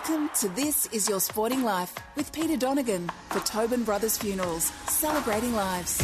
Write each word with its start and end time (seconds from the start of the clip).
Welcome 0.00 0.30
to 0.36 0.48
This 0.48 0.86
Is 0.92 1.10
Your 1.10 1.20
Sporting 1.20 1.62
Life 1.62 1.94
with 2.16 2.32
Peter 2.32 2.56
Donegan 2.56 3.10
for 3.28 3.40
Tobin 3.40 3.84
Brothers 3.84 4.16
Funerals, 4.16 4.72
celebrating 4.88 5.52
lives. 5.52 5.98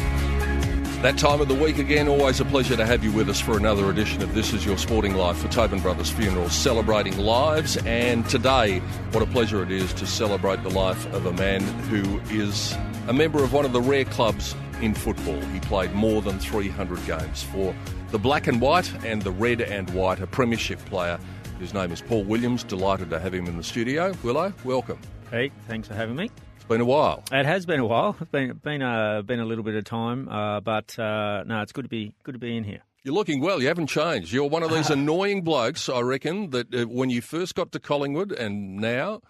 That 1.00 1.16
time 1.16 1.40
of 1.40 1.48
the 1.48 1.54
week 1.54 1.78
again, 1.78 2.06
always 2.06 2.38
a 2.38 2.44
pleasure 2.44 2.76
to 2.76 2.84
have 2.84 3.02
you 3.02 3.10
with 3.10 3.30
us 3.30 3.40
for 3.40 3.56
another 3.56 3.88
edition 3.88 4.20
of 4.20 4.34
This 4.34 4.52
Is 4.52 4.66
Your 4.66 4.76
Sporting 4.76 5.14
Life 5.14 5.38
for 5.38 5.48
Tobin 5.48 5.80
Brothers 5.80 6.10
Funerals, 6.10 6.52
celebrating 6.52 7.16
lives. 7.16 7.78
And 7.86 8.28
today, 8.28 8.80
what 9.12 9.22
a 9.22 9.26
pleasure 9.26 9.62
it 9.62 9.70
is 9.70 9.94
to 9.94 10.06
celebrate 10.06 10.62
the 10.62 10.68
life 10.68 11.10
of 11.14 11.24
a 11.24 11.32
man 11.32 11.62
who 11.88 12.20
is 12.28 12.76
a 13.08 13.14
member 13.14 13.42
of 13.42 13.54
one 13.54 13.64
of 13.64 13.72
the 13.72 13.80
rare 13.80 14.04
clubs 14.04 14.54
in 14.82 14.92
football. 14.92 15.40
He 15.40 15.60
played 15.60 15.94
more 15.94 16.20
than 16.20 16.38
300 16.38 17.06
games 17.06 17.44
for 17.44 17.74
the 18.10 18.18
black 18.18 18.46
and 18.46 18.60
white 18.60 18.92
and 19.06 19.22
the 19.22 19.30
red 19.30 19.62
and 19.62 19.88
white, 19.94 20.20
a 20.20 20.26
premiership 20.26 20.84
player. 20.84 21.18
His 21.58 21.72
name 21.72 21.90
is 21.90 22.02
Paul 22.02 22.24
Williams. 22.24 22.62
Delighted 22.64 23.10
to 23.10 23.18
have 23.18 23.32
him 23.32 23.46
in 23.46 23.56
the 23.56 23.62
studio. 23.62 24.12
Willow, 24.22 24.52
welcome. 24.64 24.98
Pete, 25.30 25.52
thanks 25.66 25.88
for 25.88 25.94
having 25.94 26.14
me. 26.16 26.30
It's 26.56 26.64
been 26.64 26.80
a 26.80 26.84
while. 26.84 27.22
It 27.32 27.46
has 27.46 27.64
been 27.66 27.80
a 27.80 27.86
while. 27.86 28.14
It's 28.20 28.30
been 28.30 28.52
been 28.62 28.82
a 28.82 29.22
been 29.24 29.40
a 29.40 29.44
little 29.44 29.64
bit 29.64 29.74
of 29.74 29.84
time, 29.84 30.28
uh, 30.28 30.60
but 30.60 30.98
uh, 30.98 31.44
no, 31.46 31.62
it's 31.62 31.72
good 31.72 31.84
to 31.84 31.88
be 31.88 32.12
good 32.24 32.32
to 32.32 32.38
be 32.38 32.56
in 32.56 32.64
here. 32.64 32.80
You're 33.04 33.14
looking 33.14 33.40
well. 33.40 33.60
You 33.60 33.68
haven't 33.68 33.86
changed. 33.86 34.32
You're 34.32 34.48
one 34.48 34.62
of 34.62 34.70
these 34.70 34.90
annoying 34.98 35.42
blokes, 35.42 35.88
I 35.88 36.00
reckon, 36.00 36.50
that 36.50 36.74
uh, 36.74 36.84
when 36.84 37.08
you 37.08 37.20
first 37.22 37.54
got 37.54 37.72
to 37.72 37.80
Collingwood 37.80 38.32
and 38.32 38.76
now, 38.76 39.20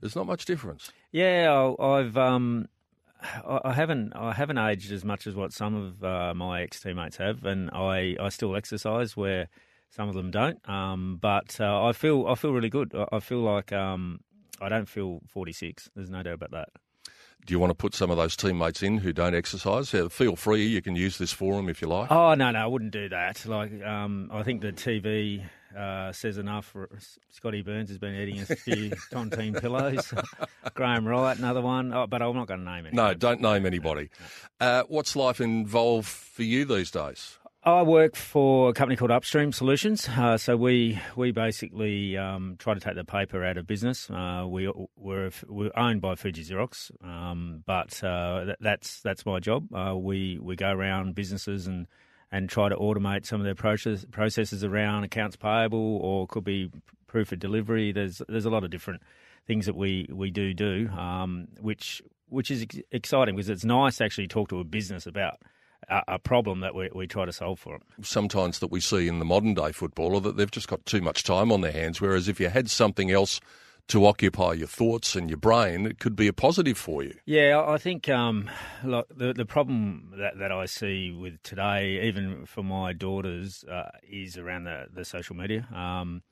there's 0.00 0.14
not 0.16 0.26
much 0.26 0.44
difference. 0.46 0.90
Yeah, 1.12 1.52
I- 1.78 1.84
I've 1.98 2.16
um, 2.16 2.66
I 3.22 3.60
I 3.66 3.72
haven't 3.74 4.12
I 4.16 4.32
haven't 4.32 4.58
aged 4.58 4.90
as 4.90 5.04
much 5.04 5.26
as 5.26 5.34
what 5.34 5.52
some 5.52 5.74
of 5.74 6.02
uh, 6.04 6.32
my 6.34 6.62
ex 6.62 6.80
teammates 6.80 7.18
have, 7.18 7.44
and 7.44 7.70
I, 7.72 8.16
I 8.20 8.30
still 8.30 8.56
exercise 8.56 9.16
where 9.16 9.48
some 9.90 10.08
of 10.08 10.14
them 10.14 10.30
don't. 10.30 10.66
Um, 10.68 11.18
but 11.20 11.60
uh, 11.60 11.84
I 11.84 11.92
feel 11.92 12.26
I 12.26 12.34
feel 12.34 12.52
really 12.52 12.70
good. 12.70 12.94
I, 12.94 13.16
I 13.16 13.20
feel 13.20 13.40
like 13.40 13.72
um, 13.72 14.20
I 14.60 14.68
don't 14.68 14.88
feel 14.88 15.20
46. 15.28 15.90
There's 15.94 16.10
no 16.10 16.22
doubt 16.22 16.34
about 16.34 16.50
that. 16.52 16.68
Do 17.46 17.52
you 17.52 17.58
want 17.58 17.70
to 17.70 17.74
put 17.74 17.94
some 17.94 18.10
of 18.10 18.16
those 18.16 18.36
teammates 18.36 18.82
in 18.82 18.98
who 18.98 19.12
don't 19.12 19.34
exercise? 19.34 19.92
Yeah, 19.92 20.08
feel 20.08 20.34
free. 20.34 20.66
You 20.66 20.80
can 20.80 20.96
use 20.96 21.18
this 21.18 21.30
forum 21.30 21.68
if 21.68 21.82
you 21.82 21.88
like. 21.88 22.10
Oh 22.10 22.34
no, 22.34 22.50
no, 22.50 22.58
I 22.58 22.66
wouldn't 22.66 22.92
do 22.92 23.08
that. 23.10 23.44
Like, 23.44 23.82
um, 23.82 24.30
I 24.32 24.42
think 24.42 24.62
the 24.62 24.72
TV 24.72 25.44
uh, 25.76 26.12
says 26.12 26.38
enough. 26.38 26.74
Scotty 27.30 27.60
Burns 27.60 27.90
has 27.90 27.98
been 27.98 28.14
eating 28.14 28.40
a 28.40 28.46
few 28.46 28.90
tontine 29.12 29.60
pillows. 29.60 30.14
Graham 30.74 31.06
Wright, 31.06 31.36
another 31.36 31.60
one. 31.60 31.92
Oh, 31.92 32.06
but 32.06 32.22
I'm 32.22 32.34
not 32.34 32.48
going 32.48 32.64
to 32.64 32.70
name 32.70 32.86
it. 32.86 32.94
No, 32.94 33.12
don't 33.12 33.42
name 33.42 33.66
anybody. 33.66 34.08
Uh, 34.58 34.84
what's 34.88 35.14
life 35.14 35.40
involved 35.40 36.08
for 36.08 36.44
you 36.44 36.64
these 36.64 36.90
days? 36.90 37.38
I 37.66 37.80
work 37.80 38.14
for 38.14 38.68
a 38.68 38.72
company 38.74 38.94
called 38.94 39.10
Upstream 39.10 39.50
Solutions. 39.50 40.06
Uh, 40.06 40.36
so 40.36 40.54
we 40.54 41.00
we 41.16 41.32
basically 41.32 42.14
um, 42.14 42.56
try 42.58 42.74
to 42.74 42.80
take 42.80 42.94
the 42.94 43.04
paper 43.04 43.42
out 43.42 43.56
of 43.56 43.66
business. 43.66 44.10
Uh, 44.10 44.44
we 44.46 44.70
we're, 44.96 45.30
we're 45.48 45.70
owned 45.74 46.02
by 46.02 46.14
Fuji 46.14 46.44
Xerox, 46.44 46.90
um, 47.02 47.62
but 47.64 48.04
uh, 48.04 48.44
that, 48.44 48.58
that's 48.60 49.00
that's 49.00 49.24
my 49.24 49.40
job. 49.40 49.74
Uh, 49.74 49.96
we 49.96 50.38
we 50.42 50.56
go 50.56 50.70
around 50.72 51.14
businesses 51.14 51.66
and 51.66 51.86
and 52.30 52.50
try 52.50 52.68
to 52.68 52.76
automate 52.76 53.24
some 53.24 53.40
of 53.40 53.46
their 53.46 53.54
process, 53.54 54.04
processes 54.10 54.62
around 54.62 55.04
accounts 55.04 55.36
payable 55.36 55.96
or 56.02 56.26
could 56.26 56.44
be 56.44 56.70
proof 57.06 57.32
of 57.32 57.38
delivery. 57.38 57.92
There's 57.92 58.20
there's 58.28 58.44
a 58.44 58.50
lot 58.50 58.64
of 58.64 58.70
different 58.70 59.00
things 59.46 59.64
that 59.64 59.74
we 59.74 60.06
we 60.12 60.30
do 60.30 60.52
do, 60.52 60.90
um, 60.90 61.48
which 61.62 62.02
which 62.28 62.50
is 62.50 62.60
ex- 62.60 62.80
exciting 62.90 63.36
because 63.36 63.48
it's 63.48 63.64
nice 63.64 63.96
to 63.96 64.04
actually 64.04 64.28
talk 64.28 64.50
to 64.50 64.60
a 64.60 64.64
business 64.64 65.06
about 65.06 65.38
a, 65.88 66.02
a 66.08 66.18
problem 66.18 66.60
that 66.60 66.74
we, 66.74 66.90
we 66.94 67.06
try 67.06 67.24
to 67.24 67.32
solve 67.32 67.58
for 67.58 67.78
them. 67.78 67.82
Sometimes 68.02 68.58
that 68.60 68.70
we 68.70 68.80
see 68.80 69.08
in 69.08 69.18
the 69.18 69.24
modern 69.24 69.54
day 69.54 69.72
footballer 69.72 70.20
that 70.20 70.36
they've 70.36 70.50
just 70.50 70.68
got 70.68 70.84
too 70.86 71.00
much 71.00 71.22
time 71.22 71.50
on 71.52 71.60
their 71.60 71.72
hands. 71.72 72.00
Whereas 72.00 72.28
if 72.28 72.40
you 72.40 72.48
had 72.48 72.70
something 72.70 73.10
else 73.10 73.40
to 73.88 74.06
occupy 74.06 74.52
your 74.54 74.66
thoughts 74.66 75.14
and 75.14 75.28
your 75.28 75.36
brain, 75.36 75.86
it 75.86 75.98
could 75.98 76.16
be 76.16 76.26
a 76.26 76.32
positive 76.32 76.78
for 76.78 77.02
you. 77.02 77.14
Yeah, 77.26 77.58
I 77.58 77.74
I 77.74 77.78
think 77.78 78.08
um, 78.08 78.50
look, 78.82 79.06
the 79.14 79.34
the 79.34 79.44
problem 79.44 80.14
that, 80.16 80.38
that 80.38 80.50
I 80.50 80.64
see 80.66 81.10
with 81.10 81.42
today, 81.42 82.06
even 82.06 82.46
for 82.46 82.62
my 82.62 82.92
daughters, 82.92 83.64
uh, 83.64 83.90
is 84.02 84.38
around 84.38 84.64
the, 84.64 84.86
the 84.92 85.04
social 85.04 85.36
media. 85.36 85.68
Um, 85.74 86.22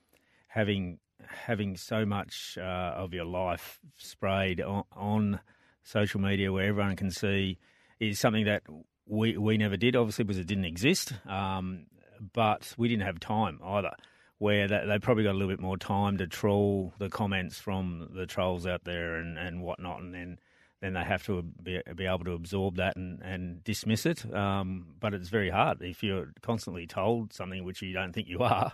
having 0.47 0.99
having 1.27 1.77
so 1.77 2.05
much 2.05 2.57
uh, 2.59 2.93
of 2.95 3.13
your 3.13 3.25
life 3.25 3.79
sprayed 3.97 4.59
on, 4.61 4.83
on 4.93 5.39
social 5.83 6.19
media 6.19 6.51
where 6.51 6.65
everyone 6.65 6.95
can 6.95 7.11
see 7.11 7.59
is 7.99 8.19
something 8.19 8.45
that 8.45 8.63
we 9.07 9.37
we 9.37 9.57
never 9.57 9.77
did, 9.77 9.95
obviously, 9.95 10.23
because 10.23 10.39
it 10.39 10.47
didn't 10.47 10.65
exist. 10.65 11.13
Um, 11.27 11.85
but 12.33 12.73
we 12.77 12.87
didn't 12.87 13.05
have 13.05 13.19
time 13.19 13.59
either. 13.63 13.91
Where 14.39 14.67
they, 14.67 14.83
they 14.85 14.99
probably 14.99 15.23
got 15.23 15.31
a 15.31 15.37
little 15.37 15.47
bit 15.53 15.61
more 15.61 15.77
time 15.77 16.17
to 16.17 16.27
troll 16.27 16.93
the 16.97 17.09
comments 17.09 17.59
from 17.59 18.09
the 18.13 18.25
trolls 18.25 18.65
out 18.67 18.83
there 18.83 19.15
and, 19.15 19.37
and 19.37 19.61
whatnot, 19.61 20.01
and 20.01 20.13
then 20.13 20.39
then 20.81 20.93
they 20.93 21.03
have 21.03 21.25
to 21.25 21.41
be, 21.41 21.81
be 21.95 22.05
able 22.05 22.25
to 22.25 22.33
absorb 22.33 22.75
that 22.75 22.97
and, 22.97 23.21
and 23.21 23.63
dismiss 23.63 24.05
it. 24.05 24.31
Um, 24.33 24.87
but 24.99 25.13
it's 25.13 25.29
very 25.29 25.49
hard 25.49 25.81
if 25.81 26.03
you're 26.03 26.33
constantly 26.41 26.85
told 26.87 27.31
something 27.31 27.63
which 27.63 27.81
you 27.81 27.93
don't 27.93 28.11
think 28.11 28.27
you 28.27 28.39
are. 28.39 28.73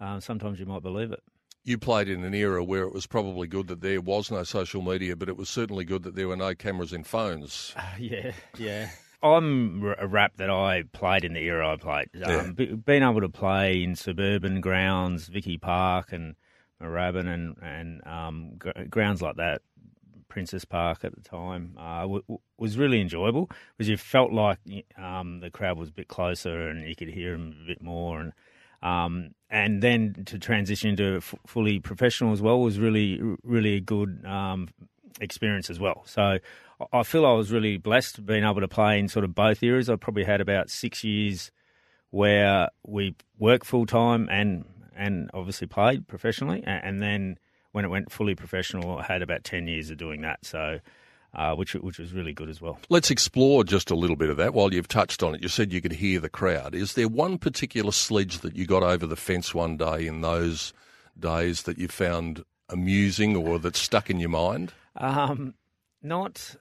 Uh, 0.00 0.20
sometimes 0.20 0.60
you 0.60 0.66
might 0.66 0.82
believe 0.82 1.10
it. 1.10 1.20
You 1.64 1.76
played 1.76 2.08
in 2.08 2.22
an 2.22 2.34
era 2.34 2.62
where 2.62 2.84
it 2.84 2.94
was 2.94 3.06
probably 3.06 3.48
good 3.48 3.66
that 3.66 3.80
there 3.80 4.00
was 4.00 4.30
no 4.30 4.44
social 4.44 4.80
media, 4.80 5.16
but 5.16 5.28
it 5.28 5.36
was 5.36 5.50
certainly 5.50 5.84
good 5.84 6.04
that 6.04 6.14
there 6.14 6.28
were 6.28 6.36
no 6.36 6.54
cameras 6.54 6.92
in 6.92 7.02
phones. 7.02 7.74
Yeah, 7.98 8.30
yeah. 8.56 8.90
I'm 9.22 9.94
a 9.98 10.06
rap 10.06 10.32
that 10.36 10.50
I 10.50 10.84
played 10.92 11.24
in 11.24 11.34
the 11.34 11.40
era 11.40 11.72
I 11.72 11.76
played. 11.76 12.08
Um, 12.14 12.20
Yeah. 12.30 12.52
be- 12.54 12.74
being 12.74 13.02
able 13.02 13.20
to 13.20 13.28
play 13.28 13.82
in 13.82 13.94
suburban 13.96 14.60
grounds, 14.60 15.28
Vicky 15.28 15.58
Park 15.58 16.12
and 16.12 16.34
Moorabbin 16.80 17.26
and 17.26 17.56
and 17.62 18.06
um, 18.06 18.52
gr- 18.58 18.84
grounds 18.88 19.20
like 19.20 19.36
that, 19.36 19.60
Princes 20.28 20.64
Park 20.64 21.04
at 21.04 21.14
the 21.14 21.20
time, 21.20 21.74
uh, 21.78 22.02
w- 22.02 22.22
w- 22.22 22.40
was 22.56 22.78
really 22.78 23.00
enjoyable 23.00 23.50
because 23.76 23.88
you 23.90 23.96
felt 23.96 24.32
like 24.32 24.58
um, 24.96 25.40
the 25.40 25.50
crowd 25.50 25.76
was 25.76 25.88
a 25.90 25.92
bit 25.92 26.08
closer 26.08 26.68
and 26.68 26.88
you 26.88 26.96
could 26.96 27.08
hear 27.08 27.32
them 27.32 27.54
a 27.62 27.66
bit 27.66 27.82
more 27.82 28.20
and. 28.20 28.32
Um, 28.82 29.34
and 29.50 29.82
then 29.82 30.22
to 30.24 30.38
transition 30.38 30.88
into 30.88 31.16
f- 31.18 31.34
fully 31.46 31.80
professional 31.80 32.32
as 32.32 32.40
well 32.40 32.58
was 32.62 32.78
really, 32.78 33.20
really 33.42 33.74
a 33.74 33.80
good 33.80 34.24
um, 34.24 34.68
experience 35.20 35.70
as 35.70 35.78
well. 35.80 36.02
So 36.06 36.38
I- 36.92 37.02
feel 37.02 37.26
I 37.26 37.32
was 37.32 37.50
really 37.52 37.76
blessed 37.76 38.24
being 38.24 38.44
able 38.44 38.60
to 38.60 38.68
play 38.68 38.98
in 38.98 39.08
sort 39.08 39.24
of 39.24 39.34
both 39.34 39.62
eras. 39.62 39.90
I 39.90 39.96
probably 39.96 40.24
had 40.24 40.40
about 40.40 40.70
six 40.70 41.04
years 41.04 41.50
where 42.10 42.68
we 42.86 43.14
worked 43.38 43.66
full 43.66 43.86
time 43.86 44.28
and 44.30 44.64
and 44.96 45.30
obviously 45.32 45.66
played 45.66 46.06
professionally, 46.08 46.62
and 46.66 47.02
then 47.02 47.38
when 47.72 47.84
it 47.84 47.88
went 47.88 48.12
fully 48.12 48.34
professional, 48.34 48.98
I 48.98 49.04
had 49.04 49.22
about 49.22 49.44
ten 49.44 49.66
years 49.66 49.90
of 49.90 49.98
doing 49.98 50.22
that. 50.22 50.44
So. 50.44 50.80
Uh, 51.32 51.54
which 51.54 51.74
which 51.74 52.00
was 52.00 52.12
really 52.12 52.32
good 52.32 52.48
as 52.48 52.60
well. 52.60 52.80
Let's 52.88 53.08
explore 53.08 53.62
just 53.62 53.88
a 53.88 53.94
little 53.94 54.16
bit 54.16 54.30
of 54.30 54.36
that 54.38 54.52
while 54.52 54.74
you've 54.74 54.88
touched 54.88 55.22
on 55.22 55.36
it. 55.36 55.40
You 55.40 55.46
said 55.48 55.72
you 55.72 55.80
could 55.80 55.92
hear 55.92 56.18
the 56.18 56.28
crowd. 56.28 56.74
Is 56.74 56.94
there 56.94 57.06
one 57.06 57.38
particular 57.38 57.92
sledge 57.92 58.38
that 58.40 58.56
you 58.56 58.66
got 58.66 58.82
over 58.82 59.06
the 59.06 59.14
fence 59.14 59.54
one 59.54 59.76
day 59.76 60.08
in 60.08 60.22
those 60.22 60.72
days 61.16 61.62
that 61.62 61.78
you 61.78 61.86
found 61.86 62.44
amusing 62.68 63.36
or 63.36 63.60
that 63.60 63.76
stuck 63.76 64.10
in 64.10 64.18
your 64.18 64.28
mind? 64.28 64.72
Um, 64.96 65.54
not 66.02 66.56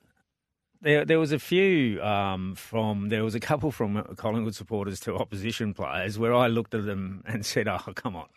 there. 0.81 1.05
There 1.05 1.19
was 1.19 1.31
a 1.31 1.39
few 1.39 2.01
um, 2.03 2.55
from. 2.55 3.09
There 3.09 3.23
was 3.23 3.35
a 3.35 3.39
couple 3.39 3.71
from 3.71 4.01
Collingwood 4.17 4.55
supporters 4.55 4.99
to 5.01 5.15
opposition 5.15 5.73
players 5.73 6.17
where 6.19 6.33
I 6.33 6.47
looked 6.47 6.73
at 6.73 6.85
them 6.85 7.23
and 7.25 7.45
said, 7.45 7.67
"Oh, 7.67 7.79
come 7.95 8.15
on, 8.15 8.27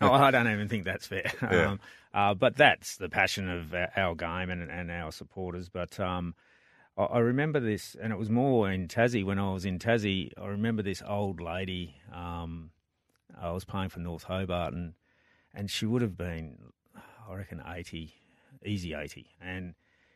no, 0.00 0.12
I 0.12 0.30
don't 0.30 0.50
even 0.50 0.68
think 0.68 0.84
that's 0.84 1.06
fair." 1.06 1.30
Yeah. 1.42 1.70
Um, 1.72 1.80
uh, 2.12 2.34
but 2.34 2.56
that's 2.56 2.96
the 2.96 3.08
passion 3.08 3.48
of 3.48 3.74
our- 3.96 4.14
game 4.16 4.50
and, 4.50 4.70
and 4.70 4.90
our 4.90 5.12
supporters. 5.12 5.68
But 5.68 5.98
um, 6.00 6.34
I, 6.96 7.04
I 7.04 7.18
remember 7.18 7.60
this, 7.60 7.96
and 8.00 8.12
it 8.12 8.18
was 8.18 8.30
more 8.30 8.70
in 8.70 8.88
Tassie 8.88 9.24
when 9.24 9.38
I 9.38 9.52
was 9.52 9.64
in 9.64 9.78
Tassie. 9.78 10.32
I 10.40 10.46
remember 10.46 10.82
this 10.82 11.02
old 11.06 11.40
lady. 11.40 11.96
Um, 12.12 12.70
I 13.40 13.50
was 13.52 13.64
playing 13.64 13.90
for 13.90 14.00
North 14.00 14.24
Hobart, 14.24 14.74
and 14.74 14.94
and 15.54 15.70
she 15.70 15.86
would 15.86 16.02
have 16.02 16.16
been, 16.16 16.58
I 17.28 17.34
reckon, 17.34 17.62
eighty, 17.66 18.14
easy 18.64 18.94
eighty, 18.94 19.26
and 19.40 19.74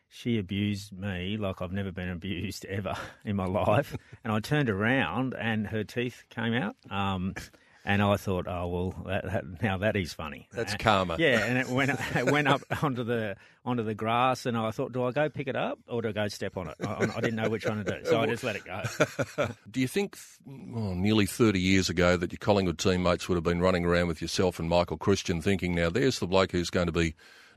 she 0.09 0.37
abused 0.37 0.93
me 0.97 1.37
like 1.37 1.61
I've 1.61 1.71
never 1.73 1.91
been 1.91 2.09
abused 2.19 2.65
ever 2.65 2.95
in 3.25 3.35
my 3.35 3.45
life. 3.45 3.95
and 4.23 4.31
I 4.31 4.39
turned 4.39 4.69
around, 4.69 5.35
and 5.37 5.67
her 5.67 5.83
teeth 5.83 6.23
came 6.29 6.53
out. 6.53 6.75
Um, 6.89 7.33
and 7.87 8.01
I 8.01 8.17
thought, 8.17 8.47
oh 8.47 8.67
well, 8.67 9.03
that, 9.05 9.25
that, 9.25 9.43
now 9.61 9.77
that 9.77 9.95
is 9.95 10.11
funny. 10.11 10.47
That's 10.51 10.71
And- 10.73 10.81
karma. 10.81 11.17
Yeah, 11.19 11.45
and 11.45 11.59
it 11.59 11.67
went 11.67 11.91
it 12.15 12.31
went 12.31 12.47
up 12.47 12.61
onto 12.83 13.03
the 13.03 13.35
onto 13.63 13.83
the 13.83 13.93
grass, 13.93 14.47
and 14.47 14.57
I 14.57 14.71
thought, 14.71 14.91
do 14.91 15.03
I 15.03 15.11
go 15.11 15.29
pick 15.29 15.47
it 15.47 15.55
up 15.55 15.77
or 15.87 16.01
do 16.01 16.09
I 16.09 16.11
go 16.11 16.27
step 16.27 16.57
on 16.57 16.67
it? 16.69 16.75
I, 16.83 17.03
I 17.15 17.19
didn't 17.21 17.35
know 17.35 17.47
which 17.49 17.65
one 17.67 17.83
to 17.83 17.83
do, 17.83 18.03
so 18.05 18.21
I 18.21 18.25
just 18.25 18.43
let 18.43 18.55
it 18.55 18.63
go. 18.65 19.47
Do 19.69 19.79
you 19.81 19.87
think, 19.87 20.17
well, 20.47 20.95
nearly 20.95 21.25
30 21.27 21.59
years 21.59 21.87
ago, 21.89 22.17
that 22.17 22.31
your 22.31 22.39
Collingwood 22.39 22.79
teammates 22.79 23.27
would 23.29 23.35
have 23.35 23.43
been 23.43 23.59
running 23.61 23.85
around 23.85 24.07
with 24.07 24.19
yourself 24.21 24.59
and 24.59 24.67
Michael 24.69 24.97
Christian 24.97 25.39
thinking, 25.41 25.75
now 25.75 25.89
there's 25.91 26.17
the 26.19 26.27
bloke 26.27 26.51
who's 26.53 26.69
going 26.71 26.87
to 26.87 26.91
be 26.91 27.13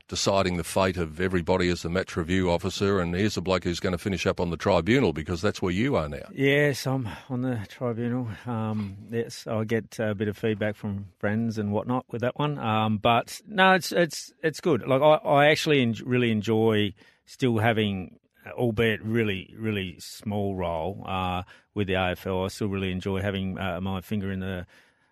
deciding 0.09 0.57
the 0.57 0.63
fate 0.63 0.97
of 0.97 1.21
everybody 1.21 1.69
as 1.69 1.83
the 1.83 1.89
match 1.89 2.17
review 2.17 2.49
officer, 2.49 2.99
and 2.99 3.15
here's 3.15 3.35
the 3.35 3.41
bloke 3.41 3.63
who's 3.63 3.79
going 3.79 3.93
to 3.93 3.97
finish 3.97 4.25
up 4.25 4.39
on 4.39 4.49
the 4.49 4.57
tribunal 4.57 5.13
because 5.13 5.41
that's 5.41 5.61
where 5.61 5.71
you 5.71 5.95
are 5.95 6.09
now. 6.09 6.27
Yes, 6.33 6.85
I'm 6.85 7.07
on 7.29 7.43
the 7.43 7.61
tribunal. 7.69 8.27
Um, 8.45 8.97
yes, 9.09 9.47
I 9.47 9.63
get 9.63 9.97
a 9.99 10.13
bit 10.15 10.27
of 10.27 10.35
feedback 10.35 10.75
from 10.75 11.05
friends 11.19 11.57
and 11.57 11.71
whatnot 11.71 12.05
with 12.11 12.21
that 12.21 12.37
one. 12.37 12.57
Um, 12.57 12.97
but 12.97 13.39
no, 13.47 13.73
it's 13.73 13.91
it's 13.91 14.33
it's 14.43 14.59
good. 14.59 14.85
Like 14.85 15.01
I, 15.01 15.15
I 15.15 15.45
actually 15.47 15.81
en- 15.81 15.95
really 16.03 16.31
enjoy 16.31 16.93
still 17.25 17.59
having, 17.59 18.19
albeit 18.51 19.01
really 19.03 19.53
really 19.57 19.95
small 19.99 20.55
role 20.55 21.03
uh, 21.07 21.43
with 21.75 21.87
the 21.87 21.93
AFL. 21.93 22.45
I 22.45 22.47
still 22.47 22.67
really 22.67 22.91
enjoy 22.91 23.21
having 23.21 23.59
uh, 23.59 23.79
my 23.79 24.01
finger 24.01 24.31
in 24.31 24.39
the 24.39 24.65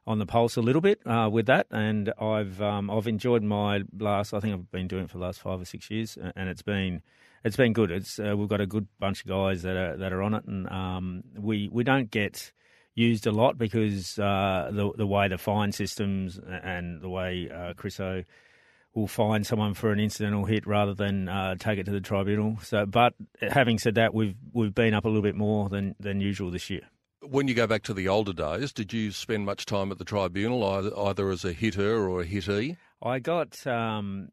on 0.08 0.20
the 0.20 0.26
pulse 0.26 0.56
a 0.56 0.62
little 0.62 0.82
bit 0.82 1.06
uh, 1.06 1.30
with 1.32 1.46
that, 1.48 1.68
and 1.70 2.12
I've 2.20 2.62
um, 2.62 2.90
I've 2.90 3.08
enjoyed 3.08 3.44
my 3.44 3.84
last. 4.00 4.34
I 4.34 4.40
think 4.40 4.54
I've 4.54 4.72
been 4.72 4.88
doing 4.88 5.04
it 5.04 5.12
for 5.12 5.18
the 5.18 5.26
last 5.26 5.42
five 5.42 5.62
or 5.62 5.66
six 5.66 5.92
years, 5.92 6.18
and 6.36 6.50
it's 6.50 6.62
been 6.62 7.02
it's 7.44 7.58
been 7.58 7.74
good. 7.74 7.92
It's 7.92 8.18
uh, 8.18 8.36
we've 8.38 8.48
got 8.48 8.62
a 8.62 8.66
good 8.66 8.88
bunch 9.00 9.22
of 9.22 9.28
guys 9.28 9.62
that 9.64 9.76
are 9.76 9.98
that 9.98 10.14
are 10.14 10.24
on 10.24 10.34
it, 10.34 10.46
and 10.46 10.68
um, 10.70 11.24
we 11.38 11.70
we 11.72 11.84
don't 11.84 12.10
get 12.10 12.52
used 12.96 13.28
a 13.28 13.32
lot 13.32 13.58
because 13.58 14.18
uh, 14.18 14.70
the 14.72 14.92
the 14.98 15.06
way 15.06 15.28
the 15.28 15.38
fine 15.38 15.72
systems 15.72 16.40
and 16.64 17.02
the 17.02 17.10
way 17.10 17.50
uh, 17.54 17.74
Chriso 17.74 18.26
will 18.96 19.08
fine 19.08 19.44
someone 19.44 19.76
for 19.76 19.92
an 19.92 20.00
incidental 20.00 20.46
hit 20.46 20.66
rather 20.66 20.94
than 20.94 21.30
uh, 21.30 21.56
take 21.56 21.78
it 21.78 21.84
to 21.86 21.92
the 21.92 22.02
tribunal. 22.02 22.58
So, 22.64 22.86
but 22.86 23.14
having 23.42 23.78
said 23.78 23.96
that, 23.96 24.14
we've 24.14 24.36
we've 24.54 24.74
been 24.74 24.94
up 24.94 25.06
a 25.06 25.08
little 25.08 25.22
bit 25.22 25.36
more 25.36 25.70
than 25.70 25.96
than 26.00 26.22
usual 26.22 26.50
this 26.50 26.70
year. 26.70 26.90
When 27.22 27.48
you 27.48 27.56
go 27.56 27.68
back 27.68 27.84
to 27.84 27.94
the 27.94 28.08
older 28.08 28.34
days, 28.34 28.72
did 28.72 28.94
you 28.94 29.12
spend 29.12 29.46
much 29.46 29.66
time 29.66 29.92
at 29.92 29.98
the 29.98 30.06
tribunal, 30.06 30.64
either, 30.64 30.98
either 30.98 31.30
as 31.30 31.44
a 31.44 31.52
hitter 31.52 32.08
or 32.08 32.22
a 32.22 32.26
hittee? 32.26 32.78
I 33.02 33.20
got 33.20 33.66
um, 33.66 34.30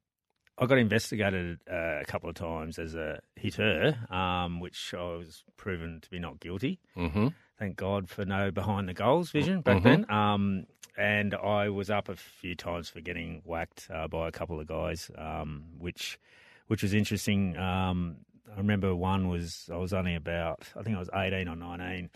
I 0.58 0.66
got 0.66 0.78
investigated 0.78 1.60
uh, 1.70 2.00
a 2.00 2.04
couple 2.04 2.28
of 2.28 2.36
times 2.36 2.78
as 2.78 2.94
a 2.94 3.20
hitter, 3.36 3.96
um, 4.10 4.60
which 4.60 4.94
I 4.94 5.02
was 5.16 5.42
proven 5.56 6.00
to 6.02 6.10
be 6.10 6.18
not 6.18 6.40
guilty. 6.40 6.78
Mm-hmm. 6.96 7.28
Thank 7.58 7.76
God 7.76 8.08
for 8.08 8.24
no 8.24 8.50
behind 8.50 8.88
the 8.88 8.94
goals 8.94 9.30
vision 9.30 9.60
back 9.60 9.82
then. 9.82 10.10
Um, 10.10 10.66
and 10.96 11.34
I 11.34 11.68
was 11.70 11.90
up 11.90 12.08
a 12.08 12.16
few 12.16 12.54
times 12.54 12.88
for 12.88 13.00
getting 13.00 13.42
whacked 13.44 13.88
uh, 13.92 14.08
by 14.08 14.28
a 14.28 14.32
couple 14.32 14.60
of 14.60 14.66
guys, 14.66 15.10
um, 15.16 15.64
which 15.78 16.18
which 16.66 16.82
was 16.82 16.94
interesting. 16.94 17.56
Um, 17.56 18.18
I 18.52 18.58
remember 18.58 18.94
one 18.94 19.28
was 19.28 19.68
I 19.72 19.76
was 19.76 19.92
only 19.92 20.14
about 20.14 20.62
I 20.76 20.82
think 20.82 20.96
I 20.96 21.00
was 21.00 21.10
eighteen 21.14 21.48
or 21.48 21.56
nineteen, 21.56 22.10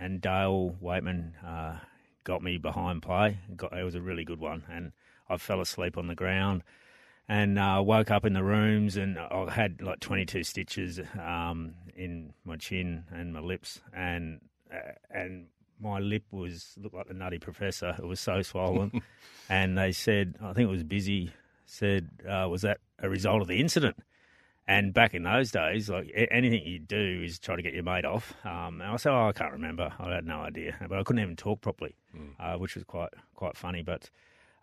and 0.00 0.20
Dale 0.20 0.76
Weightman 0.82 1.32
uh, 1.46 1.78
got 2.24 2.42
me 2.42 2.58
behind 2.58 3.02
play. 3.02 3.38
Got, 3.56 3.72
it 3.78 3.84
was 3.84 3.94
a 3.94 4.00
really 4.00 4.24
good 4.24 4.40
one, 4.40 4.64
and 4.68 4.92
I 5.28 5.36
fell 5.36 5.60
asleep 5.60 5.96
on 5.96 6.08
the 6.08 6.14
ground 6.14 6.62
and 7.30 7.60
uh, 7.60 7.80
woke 7.84 8.10
up 8.10 8.26
in 8.26 8.32
the 8.32 8.42
rooms 8.42 8.96
and 8.96 9.16
I 9.16 9.48
had 9.50 9.80
like 9.80 10.00
22 10.00 10.42
stitches 10.42 10.98
um, 11.16 11.74
in 11.94 12.32
my 12.44 12.56
chin 12.56 13.04
and 13.12 13.32
my 13.32 13.38
lips 13.38 13.80
and 13.94 14.40
uh, 14.74 14.92
and 15.10 15.46
my 15.80 16.00
lip 16.00 16.24
was 16.32 16.74
looked 16.76 16.96
like 16.96 17.06
the 17.06 17.14
nutty 17.14 17.38
professor. 17.38 17.94
It 17.98 18.04
was 18.04 18.20
so 18.20 18.42
swollen, 18.42 19.00
and 19.48 19.78
they 19.78 19.92
said 19.92 20.34
I 20.42 20.52
think 20.52 20.68
it 20.68 20.72
was 20.72 20.82
busy. 20.82 21.32
Said 21.66 22.10
uh, 22.28 22.48
was 22.50 22.62
that 22.62 22.78
a 22.98 23.08
result 23.08 23.42
of 23.42 23.48
the 23.48 23.60
incident? 23.60 23.96
And 24.70 24.94
back 24.94 25.14
in 25.14 25.24
those 25.24 25.50
days, 25.50 25.90
like 25.90 26.12
anything 26.30 26.64
you 26.64 26.78
do 26.78 27.22
is 27.24 27.40
try 27.40 27.56
to 27.56 27.62
get 27.62 27.74
your 27.74 27.82
mate 27.82 28.04
off. 28.04 28.32
Um, 28.44 28.80
and 28.80 28.92
I 28.92 28.96
said, 28.98 29.10
"Oh, 29.10 29.26
I 29.26 29.32
can't 29.32 29.50
remember. 29.50 29.92
I 29.98 30.14
had 30.14 30.24
no 30.24 30.42
idea." 30.42 30.76
But 30.88 30.96
I 30.96 31.02
couldn't 31.02 31.20
even 31.20 31.34
talk 31.34 31.60
properly, 31.60 31.96
uh, 32.38 32.54
which 32.54 32.76
was 32.76 32.84
quite 32.84 33.10
quite 33.34 33.56
funny. 33.56 33.82
But 33.82 34.10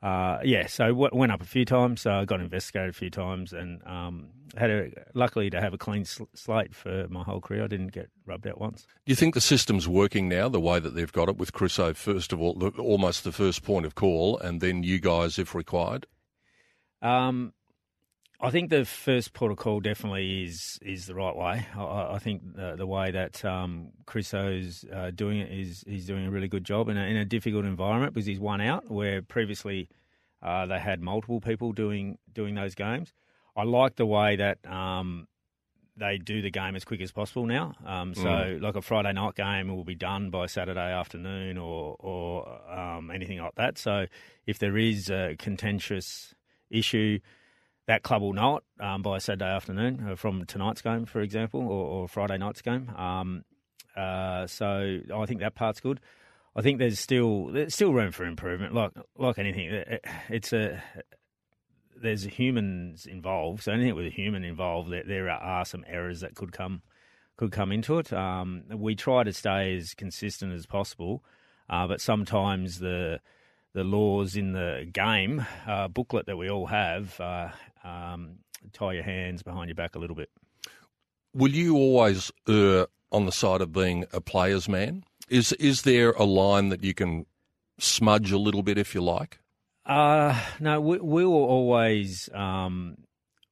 uh, 0.01 0.39
yeah, 0.45 0.67
so 0.67 0.87
w- 0.87 1.09
went 1.11 1.33
up 1.33 1.41
a 1.41 1.45
few 1.45 1.65
times. 1.65 2.05
Uh, 2.05 2.23
got 2.23 2.39
investigated 2.39 2.91
a 2.91 2.93
few 2.93 3.09
times, 3.09 3.51
and 3.51 3.85
um, 3.85 4.29
had 4.55 4.69
a 4.69 4.91
luckily 5.13 5.49
to 5.49 5.59
have 5.59 5.73
a 5.73 5.77
clean 5.77 6.05
sl- 6.05 6.23
slate 6.33 6.73
for 6.73 7.09
my 7.09 7.23
whole 7.23 7.41
career. 7.41 7.65
I 7.65 7.67
didn't 7.67 7.91
get 7.91 8.09
rubbed 8.25 8.47
out 8.47 8.61
once. 8.61 8.87
Do 9.05 9.11
you 9.11 9.15
think 9.17 9.33
the 9.33 9.41
system's 9.41 9.89
working 9.89 10.29
now, 10.29 10.47
the 10.47 10.61
way 10.61 10.79
that 10.79 10.95
they've 10.95 11.11
got 11.11 11.27
it 11.27 11.35
with 11.35 11.51
Chriso, 11.51 11.93
first 11.93 12.31
of 12.31 12.39
all, 12.39 12.53
the, 12.53 12.69
almost 12.79 13.25
the 13.25 13.33
first 13.33 13.61
point 13.61 13.85
of 13.85 13.95
call, 13.95 14.39
and 14.39 14.61
then 14.61 14.83
you 14.83 15.01
guys 15.01 15.37
if 15.37 15.53
required? 15.53 16.07
Um, 17.01 17.53
I 18.39 18.51
think 18.51 18.69
the 18.69 18.85
first 18.85 19.33
protocol 19.33 19.79
definitely 19.79 20.43
is 20.43 20.77
is 20.83 21.07
the 21.07 21.15
right 21.15 21.35
way. 21.35 21.65
I- 21.75 22.15
I, 22.15 22.19
think 22.19 22.55
the, 22.55 22.75
the 22.75 22.85
way 22.85 23.09
that 23.11 23.43
um, 23.43 23.89
Chriso's 24.05 24.85
uh, 24.93 25.11
doing 25.11 25.39
it 25.39 25.51
is 25.51 25.83
he's 25.87 26.05
doing 26.05 26.27
a 26.27 26.31
really 26.31 26.47
good 26.47 26.63
job 26.63 26.87
in 26.89 26.97
a, 26.97 27.03
in 27.05 27.17
a 27.17 27.25
difficult 27.25 27.65
environment 27.65 28.13
because 28.13 28.27
he's 28.27 28.39
one 28.39 28.61
out 28.61 28.91
where 28.91 29.21
previously 29.23 29.89
uh, 30.43 30.67
they 30.67 30.79
had 30.79 31.01
multiple 31.01 31.41
people 31.41 31.71
doing 31.73 32.19
doing 32.31 32.53
those 32.53 32.75
games. 32.75 33.11
I 33.55 33.63
like 33.63 33.95
the 33.95 34.05
way 34.05 34.35
that 34.35 34.59
um, 34.69 35.27
they 35.95 36.19
do 36.19 36.43
the 36.43 36.51
game 36.51 36.75
as 36.75 36.85
quick 36.85 37.01
as 37.01 37.11
possible 37.11 37.47
now. 37.47 37.73
Um, 37.83 38.13
so, 38.13 38.59
like 38.61 38.75
a 38.75 38.83
Friday 38.83 39.13
night 39.13 39.33
game 39.33 39.75
will 39.75 39.83
be 39.83 39.95
done 39.95 40.29
by 40.29 40.45
Saturday 40.45 40.91
afternoon 40.93 41.57
or 41.57 41.95
or 41.97 42.71
um, 42.71 43.09
anything 43.09 43.39
like 43.39 43.55
that. 43.55 43.79
So, 43.79 44.05
if 44.45 44.59
there 44.59 44.77
is 44.77 45.09
a 45.09 45.35
contentious 45.39 46.35
issue, 46.69 47.17
that 47.87 48.03
club 48.03 48.21
will 48.21 48.33
know 48.33 48.57
it 48.57 48.63
um, 48.83 49.01
by 49.01 49.17
Saturday 49.17 49.45
afternoon 49.49 50.07
uh, 50.11 50.15
from 50.15 50.45
tonight's 50.45 50.81
game, 50.81 51.05
for 51.05 51.21
example, 51.21 51.61
or, 51.61 51.85
or 52.03 52.07
Friday 52.07 52.37
night's 52.37 52.61
game. 52.61 52.89
Um, 52.95 53.43
uh, 53.95 54.45
so, 54.47 54.99
I 55.15 55.25
think 55.25 55.39
that 55.39 55.55
part's 55.55 55.79
good. 55.79 55.99
I 56.55 56.61
think 56.61 56.79
there's 56.79 56.99
still 56.99 57.47
there's 57.47 57.73
still 57.73 57.93
room 57.93 58.11
for 58.11 58.25
improvement. 58.25 58.73
Like 58.73 58.91
like 59.17 59.37
anything, 59.37 59.67
it- 59.69 60.05
it's 60.29 60.53
a 60.53 60.81
there's 61.99 62.23
humans 62.23 63.05
involved. 63.05 63.63
So 63.63 63.71
anything 63.71 63.95
with 63.95 64.05
a 64.05 64.11
human 64.11 64.43
involved, 64.43 64.91
there, 64.91 65.03
there 65.05 65.29
are 65.29 65.65
some 65.65 65.83
errors 65.87 66.21
that 66.21 66.35
could 66.35 66.51
come 66.51 66.81
could 67.37 67.51
come 67.51 67.71
into 67.71 67.99
it. 67.99 68.11
Um, 68.11 68.63
we 68.73 68.95
try 68.95 69.23
to 69.23 69.33
stay 69.33 69.75
as 69.77 69.93
consistent 69.93 70.53
as 70.53 70.65
possible, 70.65 71.23
uh, 71.69 71.87
but 71.87 72.01
sometimes 72.01 72.79
the 72.79 73.19
the 73.73 73.83
laws 73.83 74.35
in 74.35 74.53
the 74.53 74.89
game 74.91 75.45
uh, 75.67 75.87
booklet 75.87 76.25
that 76.25 76.37
we 76.37 76.49
all 76.49 76.65
have 76.67 77.19
uh, 77.19 77.49
um, 77.87 78.39
tie 78.73 78.93
your 78.93 79.03
hands 79.03 79.43
behind 79.43 79.69
your 79.69 79.75
back 79.75 79.95
a 79.95 79.99
little 79.99 80.15
bit. 80.15 80.29
Will 81.33 81.51
you 81.51 81.75
always 81.75 82.31
err 82.47 82.87
on 83.11 83.25
the 83.25 83.31
side 83.31 83.61
of 83.61 83.71
being 83.71 84.05
a 84.11 84.21
player's 84.21 84.67
man? 84.67 85.03
Is 85.29 85.53
is 85.53 85.83
there 85.83 86.11
a 86.11 86.23
line 86.23 86.69
that 86.69 86.83
you 86.83 86.93
can 86.93 87.25
smudge 87.79 88.31
a 88.31 88.37
little 88.37 88.63
bit 88.63 88.77
if 88.77 88.95
you 88.95 89.01
like? 89.01 89.39
Uh, 89.85 90.39
no, 90.59 90.81
we, 90.81 90.97
we 90.99 91.25
will 91.25 91.45
always 91.45 92.29
um, 92.33 92.97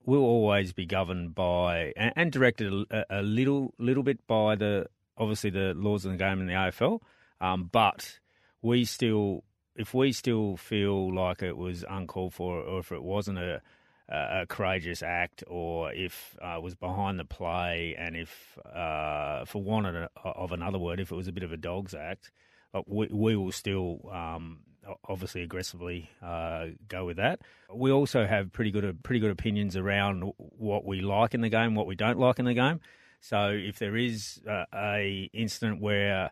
we'll 0.05 0.23
always 0.23 0.73
be 0.73 0.85
governed 0.85 1.35
by 1.35 1.93
and, 1.95 2.13
and 2.15 2.31
directed 2.31 2.73
a, 2.91 3.05
a 3.09 3.21
little 3.21 3.73
little 3.77 4.03
bit 4.03 4.25
by 4.27 4.55
the 4.55 4.87
obviously 5.17 5.49
the 5.49 5.73
laws 5.75 6.05
of 6.05 6.11
the 6.11 6.17
game 6.17 6.39
in 6.39 6.47
the 6.47 6.53
AFL. 6.53 6.99
Um, 7.41 7.69
but 7.71 8.19
we 8.61 8.85
still, 8.85 9.43
if 9.75 9.93
we 9.93 10.11
still 10.11 10.57
feel 10.57 11.13
like 11.13 11.41
it 11.41 11.57
was 11.57 11.83
uncalled 11.89 12.33
for, 12.33 12.59
or 12.59 12.79
if 12.79 12.91
it 12.91 13.03
wasn't 13.03 13.37
a 13.37 13.61
a 14.09 14.41
a 14.41 14.45
courageous 14.47 15.01
act, 15.03 15.43
or 15.47 15.91
if 15.93 16.35
uh, 16.43 16.57
it 16.57 16.63
was 16.63 16.75
behind 16.75 17.19
the 17.19 17.25
play, 17.25 17.95
and 17.97 18.15
if, 18.15 18.57
uh, 18.73 19.45
for 19.45 19.61
want 19.61 19.87
of, 20.23 20.51
another 20.51 20.77
word, 20.77 20.99
if 20.99 21.11
it 21.11 21.15
was 21.15 21.27
a 21.27 21.31
bit 21.31 21.43
of 21.43 21.51
a 21.51 21.57
dog's 21.57 21.93
act, 21.93 22.31
uh, 22.73 22.81
we, 22.87 23.07
we 23.07 23.35
will 23.35 23.51
still 23.51 24.09
um, 24.11 24.59
obviously 25.07 25.41
aggressively 25.41 26.09
uh, 26.21 26.67
go 26.87 27.05
with 27.05 27.17
that. 27.17 27.41
We 27.73 27.91
also 27.91 28.25
have 28.25 28.51
pretty 28.51 28.71
good 28.71 29.03
pretty 29.03 29.19
good 29.19 29.31
opinions 29.31 29.75
around 29.75 30.33
what 30.37 30.85
we 30.85 31.01
like 31.01 31.33
in 31.33 31.41
the 31.41 31.49
game, 31.49 31.75
what 31.75 31.87
we 31.87 31.95
don't 31.95 32.19
like 32.19 32.39
in 32.39 32.45
the 32.45 32.53
game. 32.53 32.79
So 33.27 33.49
if 33.49 33.79
there 33.79 33.97
is 33.97 34.39
uh, 34.47 34.65
a 34.71 35.29
incident 35.33 35.81
where 35.81 36.29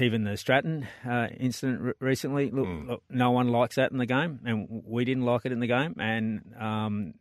even 0.00 0.24
the 0.24 0.36
Stratton 0.36 0.86
uh, 1.08 1.28
incident 1.38 1.80
re- 1.80 1.92
recently, 2.00 2.50
look, 2.50 2.66
look, 2.88 3.02
no 3.08 3.30
one 3.30 3.48
likes 3.48 3.76
that 3.76 3.92
in 3.92 3.98
the 3.98 4.06
game, 4.06 4.40
and 4.44 4.82
we 4.84 5.04
didn't 5.04 5.24
like 5.24 5.46
it 5.46 5.52
in 5.52 5.60
the 5.60 5.68
game, 5.68 5.94
and 6.00 6.42
um, 6.58 7.14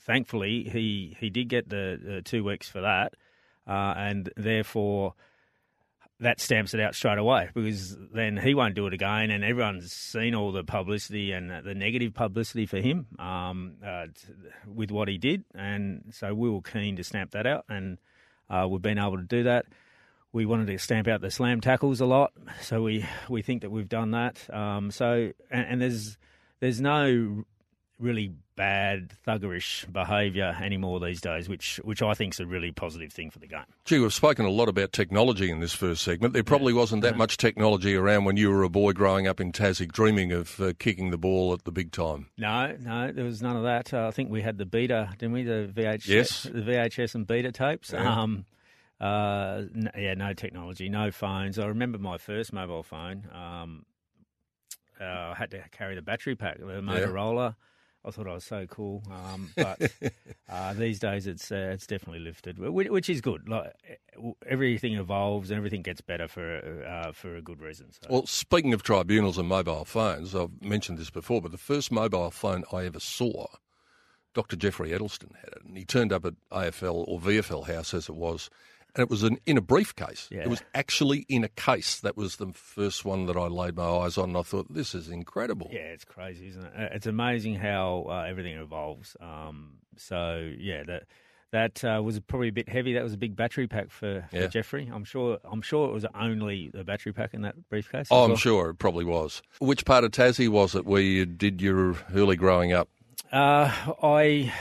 thankfully 0.00 0.64
he 0.64 1.16
he 1.20 1.30
did 1.30 1.48
get 1.48 1.68
the, 1.68 1.98
the 2.02 2.22
two 2.22 2.42
weeks 2.42 2.68
for 2.68 2.80
that. 2.80 3.14
uh, 3.66 3.94
and 3.96 4.30
therefore 4.36 5.14
that 6.20 6.40
stamps 6.40 6.74
it 6.74 6.80
out 6.80 6.94
straight 6.94 7.18
away 7.18 7.50
because 7.54 7.96
then 8.12 8.36
he 8.36 8.54
won't 8.54 8.74
do 8.74 8.86
it 8.86 8.94
again, 8.94 9.30
and 9.30 9.44
everyone's 9.44 9.92
seen 9.92 10.34
all 10.34 10.52
the 10.52 10.64
publicity 10.64 11.32
and 11.32 11.50
the 11.50 11.74
negative 11.74 12.14
publicity 12.14 12.66
for 12.66 12.78
him 12.78 13.06
um, 13.18 13.74
uh, 13.84 14.06
with 14.66 14.90
what 14.90 15.08
he 15.08 15.18
did, 15.18 15.44
and 15.54 16.04
so 16.12 16.34
we 16.34 16.48
were 16.48 16.62
keen 16.62 16.96
to 16.96 17.04
stamp 17.04 17.32
that 17.32 17.46
out, 17.46 17.64
and 17.68 17.98
uh, 18.48 18.66
we've 18.68 18.82
been 18.82 18.98
able 18.98 19.16
to 19.16 19.24
do 19.24 19.42
that. 19.44 19.66
We 20.32 20.46
wanted 20.46 20.66
to 20.66 20.78
stamp 20.78 21.06
out 21.06 21.20
the 21.20 21.30
slam 21.30 21.60
tackles 21.60 22.00
a 22.00 22.06
lot, 22.06 22.32
so 22.60 22.82
we, 22.82 23.04
we 23.28 23.42
think 23.42 23.62
that 23.62 23.70
we've 23.70 23.88
done 23.88 24.12
that. 24.12 24.52
Um, 24.52 24.90
so 24.90 25.32
and, 25.50 25.66
and 25.66 25.82
there's 25.82 26.16
there's 26.60 26.80
no 26.80 27.44
really 27.98 28.32
bad 28.56 29.12
thuggerish 29.26 29.90
behaviour 29.92 30.56
anymore 30.60 31.00
these 31.00 31.20
days, 31.20 31.48
which 31.48 31.80
which 31.84 32.02
I 32.02 32.14
think 32.14 32.34
is 32.34 32.40
a 32.40 32.46
really 32.46 32.70
positive 32.72 33.12
thing 33.12 33.30
for 33.30 33.38
the 33.38 33.46
game. 33.46 33.64
Gee, 33.84 33.98
we've 33.98 34.12
spoken 34.14 34.44
a 34.46 34.50
lot 34.50 34.68
about 34.68 34.92
technology 34.92 35.50
in 35.50 35.60
this 35.60 35.72
first 35.72 36.02
segment. 36.02 36.34
There 36.34 36.42
probably 36.44 36.72
wasn't 36.72 37.02
that 37.02 37.16
much 37.16 37.36
technology 37.36 37.94
around 37.94 38.24
when 38.24 38.36
you 38.36 38.50
were 38.50 38.62
a 38.62 38.68
boy 38.68 38.92
growing 38.92 39.26
up 39.26 39.40
in 39.40 39.52
Tassie, 39.52 39.90
dreaming 39.90 40.32
of 40.32 40.60
uh, 40.60 40.72
kicking 40.78 41.10
the 41.10 41.18
ball 41.18 41.52
at 41.52 41.64
the 41.64 41.72
big 41.72 41.92
time. 41.92 42.28
No, 42.38 42.76
no, 42.80 43.12
there 43.12 43.24
was 43.24 43.42
none 43.42 43.56
of 43.56 43.62
that. 43.64 43.92
Uh, 43.94 44.06
I 44.08 44.10
think 44.10 44.30
we 44.30 44.42
had 44.42 44.58
the 44.58 44.66
beta, 44.66 45.10
didn't 45.18 45.32
we? 45.32 45.42
The 45.44 45.70
VHS, 45.72 46.06
Yes. 46.08 46.42
the 46.44 46.62
VHS 46.62 47.14
and 47.14 47.26
beta 47.26 47.52
tapes. 47.52 47.92
Yeah. 47.92 48.22
Um, 48.22 48.44
uh, 49.00 49.62
n- 49.74 49.90
yeah, 49.96 50.14
no 50.14 50.32
technology, 50.32 50.88
no 50.88 51.10
phones. 51.10 51.58
I 51.58 51.66
remember 51.66 51.98
my 51.98 52.18
first 52.18 52.52
mobile 52.52 52.82
phone. 52.84 53.28
Um, 53.32 53.84
uh, 55.00 55.04
I 55.04 55.34
had 55.36 55.50
to 55.50 55.62
carry 55.72 55.94
the 55.96 56.02
battery 56.02 56.36
pack, 56.36 56.58
the 56.58 56.64
Motorola. 56.64 57.56
I 58.04 58.10
thought 58.10 58.26
I 58.26 58.34
was 58.34 58.44
so 58.44 58.66
cool, 58.66 59.02
um, 59.10 59.50
but 59.56 59.80
uh, 60.48 60.74
these 60.74 60.98
days 60.98 61.26
it's 61.26 61.50
uh, 61.50 61.70
it's 61.72 61.86
definitely 61.86 62.20
lifted, 62.20 62.58
whi- 62.58 62.90
which 62.90 63.08
is 63.08 63.20
good. 63.20 63.48
Like 63.48 63.72
everything 64.46 64.94
evolves 64.94 65.50
and 65.50 65.56
everything 65.56 65.82
gets 65.82 66.00
better 66.00 66.28
for 66.28 66.84
uh, 66.86 67.12
for 67.12 67.36
a 67.36 67.42
good 67.42 67.60
reason. 67.60 67.92
So. 67.92 68.06
Well, 68.10 68.26
speaking 68.26 68.74
of 68.74 68.82
tribunals 68.82 69.38
and 69.38 69.48
mobile 69.48 69.84
phones, 69.84 70.34
I've 70.34 70.60
mentioned 70.60 70.98
this 70.98 71.10
before, 71.10 71.40
but 71.40 71.52
the 71.52 71.58
first 71.58 71.90
mobile 71.90 72.30
phone 72.30 72.64
I 72.72 72.84
ever 72.84 73.00
saw, 73.00 73.46
Dr. 74.34 74.56
Geoffrey 74.56 74.90
Edelsten 74.90 75.34
had 75.36 75.52
it, 75.52 75.64
and 75.64 75.76
he 75.76 75.84
turned 75.84 76.12
up 76.12 76.24
at 76.24 76.34
AFL 76.52 77.04
or 77.08 77.18
VFL 77.20 77.66
House 77.66 77.94
as 77.94 78.08
it 78.08 78.16
was, 78.16 78.50
and 78.94 79.02
it 79.02 79.10
was 79.10 79.22
an, 79.22 79.38
in 79.46 79.56
a 79.56 79.60
briefcase. 79.60 80.28
Yeah. 80.30 80.40
It 80.42 80.48
was 80.50 80.62
actually 80.74 81.26
in 81.28 81.44
a 81.44 81.48
case. 81.48 82.00
That 82.00 82.16
was 82.16 82.36
the 82.36 82.52
first 82.54 83.04
one 83.04 83.26
that 83.26 83.36
I 83.36 83.46
laid 83.48 83.76
my 83.76 83.84
eyes 83.88 84.16
on, 84.18 84.30
and 84.30 84.38
I 84.38 84.42
thought, 84.42 84.72
this 84.72 84.94
is 84.94 85.08
incredible. 85.08 85.68
Yeah, 85.72 85.80
it's 85.80 86.04
crazy, 86.04 86.48
isn't 86.48 86.64
it? 86.64 86.72
Uh, 86.76 86.88
It's 86.92 87.06
amazing 87.06 87.56
how 87.56 88.06
uh, 88.08 88.24
everything 88.28 88.56
evolves. 88.56 89.16
Um, 89.20 89.78
so 89.96 90.50
yeah, 90.58 90.82
that 90.84 91.04
that 91.52 91.84
uh, 91.84 92.02
was 92.02 92.18
probably 92.18 92.48
a 92.48 92.52
bit 92.52 92.68
heavy. 92.68 92.94
That 92.94 93.04
was 93.04 93.12
a 93.12 93.16
big 93.16 93.36
battery 93.36 93.68
pack 93.68 93.90
for, 93.90 94.26
for 94.30 94.36
Yeah. 94.36 94.46
Geoffrey. 94.48 94.90
I'm 94.92 95.04
sure. 95.04 95.38
I'm 95.44 95.62
sure 95.62 95.88
it 95.88 95.92
was 95.92 96.04
only 96.14 96.70
the 96.74 96.82
battery 96.84 97.12
pack 97.12 97.32
in 97.34 97.42
that 97.42 97.68
briefcase. 97.68 98.02
as 98.02 98.08
Oh, 98.10 98.24
I'm 98.24 98.30
well. 98.30 98.36
sure 98.36 98.70
it 98.70 98.78
probably 98.78 99.04
was. 99.04 99.40
Which 99.60 99.84
part 99.84 100.02
of 100.04 100.10
Tassie 100.10 100.48
was 100.48 100.74
it 100.74 100.84
where 100.84 101.00
you 101.02 101.26
did 101.26 101.60
your 101.62 101.96
early 102.14 102.34
growing 102.36 102.72
up? 102.72 102.88
Uh, 103.32 103.72
I, 104.02 104.52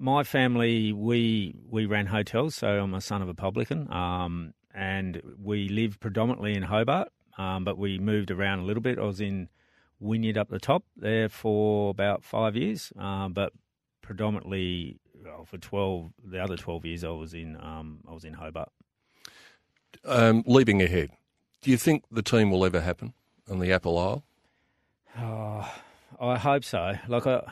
my 0.00 0.24
family, 0.24 0.92
we 0.92 1.54
we 1.68 1.86
ran 1.86 2.06
hotels. 2.06 2.56
So 2.56 2.66
I'm 2.66 2.94
a 2.94 3.00
son 3.00 3.22
of 3.22 3.28
a 3.28 3.34
publican, 3.34 3.92
um, 3.92 4.54
and 4.74 5.20
we 5.40 5.68
lived 5.68 6.00
predominantly 6.00 6.54
in 6.54 6.62
Hobart, 6.62 7.08
um, 7.38 7.64
but 7.64 7.78
we 7.78 7.98
moved 7.98 8.30
around 8.30 8.60
a 8.60 8.64
little 8.64 8.82
bit. 8.82 8.98
I 8.98 9.02
was 9.02 9.20
in 9.20 9.48
Wynyard 10.00 10.38
up 10.38 10.48
the 10.48 10.58
top 10.58 10.84
there 10.96 11.28
for 11.28 11.90
about 11.90 12.24
five 12.24 12.56
years, 12.56 12.92
um, 12.98 13.34
but 13.34 13.52
predominantly 14.00 14.98
well, 15.24 15.44
for 15.44 15.58
twelve, 15.58 16.12
the 16.24 16.42
other 16.42 16.56
twelve 16.56 16.84
years 16.84 17.04
I 17.04 17.10
was 17.10 17.34
in 17.34 17.56
um, 17.60 18.00
I 18.08 18.12
was 18.14 18.24
in 18.24 18.34
Hobart. 18.34 18.70
Um, 20.04 20.42
leaping 20.46 20.80
ahead, 20.80 21.10
do 21.60 21.70
you 21.70 21.76
think 21.76 22.04
the 22.10 22.22
team 22.22 22.50
will 22.50 22.64
ever 22.64 22.80
happen 22.80 23.12
on 23.50 23.58
the 23.58 23.70
Apple 23.72 23.98
Isle? 23.98 24.24
Oh, 25.18 25.70
I 26.18 26.38
hope 26.38 26.64
so. 26.64 26.94
Like 27.08 27.26
I, 27.26 27.42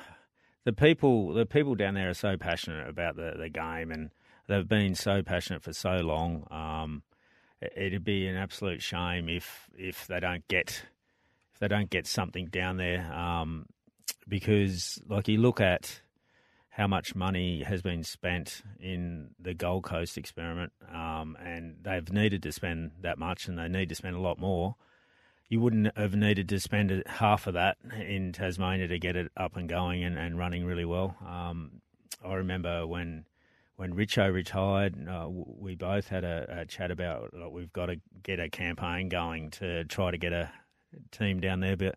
the 0.64 0.72
people, 0.72 1.32
the 1.32 1.46
people 1.46 1.74
down 1.74 1.94
there 1.94 2.10
are 2.10 2.14
so 2.14 2.36
passionate 2.36 2.88
about 2.88 3.16
the, 3.16 3.34
the 3.38 3.48
game, 3.48 3.90
and 3.90 4.10
they've 4.48 4.68
been 4.68 4.94
so 4.94 5.22
passionate 5.22 5.62
for 5.62 5.72
so 5.72 5.96
long. 5.96 6.46
Um, 6.50 7.02
it- 7.60 7.72
it'd 7.76 8.04
be 8.04 8.26
an 8.26 8.36
absolute 8.36 8.82
shame 8.82 9.28
if 9.28 9.68
if 9.76 10.06
they 10.06 10.20
don't 10.20 10.46
get 10.48 10.86
if 11.54 11.58
they 11.60 11.68
don't 11.68 11.90
get 11.90 12.06
something 12.06 12.46
down 12.46 12.76
there, 12.76 13.12
um, 13.12 13.66
because 14.28 15.00
like 15.08 15.26
you 15.28 15.38
look 15.38 15.60
at 15.60 16.02
how 16.70 16.86
much 16.86 17.16
money 17.16 17.64
has 17.64 17.82
been 17.82 18.04
spent 18.04 18.62
in 18.78 19.30
the 19.40 19.54
Gold 19.54 19.82
Coast 19.82 20.16
experiment, 20.16 20.72
um, 20.92 21.36
and 21.44 21.78
they've 21.82 22.12
needed 22.12 22.42
to 22.44 22.52
spend 22.52 22.92
that 23.00 23.18
much, 23.18 23.48
and 23.48 23.58
they 23.58 23.66
need 23.68 23.88
to 23.88 23.94
spend 23.96 24.14
a 24.14 24.20
lot 24.20 24.38
more 24.38 24.76
you 25.48 25.60
wouldn't 25.60 25.96
have 25.96 26.14
needed 26.14 26.48
to 26.50 26.60
spend 26.60 27.02
half 27.06 27.46
of 27.46 27.54
that 27.54 27.78
in 27.98 28.32
Tasmania 28.32 28.88
to 28.88 28.98
get 28.98 29.16
it 29.16 29.32
up 29.36 29.56
and 29.56 29.68
going 29.68 30.04
and, 30.04 30.18
and 30.18 30.38
running 30.38 30.64
really 30.64 30.84
well. 30.84 31.16
Um, 31.26 31.80
I 32.24 32.34
remember 32.34 32.86
when 32.86 33.24
when 33.76 33.94
Richo 33.94 34.32
retired, 34.32 35.08
uh, 35.08 35.28
we 35.30 35.76
both 35.76 36.08
had 36.08 36.24
a, 36.24 36.62
a 36.62 36.66
chat 36.66 36.90
about 36.90 37.32
like, 37.32 37.52
we've 37.52 37.72
got 37.72 37.86
to 37.86 38.00
get 38.24 38.40
a 38.40 38.50
campaign 38.50 39.08
going 39.08 39.50
to 39.52 39.84
try 39.84 40.10
to 40.10 40.18
get 40.18 40.32
a 40.32 40.50
team 41.12 41.40
down 41.40 41.60
there. 41.60 41.76
But 41.76 41.94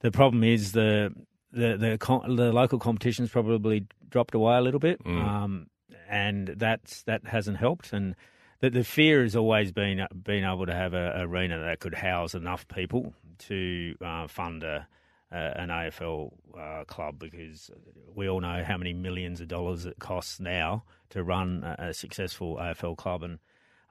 the 0.00 0.10
problem 0.10 0.42
is 0.42 0.72
the 0.72 1.14
the 1.52 1.76
the, 1.76 2.24
the 2.26 2.52
local 2.52 2.78
competition's 2.78 3.30
probably 3.30 3.86
dropped 4.08 4.34
away 4.34 4.56
a 4.56 4.62
little 4.62 4.80
bit, 4.80 5.00
um, 5.04 5.66
and 6.08 6.48
that's 6.56 7.02
that 7.02 7.26
hasn't 7.26 7.58
helped. 7.58 7.92
And 7.92 8.16
the, 8.60 8.70
the 8.70 8.84
fear 8.84 9.22
has 9.22 9.36
always 9.36 9.72
been 9.72 10.06
being 10.22 10.44
able 10.44 10.66
to 10.66 10.74
have 10.74 10.94
an 10.94 11.20
arena 11.20 11.58
that 11.58 11.80
could 11.80 11.94
house 11.94 12.34
enough 12.34 12.66
people 12.68 13.12
to 13.38 13.94
uh, 14.04 14.26
fund 14.26 14.62
a, 14.62 14.86
an 15.30 15.68
AFL 15.68 16.32
uh, 16.58 16.84
club 16.84 17.18
because 17.18 17.70
we 18.14 18.28
all 18.28 18.40
know 18.40 18.62
how 18.66 18.76
many 18.76 18.92
millions 18.92 19.40
of 19.40 19.48
dollars 19.48 19.86
it 19.86 19.98
costs 19.98 20.40
now 20.40 20.84
to 21.10 21.22
run 21.22 21.64
a, 21.64 21.88
a 21.88 21.94
successful 21.94 22.56
AFL 22.56 22.96
club 22.96 23.22
and. 23.22 23.38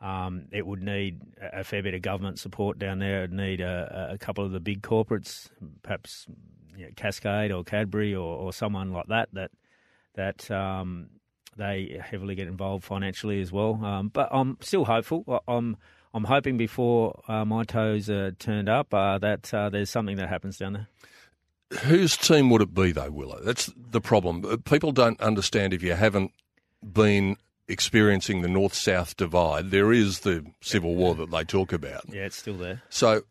Um, 0.01 0.45
it 0.53 0.65
would 0.65 0.81
need 0.81 1.19
a 1.41 1.59
a 1.59 1.63
fair 1.65 1.83
bit 1.83 1.93
of 1.93 2.01
government 2.01 2.39
support 2.39 2.79
down 2.79 2.99
there. 2.99 3.25
It'd 3.25 3.33
need 3.33 3.59
a, 3.59 4.11
a 4.13 4.17
couple 4.17 4.45
of 4.45 4.53
the 4.53 4.61
big 4.61 4.81
corporates, 4.81 5.49
perhaps 5.83 6.25
you 6.77 6.85
know, 6.85 6.91
Cascade 6.95 7.51
or 7.51 7.65
Cadbury 7.65 8.15
or, 8.15 8.37
or 8.37 8.53
someone 8.53 8.93
like 8.93 9.07
that. 9.07 9.27
That 9.33 9.51
that 10.15 10.49
um, 10.49 11.09
they 11.59 11.99
heavily 12.03 12.35
get 12.35 12.47
involved 12.47 12.83
financially 12.83 13.41
as 13.41 13.51
well. 13.51 13.83
Um, 13.83 14.07
but 14.09 14.29
I'm 14.31 14.57
still 14.61 14.85
hopeful. 14.85 15.43
I'm 15.47 15.77
I'm 16.13 16.23
hoping 16.23 16.57
before 16.57 17.21
uh, 17.27 17.45
my 17.45 17.63
toes 17.63 18.09
are 18.09 18.31
turned 18.31 18.67
up 18.69 18.93
uh, 18.93 19.19
that 19.19 19.53
uh, 19.53 19.69
there's 19.69 19.89
something 19.89 20.17
that 20.17 20.29
happens 20.29 20.57
down 20.57 20.73
there. 20.73 20.87
Whose 21.81 22.17
team 22.17 22.49
would 22.49 22.61
it 22.61 22.73
be, 22.73 22.91
though, 22.91 23.11
Willow? 23.11 23.39
That's 23.43 23.71
the 23.75 24.01
problem. 24.01 24.43
Uh, 24.43 24.57
People 24.57 24.91
don't 24.91 25.21
understand 25.21 25.71
if 25.71 25.83
you 25.83 25.93
haven't 25.93 26.31
been 26.81 27.37
experiencing 27.67 28.41
the 28.41 28.47
north 28.47 28.73
south 28.73 29.15
divide. 29.17 29.69
There 29.69 29.93
is 29.93 30.21
the 30.21 30.43
civil 30.61 30.95
war 30.95 31.13
that 31.13 31.29
they 31.29 31.43
talk 31.43 31.71
about. 31.71 32.05
Yeah, 32.07 32.25
it's 32.25 32.37
still 32.37 32.57
there. 32.57 32.81
So, 32.89 33.21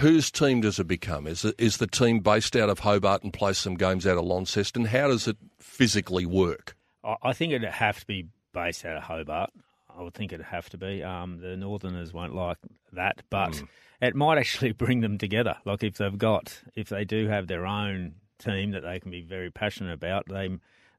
whose 0.00 0.32
team 0.32 0.60
does 0.60 0.80
it 0.80 0.88
become? 0.88 1.28
Is 1.28 1.44
it, 1.44 1.54
is 1.56 1.76
the 1.76 1.86
team 1.86 2.18
based 2.18 2.56
out 2.56 2.68
of 2.68 2.80
Hobart 2.80 3.22
and 3.22 3.32
play 3.32 3.52
some 3.52 3.76
games 3.76 4.08
out 4.08 4.18
of 4.18 4.24
Launceston? 4.24 4.86
How 4.86 5.06
does 5.06 5.28
it 5.28 5.36
physically 5.60 6.26
work? 6.26 6.74
I, 7.22 7.32
think 7.32 7.52
it'd 7.52 7.68
have 7.68 8.00
to 8.00 8.06
be 8.06 8.28
based 8.52 8.84
out 8.84 8.96
of 8.96 9.02
Hobart. 9.02 9.50
I 9.96 10.02
would 10.02 10.14
think 10.14 10.32
it'd 10.32 10.46
have 10.46 10.68
to 10.70 10.78
be. 10.78 11.02
Um, 11.02 11.38
the 11.40 11.56
Northerners 11.56 12.12
won't 12.12 12.34
like 12.34 12.58
that, 12.92 13.22
but 13.30 13.62
it 14.00 14.14
might 14.14 14.38
actually 14.38 14.72
bring 14.84 15.00
them 15.00 15.18
together. 15.18 15.56
Like 15.64 15.82
if 15.82 15.98
they've 15.98 16.18
got, 16.18 16.60
if 16.74 16.88
they 16.88 17.04
do 17.04 17.28
have 17.28 17.46
their 17.46 17.66
own 17.66 18.14
team 18.38 18.72
that 18.72 18.82
they 18.82 18.98
can 18.98 19.10
be 19.10 19.22
very 19.22 19.50
passionate 19.50 19.92
about, 19.92 20.26
they 20.28 20.50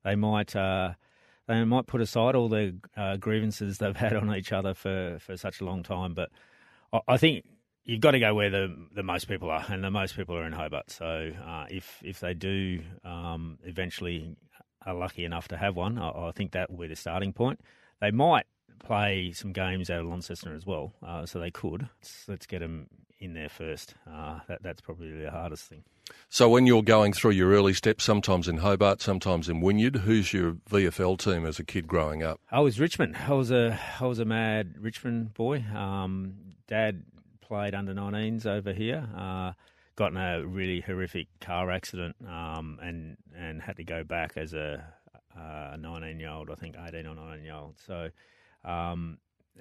they 0.04 0.16
might 0.16 0.56
uh, 0.56 0.94
they 1.48 1.64
might 1.64 1.88
put 1.88 2.02
aside 2.02 2.36
all 2.36 2.50
the 2.50 2.76
uh, 2.96 3.18
grievances 3.18 3.78
they've 3.78 3.96
had 3.96 4.16
on 4.16 4.34
each 4.34 4.52
other 4.52 4.74
for, 4.74 5.18
for 5.20 5.36
such 5.38 5.62
a 5.62 5.66
long 5.66 5.84
time. 5.84 6.14
But 6.14 6.30
I, 6.94 7.00
I 7.10 7.18
think 7.18 7.46
you've 7.84 8.02
got 8.02 8.12
to 8.12 8.20
go 8.20 8.34
where 8.34 8.50
the 8.50 8.76
the 8.94 9.04
most 9.04 9.28
people 9.28 9.50
are, 9.50 9.66
and 9.68 9.84
the 9.84 9.92
most 9.92 10.16
people 10.16 10.36
are 10.38 10.46
in 10.46 10.54
Hobart. 10.54 10.92
So 10.92 11.32
uh, 11.46 11.66
if 11.70 12.00
if 12.04 12.20
they 12.20 12.34
do 12.34 12.82
um, 13.04 13.60
eventually 13.64 14.36
are 14.86 14.94
lucky 14.94 15.26
enough 15.26 15.48
to 15.50 15.58
have 15.58 15.76
one, 15.76 15.98
I, 15.98 16.10
I 16.10 16.32
think 16.32 16.52
that 16.52 16.70
will 16.70 16.80
be 16.80 16.88
the 16.88 16.96
starting 16.96 17.34
point. 17.34 17.60
They 18.02 18.12
might 18.12 18.46
play 18.80 19.32
some 19.32 19.54
games 19.54 19.90
out 19.90 20.02
of 20.02 20.08
Launceston 20.08 20.56
as 20.56 20.66
well, 20.66 20.94
uh, 21.06 21.26
so 21.26 21.40
they 21.40 21.52
could. 21.52 21.90
Let's, 22.02 22.28
let's 22.28 22.46
get 22.46 22.60
them 22.60 22.88
in 23.20 23.34
there 23.34 23.50
first. 23.50 23.96
Uh, 24.10 24.40
that, 24.48 24.62
that's 24.62 24.82
probably 24.82 25.12
the 25.12 25.32
hardest 25.32 25.64
thing. 25.66 25.84
So, 26.30 26.50
when 26.50 26.68
you're 26.68 26.84
going 26.84 27.14
through 27.14 27.32
your 27.32 27.52
early 27.52 27.74
steps, 27.74 28.04
sometimes 28.04 28.48
in 28.48 28.58
Hobart, 28.58 29.02
sometimes 29.02 29.50
in 29.50 29.60
Wynyard, 29.60 29.98
who's 29.98 30.34
your 30.34 30.54
VFL 30.70 31.18
team 31.18 31.46
as 31.46 31.58
a 31.58 31.64
kid 31.64 31.88
growing 31.88 32.22
up? 32.22 32.40
I 32.52 32.60
was 32.60 32.80
Richmond. 32.80 33.16
I 33.28 33.34
was 33.34 33.50
a 33.50 33.80
I 34.00 34.06
was 34.06 34.20
a 34.20 34.26
mad 34.26 34.76
Richmond 34.80 35.34
boy. 35.34 35.64
Um, 35.74 36.36
Dad 36.68 37.04
played 37.42 37.74
under 37.74 37.94
19s 37.94 38.46
over 38.46 38.72
here. 38.72 39.08
Uh, 39.16 39.54
got 39.96 40.12
in 40.12 40.18
a 40.18 40.46
really 40.46 40.82
horrific 40.82 41.28
car 41.40 41.72
accident 41.72 42.16
um, 42.28 42.80
and 42.82 43.18
and 43.36 43.62
had 43.62 43.78
to 43.78 43.84
go 43.84 44.04
back 44.04 44.34
as 44.36 44.54
a 44.54 44.84
19 45.80 46.20
year 46.20 46.30
old. 46.30 46.50
I 46.50 46.56
think 46.56 46.76
18 46.78 47.06
or 47.06 47.16
19 47.16 47.44
year 47.44 47.54
old. 47.54 47.76
So 47.86 48.10
um, 48.64 49.18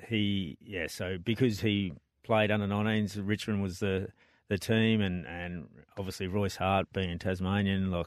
he 0.09 0.59
yeah, 0.61 0.87
so 0.89 1.19
because 1.23 1.61
he 1.61 1.93
played 2.23 2.51
under 2.51 2.67
19s, 2.67 3.21
Richmond 3.23 3.63
was 3.63 3.79
the 3.79 4.09
the 4.49 4.59
team, 4.59 5.01
and 5.01 5.27
and 5.27 5.69
obviously 5.97 6.27
Royce 6.27 6.57
Hart 6.57 6.93
being 6.93 7.19
Tasmanian, 7.19 7.91
like 7.91 8.07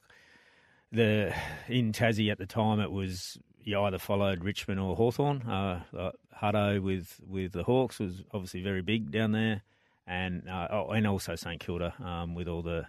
the 0.91 1.33
in 1.67 1.91
Tassie 1.91 2.31
at 2.31 2.37
the 2.37 2.45
time, 2.45 2.79
it 2.79 2.91
was 2.91 3.37
you 3.59 3.79
either 3.81 3.99
followed 3.99 4.43
Richmond 4.43 4.79
or 4.79 4.95
Hawthorn. 4.95 5.41
Uh, 5.43 6.11
Huddo 6.41 6.81
with 6.81 7.19
with 7.27 7.53
the 7.53 7.63
Hawks 7.63 7.99
was 7.99 8.23
obviously 8.33 8.61
very 8.61 8.81
big 8.81 9.11
down 9.11 9.31
there, 9.31 9.63
and 10.07 10.47
uh, 10.49 10.67
oh, 10.71 10.89
and 10.89 11.05
also 11.05 11.35
St 11.35 11.59
Kilda 11.59 11.93
um, 12.03 12.33
with 12.33 12.47
all 12.47 12.61
the 12.61 12.87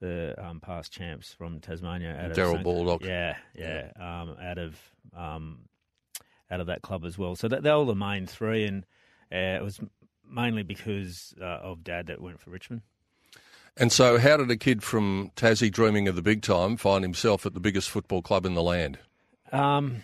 the 0.00 0.34
um, 0.38 0.60
past 0.60 0.92
champs 0.92 1.32
from 1.32 1.60
Tasmania. 1.60 2.16
Out 2.18 2.34
Darrel 2.34 2.58
Baldock. 2.58 3.04
Yeah, 3.04 3.36
yeah, 3.54 3.90
um, 3.96 4.36
out 4.42 4.58
of 4.58 4.78
um, 5.16 5.60
out 6.50 6.60
of 6.60 6.66
that 6.66 6.82
club 6.82 7.04
as 7.04 7.18
well. 7.18 7.34
So 7.34 7.48
that, 7.48 7.62
they 7.62 7.72
were 7.72 7.84
the 7.84 7.94
main 7.94 8.26
three, 8.26 8.64
and 8.64 8.84
uh, 9.32 9.58
it 9.58 9.62
was 9.62 9.80
mainly 10.28 10.62
because 10.62 11.34
uh, 11.40 11.44
of 11.44 11.82
Dad 11.82 12.06
that 12.06 12.20
went 12.20 12.40
for 12.40 12.50
Richmond. 12.50 12.82
And 13.76 13.90
so, 13.90 14.18
how 14.18 14.36
did 14.36 14.50
a 14.50 14.56
kid 14.56 14.82
from 14.82 15.30
Tassie 15.34 15.70
dreaming 15.70 16.06
of 16.06 16.14
the 16.14 16.22
big 16.22 16.42
time 16.42 16.76
find 16.76 17.02
himself 17.02 17.46
at 17.46 17.54
the 17.54 17.60
biggest 17.60 17.88
football 17.88 18.20
club 18.20 18.44
in 18.44 18.54
the 18.54 18.62
land? 18.62 18.98
Um, 19.50 20.02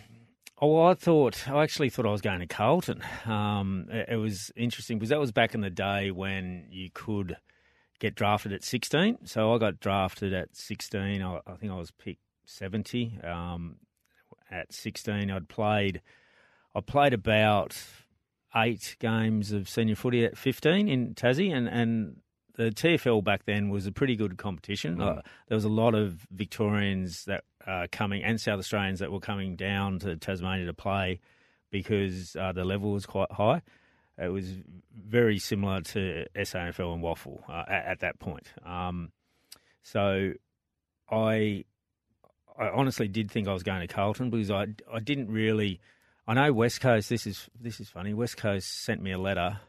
oh, 0.61 0.83
I 0.83 0.93
thought 0.93 1.47
I 1.49 1.63
actually 1.63 1.89
thought 1.89 2.05
I 2.05 2.11
was 2.11 2.21
going 2.21 2.39
to 2.39 2.47
Carlton. 2.47 3.03
Um, 3.25 3.87
it, 3.89 4.09
it, 4.09 4.15
was 4.17 4.51
interesting 4.55 4.97
because 4.97 5.09
that 5.09 5.19
was 5.19 5.31
back 5.31 5.55
in 5.55 5.61
the 5.61 5.69
day 5.69 6.11
when 6.11 6.67
you 6.69 6.89
could 6.93 7.37
get 7.99 8.15
drafted 8.15 8.53
at 8.53 8.63
16. 8.63 9.25
So 9.25 9.53
I 9.53 9.57
got 9.57 9.79
drafted 9.79 10.33
at 10.33 10.55
16. 10.55 11.21
I, 11.21 11.39
I 11.45 11.55
think 11.55 11.71
I 11.71 11.75
was 11.75 11.91
picked 11.91 12.21
70. 12.45 13.19
Um, 13.23 13.77
at 14.51 14.73
16, 14.73 15.29
I'd 15.29 15.47
played. 15.47 16.01
I 16.75 16.81
played 16.81 17.13
about 17.13 17.77
eight 18.55 18.95
games 18.99 19.51
of 19.51 19.69
senior 19.69 19.95
footy 19.95 20.25
at 20.25 20.37
15 20.37 20.87
in 20.87 21.13
Tassie, 21.13 21.53
and, 21.55 21.67
and 21.67 22.17
the 22.55 22.71
TFL 22.71 23.23
back 23.23 23.45
then 23.45 23.69
was 23.69 23.85
a 23.85 23.91
pretty 23.91 24.15
good 24.15 24.37
competition. 24.37 24.97
Mm. 24.97 25.19
Uh, 25.19 25.21
there 25.47 25.55
was 25.55 25.65
a 25.65 25.69
lot 25.69 25.95
of 25.95 26.27
Victorians 26.31 27.25
that 27.25 27.43
uh, 27.65 27.87
coming 27.91 28.23
and 28.23 28.39
South 28.39 28.59
Australians 28.59 28.99
that 28.99 29.11
were 29.11 29.19
coming 29.19 29.55
down 29.55 29.99
to 29.99 30.15
Tasmania 30.15 30.65
to 30.65 30.73
play 30.73 31.19
because 31.71 32.35
uh, 32.35 32.51
the 32.51 32.63
level 32.63 32.91
was 32.91 33.05
quite 33.05 33.31
high. 33.31 33.61
It 34.17 34.29
was 34.29 34.51
very 34.93 35.39
similar 35.39 35.81
to 35.81 36.25
SANFL 36.35 36.93
and 36.93 37.03
WAFL 37.03 37.49
uh, 37.49 37.63
at, 37.67 37.85
at, 37.85 37.99
that 37.99 38.19
point. 38.19 38.47
Um, 38.65 39.11
so 39.81 40.33
I 41.09 41.63
I 42.57 42.69
honestly 42.69 43.07
did 43.07 43.31
think 43.31 43.47
I 43.47 43.53
was 43.53 43.63
going 43.63 43.79
to 43.79 43.87
Carlton 43.87 44.29
because 44.29 44.51
I 44.51 44.67
I 44.91 44.99
didn't 44.99 45.31
really. 45.31 45.79
I 46.27 46.33
know 46.33 46.51
West 46.53 46.81
Coast. 46.81 47.09
This 47.09 47.25
is 47.25 47.49
this 47.59 47.79
is 47.79 47.89
funny. 47.89 48.13
West 48.13 48.35
Coast 48.37 48.83
sent 48.83 49.01
me 49.01 49.11
a 49.11 49.17
letter 49.17 49.59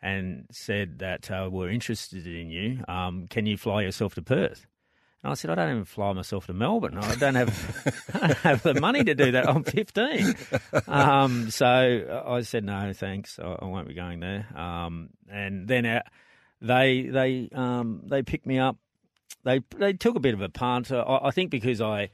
and 0.00 0.46
said 0.50 1.00
that 1.00 1.30
uh, 1.30 1.48
we're 1.50 1.70
interested 1.70 2.26
in 2.26 2.50
you. 2.50 2.84
Um, 2.88 3.26
can 3.28 3.46
you 3.46 3.56
fly 3.56 3.82
yourself 3.82 4.14
to 4.14 4.22
Perth? 4.22 4.66
And 5.22 5.30
I 5.30 5.34
said, 5.34 5.50
I 5.50 5.54
don't 5.54 5.70
even 5.70 5.84
fly 5.84 6.12
myself 6.12 6.46
to 6.46 6.52
Melbourne. 6.52 6.98
I 6.98 7.14
don't 7.14 7.34
have, 7.34 8.04
I 8.14 8.26
don't 8.28 8.38
have 8.38 8.62
the 8.62 8.74
money 8.80 9.04
to 9.04 9.14
do 9.14 9.32
that. 9.32 9.48
I'm 9.48 9.64
15. 9.64 10.34
Um, 10.88 11.50
so 11.50 12.22
I 12.26 12.42
said, 12.42 12.64
no, 12.64 12.92
thanks. 12.92 13.38
I, 13.38 13.56
I 13.60 13.64
won't 13.66 13.88
be 13.88 13.94
going 13.94 14.20
there. 14.20 14.46
Um, 14.56 15.10
and 15.30 15.68
then 15.68 15.86
uh, 15.86 16.02
they 16.60 17.02
they 17.02 17.48
um, 17.54 18.02
they 18.06 18.22
picked 18.22 18.46
me 18.46 18.58
up. 18.58 18.76
They 19.44 19.60
they 19.76 19.92
took 19.92 20.16
a 20.16 20.20
bit 20.20 20.34
of 20.34 20.40
a 20.40 20.48
punt. 20.48 20.90
I, 20.92 21.20
I 21.22 21.30
think 21.30 21.50
because 21.50 21.80
I 21.80 22.10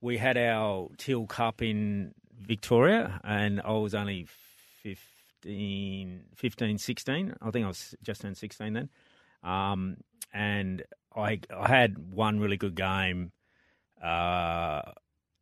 we 0.00 0.18
had 0.18 0.36
our 0.36 0.88
Teal 0.98 1.26
Cup 1.26 1.62
in 1.62 2.14
Victoria, 2.38 3.20
and 3.24 3.60
I 3.62 3.72
was 3.72 3.94
only 3.94 4.26
15 4.82 5.10
15, 5.42 6.20
15, 6.34 6.78
16. 6.78 7.34
I 7.40 7.50
think 7.50 7.64
I 7.64 7.68
was 7.68 7.94
just 8.02 8.20
turned 8.20 8.36
16 8.36 8.72
then. 8.72 8.88
Um, 9.42 9.96
and 10.32 10.82
I, 11.14 11.40
I 11.54 11.68
had 11.68 11.98
one 12.12 12.38
really 12.40 12.56
good 12.56 12.74
game 12.74 13.32
uh, 14.02 14.82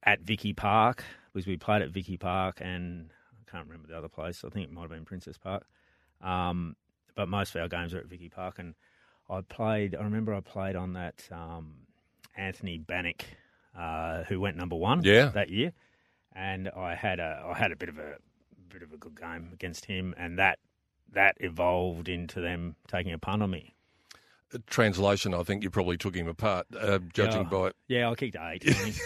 at 0.02 0.20
Vicky 0.20 0.52
Park 0.52 1.04
because 1.32 1.46
we 1.46 1.56
played 1.56 1.82
at 1.82 1.90
Vicky 1.90 2.16
Park 2.16 2.60
and 2.60 3.10
I 3.32 3.50
can't 3.50 3.66
remember 3.66 3.88
the 3.88 3.96
other 3.96 4.08
place. 4.08 4.44
I 4.44 4.48
think 4.48 4.66
it 4.68 4.72
might 4.72 4.82
have 4.82 4.90
been 4.90 5.04
Princes 5.04 5.38
Park. 5.38 5.66
Um, 6.20 6.76
but 7.14 7.28
most 7.28 7.54
of 7.54 7.60
our 7.60 7.68
games 7.68 7.94
are 7.94 7.98
at 7.98 8.06
Vicky 8.06 8.28
Park. 8.28 8.58
And 8.58 8.74
I 9.28 9.40
played, 9.42 9.94
I 9.94 10.02
remember 10.02 10.34
I 10.34 10.40
played 10.40 10.76
on 10.76 10.94
that 10.94 11.28
um, 11.30 11.74
Anthony 12.36 12.78
Banik, 12.78 13.22
uh, 13.76 14.24
who 14.24 14.40
went 14.40 14.56
number 14.56 14.76
one 14.76 15.02
yeah. 15.02 15.26
that 15.34 15.50
year. 15.50 15.72
And 16.34 16.68
I 16.68 16.94
had 16.94 17.18
a 17.18 17.42
I 17.52 17.58
had 17.58 17.72
a 17.72 17.76
bit 17.76 17.88
of 17.88 17.98
a 17.98 18.16
bit 18.68 18.82
of 18.82 18.92
a 18.92 18.96
good 18.96 19.20
game 19.20 19.50
against 19.52 19.86
him, 19.86 20.14
and 20.16 20.38
that 20.38 20.60
that 21.12 21.36
evolved 21.40 22.08
into 22.08 22.40
them 22.40 22.76
taking 22.86 23.12
a 23.12 23.18
punt 23.18 23.42
on 23.42 23.50
me. 23.50 23.74
Translation, 24.66 25.34
I 25.34 25.42
think 25.42 25.62
you 25.62 25.70
probably 25.70 25.96
took 25.96 26.14
him 26.14 26.28
apart, 26.28 26.66
uh, 26.78 26.98
judging 27.12 27.42
yeah, 27.42 27.48
by. 27.48 27.70
Yeah, 27.88 28.10
I 28.10 28.14
kicked 28.14 28.36
eight 28.40 28.64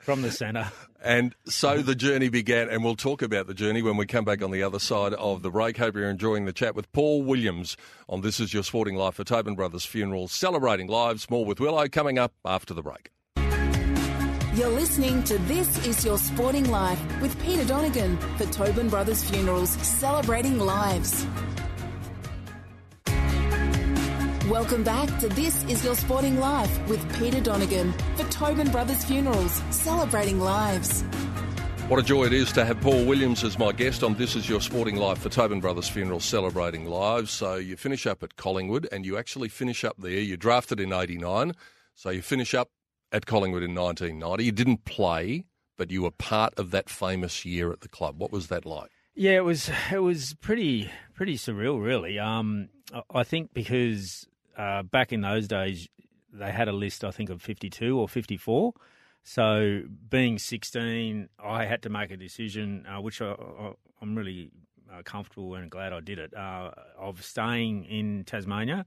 from 0.00 0.22
the 0.22 0.30
centre. 0.30 0.70
And 1.02 1.34
so 1.46 1.82
the 1.82 1.94
journey 1.94 2.28
began, 2.28 2.68
and 2.68 2.82
we'll 2.82 2.96
talk 2.96 3.22
about 3.22 3.46
the 3.46 3.54
journey 3.54 3.82
when 3.82 3.96
we 3.96 4.06
come 4.06 4.24
back 4.24 4.42
on 4.42 4.50
the 4.50 4.62
other 4.62 4.80
side 4.80 5.14
of 5.14 5.42
the 5.42 5.50
break. 5.50 5.76
Hope 5.76 5.94
you're 5.94 6.10
enjoying 6.10 6.44
the 6.44 6.52
chat 6.52 6.74
with 6.74 6.90
Paul 6.92 7.22
Williams 7.22 7.76
on 8.08 8.22
This 8.22 8.40
Is 8.40 8.52
Your 8.52 8.64
Sporting 8.64 8.96
Life 8.96 9.14
for 9.14 9.24
Tobin 9.24 9.54
Brothers 9.54 9.84
Funeral, 9.84 10.26
celebrating 10.26 10.88
lives. 10.88 11.30
More 11.30 11.44
with 11.44 11.60
Willow 11.60 11.88
coming 11.88 12.18
up 12.18 12.32
after 12.44 12.74
the 12.74 12.82
break. 12.82 13.10
You're 14.58 14.70
listening 14.70 15.22
to 15.24 15.38
This 15.38 15.86
Is 15.86 16.04
Your 16.04 16.18
Sporting 16.18 16.68
Life 16.68 17.00
with 17.22 17.40
Peter 17.44 17.64
Donegan 17.64 18.16
for 18.36 18.46
Tobin 18.46 18.88
Brothers 18.88 19.22
Funerals, 19.30 19.70
celebrating 19.70 20.58
lives. 20.58 21.24
Welcome 24.48 24.82
back 24.82 25.18
to 25.18 25.28
This 25.28 25.62
Is 25.64 25.84
Your 25.84 25.94
Sporting 25.94 26.40
Life 26.40 26.88
with 26.88 27.18
Peter 27.18 27.38
Donegan 27.38 27.92
for 28.16 28.24
Tobin 28.30 28.70
Brothers 28.70 29.04
Funerals, 29.04 29.62
celebrating 29.68 30.40
lives. 30.40 31.02
What 31.88 32.00
a 32.00 32.02
joy 32.02 32.24
it 32.24 32.32
is 32.32 32.50
to 32.52 32.64
have 32.64 32.80
Paul 32.80 33.04
Williams 33.04 33.44
as 33.44 33.58
my 33.58 33.72
guest 33.72 34.02
on 34.02 34.14
This 34.14 34.34
Is 34.36 34.48
Your 34.48 34.62
Sporting 34.62 34.96
Life 34.96 35.18
for 35.18 35.28
Tobin 35.28 35.60
Brothers 35.60 35.90
Funerals, 35.90 36.24
celebrating 36.24 36.86
lives. 36.86 37.30
So 37.30 37.56
you 37.56 37.76
finish 37.76 38.06
up 38.06 38.22
at 38.22 38.36
Collingwood 38.36 38.88
and 38.90 39.04
you 39.04 39.18
actually 39.18 39.50
finish 39.50 39.84
up 39.84 39.96
there. 39.98 40.12
You 40.12 40.38
drafted 40.38 40.80
in 40.80 40.94
89. 40.94 41.52
So 41.94 42.08
you 42.08 42.22
finish 42.22 42.54
up 42.54 42.70
at 43.12 43.26
Collingwood 43.26 43.62
in 43.62 43.74
1990. 43.74 44.44
You 44.44 44.52
didn't 44.52 44.86
play, 44.86 45.44
but 45.76 45.90
you 45.90 46.04
were 46.04 46.10
part 46.10 46.54
of 46.58 46.70
that 46.70 46.88
famous 46.88 47.44
year 47.44 47.70
at 47.70 47.82
the 47.82 47.88
club. 47.88 48.18
What 48.18 48.32
was 48.32 48.46
that 48.46 48.64
like? 48.64 48.88
Yeah, 49.14 49.32
it 49.32 49.44
was 49.44 49.68
it 49.92 49.98
was 49.98 50.34
pretty 50.40 50.90
pretty 51.12 51.36
surreal, 51.36 51.82
really. 51.82 52.18
Um, 52.18 52.68
I 53.12 53.24
think 53.24 53.52
because 53.52 54.26
uh, 54.58 54.82
back 54.82 55.12
in 55.12 55.22
those 55.22 55.48
days 55.48 55.88
they 56.32 56.52
had 56.52 56.68
a 56.68 56.72
list, 56.72 57.04
I 57.04 57.10
think, 57.10 57.30
of 57.30 57.40
52 57.40 57.98
or 57.98 58.08
54. 58.08 58.74
So 59.22 59.82
being 60.08 60.38
16, 60.38 61.28
I 61.42 61.64
had 61.64 61.82
to 61.82 61.88
make 61.88 62.10
a 62.10 62.16
decision, 62.16 62.86
uh, 62.86 63.00
which 63.00 63.20
I, 63.22 63.34
am 64.02 64.16
really 64.16 64.50
uh, 64.92 65.02
comfortable 65.04 65.54
and 65.54 65.70
glad 65.70 65.92
I 65.92 66.00
did 66.00 66.18
it, 66.18 66.34
uh, 66.34 66.70
of 66.98 67.24
staying 67.24 67.84
in 67.84 68.24
Tasmania 68.24 68.84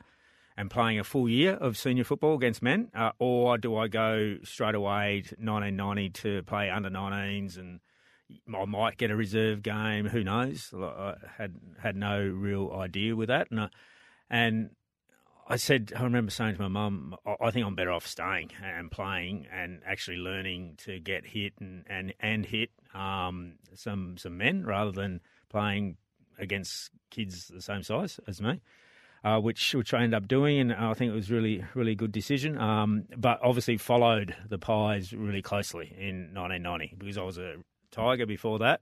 and 0.58 0.70
playing 0.70 1.00
a 1.00 1.04
full 1.04 1.30
year 1.30 1.54
of 1.54 1.78
senior 1.78 2.04
football 2.04 2.36
against 2.36 2.62
men, 2.62 2.90
uh, 2.94 3.12
or 3.20 3.58
do 3.58 3.76
I 3.76 3.88
go 3.88 4.38
straight 4.44 4.76
away 4.76 5.24
to 5.28 5.36
1990 5.36 6.10
to 6.10 6.44
play 6.44 6.70
under 6.70 6.90
19s 6.90 7.58
and 7.58 7.80
I 8.56 8.66
might 8.66 8.98
get 8.98 9.12
a 9.12 9.16
reserve 9.16 9.62
game? 9.62 10.08
Who 10.08 10.24
knows? 10.24 10.74
I 10.74 11.16
had 11.38 11.56
had 11.82 11.96
no 11.96 12.22
real 12.22 12.72
idea 12.74 13.16
with 13.16 13.28
that, 13.28 13.52
and 13.52 13.62
I, 13.62 13.70
and 14.30 14.70
I 15.48 15.58
said 15.58 15.94
I 15.96 16.04
remember 16.04 16.32
saying 16.32 16.56
to 16.56 16.62
my 16.62 16.68
mum, 16.68 17.16
I 17.42 17.52
think 17.52 17.66
I'm 17.66 17.76
better 17.76 17.92
off 17.92 18.08
staying 18.08 18.52
and 18.64 18.90
playing 18.92 19.48
and 19.52 19.82
actually 19.86 20.18
learning 20.18 20.76
to 20.86 21.00
get 21.00 21.26
hit 21.26 21.54
and 21.60 21.84
and 21.88 22.14
and 22.20 22.46
hit 22.46 22.70
um, 22.94 23.56
some 23.74 24.18
some 24.18 24.38
men 24.38 24.66
rather 24.66 24.92
than 24.92 25.22
playing 25.50 25.98
against 26.40 26.92
kids 27.10 27.48
the 27.48 27.62
same 27.62 27.84
size 27.84 28.20
as 28.28 28.42
me 28.42 28.62
uh, 29.24 29.40
which 29.40 29.76
which 29.76 29.94
I 29.94 30.04
ended 30.04 30.16
up 30.16 30.28
doing, 30.28 30.60
and 30.60 30.74
I 30.74 30.94
think 30.94 31.12
it 31.12 31.16
was 31.16 31.30
really 31.30 31.64
really 31.74 31.96
good 31.96 32.12
decision. 32.12 32.58
Um, 32.58 33.06
but 33.16 33.40
obviously 33.44 33.78
followed 33.78 34.36
the 34.50 34.58
Pies 34.58 35.14
really 35.14 35.42
closely 35.42 35.94
in 35.98 36.34
1990 36.34 36.96
because 36.98 37.18
I 37.18 37.24
was 37.24 37.38
a 37.38 37.56
Tiger 37.92 38.26
before 38.26 38.60
that, 38.60 38.82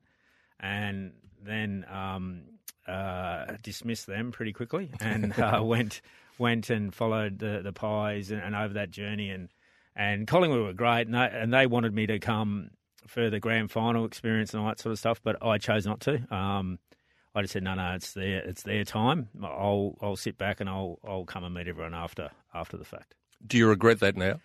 and 0.59 1.13
then 1.43 1.85
um, 1.91 2.43
uh, 2.87 3.57
dismissed 3.61 4.07
them 4.07 4.31
pretty 4.31 4.53
quickly 4.53 4.91
and 4.99 5.37
uh, 5.39 5.61
went 5.63 6.01
went 6.39 6.69
and 6.69 6.93
followed 6.93 7.39
the 7.39 7.61
the 7.63 7.73
Pies 7.73 8.31
and, 8.31 8.41
and, 8.41 8.55
over 8.55 8.73
that 8.75 8.91
journey 8.91 9.29
and 9.29 9.49
and 9.95 10.27
Collingwood 10.27 10.61
were 10.61 10.73
great 10.73 11.07
and 11.07 11.13
they, 11.13 11.29
and 11.31 11.53
they 11.53 11.67
wanted 11.67 11.93
me 11.93 12.07
to 12.07 12.19
come 12.19 12.71
for 13.07 13.29
the 13.29 13.39
grand 13.39 13.71
final 13.71 14.05
experience 14.05 14.53
and 14.53 14.61
all 14.61 14.67
that 14.69 14.79
sort 14.79 14.91
of 14.91 14.99
stuff, 14.99 15.19
but 15.23 15.43
I 15.43 15.57
chose 15.57 15.85
not 15.85 15.99
to. 16.01 16.33
Um, 16.33 16.79
I 17.35 17.41
just 17.41 17.53
said, 17.53 17.63
no, 17.63 17.73
no, 17.75 17.93
it's 17.93 18.13
their 18.13 18.39
it's 18.39 18.63
their 18.63 18.83
time. 18.83 19.29
I'll 19.43 19.95
I'll 20.01 20.15
sit 20.15 20.37
back 20.37 20.59
and 20.59 20.69
I'll 20.69 20.99
I'll 21.07 21.25
come 21.25 21.43
and 21.43 21.53
meet 21.53 21.67
everyone 21.67 21.93
after 21.93 22.29
after 22.53 22.77
the 22.77 22.85
fact. 22.85 23.15
Do 23.45 23.57
you 23.57 23.67
regret 23.67 23.99
that 23.99 24.17
now? 24.17 24.39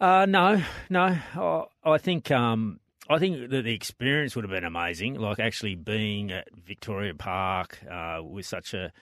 Uh, 0.00 0.26
no, 0.26 0.62
no. 0.90 1.16
I, 1.34 1.64
I 1.84 1.98
think 1.98 2.30
um, 2.30 2.80
I 3.08 3.18
think 3.18 3.50
that 3.50 3.62
the 3.62 3.74
experience 3.74 4.34
would 4.34 4.44
have 4.44 4.50
been 4.50 4.64
amazing. 4.64 5.14
Like 5.14 5.38
actually 5.38 5.74
being 5.74 6.32
at 6.32 6.48
Victoria 6.54 7.14
Park 7.14 7.78
uh, 7.90 8.20
with 8.22 8.46
such 8.46 8.74
a 8.74 8.92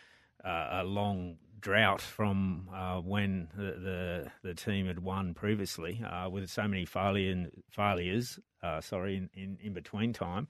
uh, 0.45 0.83
a 0.83 0.85
long 0.85 1.37
drought 1.65 2.03
from 2.03 2.69
uh, 2.73 2.99
when 3.01 3.49
the, 3.57 3.63
the, 3.63 4.31
the 4.43 4.55
team 4.55 4.87
had 4.87 4.99
won 4.99 5.33
previously, 5.33 6.05
uh, 6.05 6.29
with 6.29 6.49
so 6.51 6.69
many 6.69 6.85
failure, 6.85 7.51
failures. 7.71 8.39
Uh, 8.63 8.81
sorry, 8.81 9.17
in, 9.17 9.31
in, 9.35 9.59
in 9.63 9.73
between 9.73 10.13
time. 10.13 10.47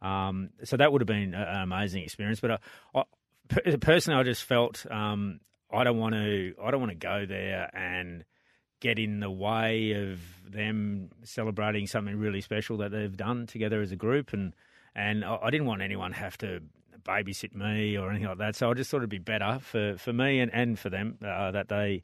Um, 0.00 0.50
so 0.64 0.76
that 0.76 0.92
would 0.92 1.00
have 1.00 1.06
been 1.06 1.34
an 1.34 1.62
amazing 1.62 2.04
experience. 2.04 2.40
But 2.40 2.62
I, 2.94 3.02
I, 3.54 3.76
personally, 3.80 4.20
I 4.20 4.22
just 4.22 4.44
felt 4.44 4.86
um, 4.90 5.40
I 5.70 5.84
don't 5.84 5.98
want 5.98 6.14
to. 6.14 6.54
I 6.62 6.70
don't 6.70 6.80
want 6.80 6.92
to 6.92 6.96
go 6.96 7.26
there 7.26 7.68
and 7.74 8.24
get 8.80 8.98
in 8.98 9.20
the 9.20 9.30
way 9.30 9.92
of 9.92 10.20
them 10.48 11.10
celebrating 11.22 11.86
something 11.86 12.16
really 12.16 12.40
special 12.40 12.78
that 12.78 12.90
they've 12.90 13.16
done 13.16 13.46
together 13.46 13.80
as 13.80 13.92
a 13.92 13.96
group. 13.96 14.32
And 14.32 14.54
and 14.94 15.24
I, 15.24 15.38
I 15.42 15.50
didn't 15.50 15.66
want 15.66 15.82
anyone 15.82 16.12
have 16.12 16.38
to 16.38 16.62
babysit 17.04 17.54
me 17.54 17.96
or 17.96 18.10
anything 18.10 18.28
like 18.28 18.38
that. 18.38 18.56
So 18.56 18.70
I 18.70 18.74
just 18.74 18.90
thought 18.90 18.98
it'd 18.98 19.10
be 19.10 19.18
better 19.18 19.58
for, 19.60 19.96
for 19.98 20.12
me 20.12 20.40
and, 20.40 20.52
and 20.52 20.78
for 20.78 20.90
them 20.90 21.18
uh, 21.24 21.50
that 21.52 21.68
they 21.68 22.02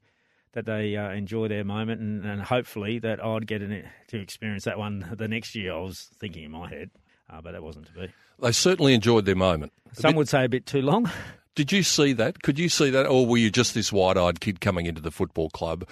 that 0.53 0.65
they 0.65 0.97
uh, 0.97 1.11
enjoy 1.11 1.47
their 1.47 1.65
moment 1.65 2.01
and, 2.01 2.25
and, 2.25 2.41
hopefully 2.43 2.99
that 2.99 3.23
I'd 3.23 3.47
get 3.47 3.63
in, 3.63 3.85
to 4.09 4.19
experience 4.19 4.65
that 4.65 4.79
one 4.79 5.07
the 5.17 5.29
next 5.29 5.55
year. 5.55 5.75
I 5.75 5.79
was 5.79 6.09
thinking 6.19 6.45
in 6.45 6.51
my 6.51 6.69
head, 6.69 6.91
uh, 7.31 7.41
but 7.43 7.53
that 7.53 7.63
wasn't 7.63 7.87
to 7.87 7.93
be. 7.93 8.09
They 8.41 8.53
certainly 8.53 8.95
enjoyed 8.95 9.25
their 9.25 9.37
moment. 9.37 9.73
Some 9.93 10.13
bit, 10.13 10.17
would 10.17 10.29
say 10.29 10.45
a 10.45 10.49
bit 10.49 10.67
too 10.67 10.83
long. 10.83 11.11
Did 11.55 11.73
you 11.73 11.83
see 11.83 12.13
that? 12.15 12.43
Could 12.43 12.59
you 12.59 12.69
see 12.69 12.91
that, 12.91 13.07
or 13.07 13.27
were 13.27 13.37
you 13.37 13.51
just 13.51 13.75
this 13.75 13.93
wide-eyed 13.93 14.41
kid 14.41 14.61
coming 14.61 14.87
into 14.87 15.01
the 15.01 15.11
football 15.11 15.51
club? 15.51 15.89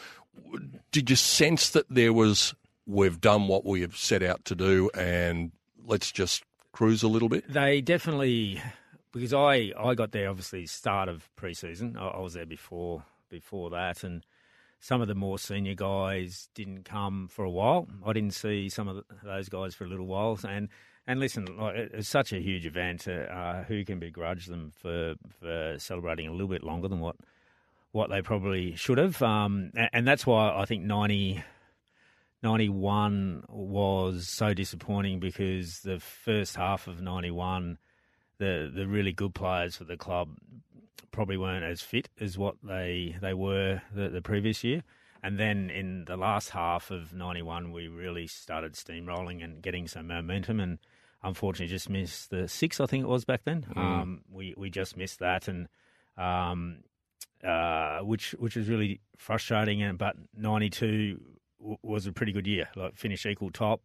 Did 0.93 1.11
you 1.11 1.17
sense 1.17 1.71
that 1.71 1.87
there 1.91 2.13
was 2.13 2.55
we've 2.87 3.21
done 3.21 3.49
what 3.49 3.65
we 3.65 3.81
have 3.81 3.97
set 3.97 4.23
out 4.23 4.45
to 4.47 4.55
do, 4.55 4.91
and 4.95 5.51
let's 5.85 6.13
just 6.13 6.45
cruise 6.73 7.03
a 7.03 7.09
little 7.09 7.29
bit? 7.29 7.53
They 7.53 7.81
definitely 7.81 8.63
because 9.17 9.33
I, 9.33 9.73
I 9.79 9.95
got 9.95 10.13
there 10.13 10.29
obviously 10.29 10.67
start 10.67 11.09
of 11.09 11.29
preseason. 11.41 11.97
I, 11.97 12.09
I 12.09 12.21
was 12.21 12.35
there 12.35 12.47
before 12.47 13.03
before 13.31 13.71
that, 13.71 14.05
and 14.05 14.25
some 14.79 15.01
of 15.01 15.09
the 15.09 15.15
more 15.15 15.39
senior 15.39 15.75
guys 15.75 16.49
didn't 16.55 16.85
come 16.85 17.29
for 17.29 17.45
a 17.45 17.51
while. 17.51 17.89
I 18.05 18.13
didn't 18.13 18.35
see 18.35 18.69
some 18.69 18.89
of 18.89 19.05
those 19.25 19.49
guys 19.49 19.75
for 19.75 19.85
a 19.85 19.89
little 19.89 20.07
while, 20.07 20.39
and 20.47 20.69
and 21.07 21.19
listen, 21.19 21.47
it's 21.59 22.09
such 22.09 22.33
a 22.33 22.41
huge 22.41 22.67
event. 22.67 23.09
Uh, 23.09 23.63
who 23.63 23.85
can 23.85 23.99
begrudge 23.99 24.47
them 24.47 24.71
for 24.77 25.15
for 25.41 25.77
celebrating 25.79 26.29
a 26.29 26.33
little 26.33 26.49
bit 26.49 26.63
longer 26.63 26.89
than 26.89 27.01
what 27.01 27.17
what 27.93 28.11
they 28.11 28.21
probably 28.21 28.77
should 28.77 28.99
have? 28.99 29.23
Um, 29.23 29.71
and, 29.75 29.89
and, 29.95 30.07
that's 30.07 30.27
why 30.27 30.55
I 30.55 30.67
think 30.67 30.85
90, 30.85 31.43
91 32.43 33.45
was 33.49 34.29
so 34.29 34.53
disappointing 34.53 35.19
because 35.19 35.81
the 35.81 35.99
first 35.99 36.57
half 36.57 36.89
of 36.89 37.01
ninety 37.01 37.31
one 37.31 37.79
the 38.39 38.71
the 38.75 38.87
really 38.87 39.13
good 39.13 39.35
players 39.35 39.77
for 39.77 39.85
the 39.85 39.97
club 39.97 40.37
probably 41.11 41.37
weren't 41.39 41.65
as 41.65 41.81
fit 41.81 42.09
as 42.21 42.37
what 42.37 42.57
they 42.63 43.17
they 43.21 43.35
were 43.35 43.81
the, 43.95 44.09
the 44.09 44.23
previous 44.23 44.63
year. 44.63 44.83
And 45.23 45.39
then 45.39 45.71
in 45.71 46.05
the 46.05 46.17
last 46.17 46.51
half 46.51 46.91
of 46.91 47.13
'91, 47.13 47.73
we 47.73 47.89
really 47.89 48.27
started 48.27 48.75
steamrolling 48.75 49.43
and 49.43 49.63
getting 49.63 49.89
some 49.89 50.07
momentum. 50.09 50.61
And 50.61 50.79
unfortunately, 51.23 51.73
just 51.73 51.89
missed 51.89 52.31
the 52.31 52.47
six. 52.47 52.81
I 52.81 52.87
think 52.87 53.05
it 53.05 53.09
was 53.09 53.25
back 53.25 53.43
then. 53.45 53.67
Mm. 53.75 53.77
Um, 53.77 54.21
we 54.31 54.55
we 54.57 54.71
just 54.71 54.97
missed 54.97 55.19
that, 55.21 55.49
and 55.49 55.69
um, 56.17 56.85
uh, 57.43 58.01
which 58.01 58.33
which 58.39 58.57
was 58.57 58.69
really 58.69 59.01
frustrating. 59.17 59.83
And 59.83 59.99
but 59.99 60.17
'92 60.37 61.21
w- 61.59 61.79
was 61.83 62.07
a 62.07 62.13
pretty 62.13 62.33
good 62.33 62.47
year. 62.47 62.69
Like 62.77 62.97
finished 62.97 63.27
equal 63.27 63.51
top 63.51 63.81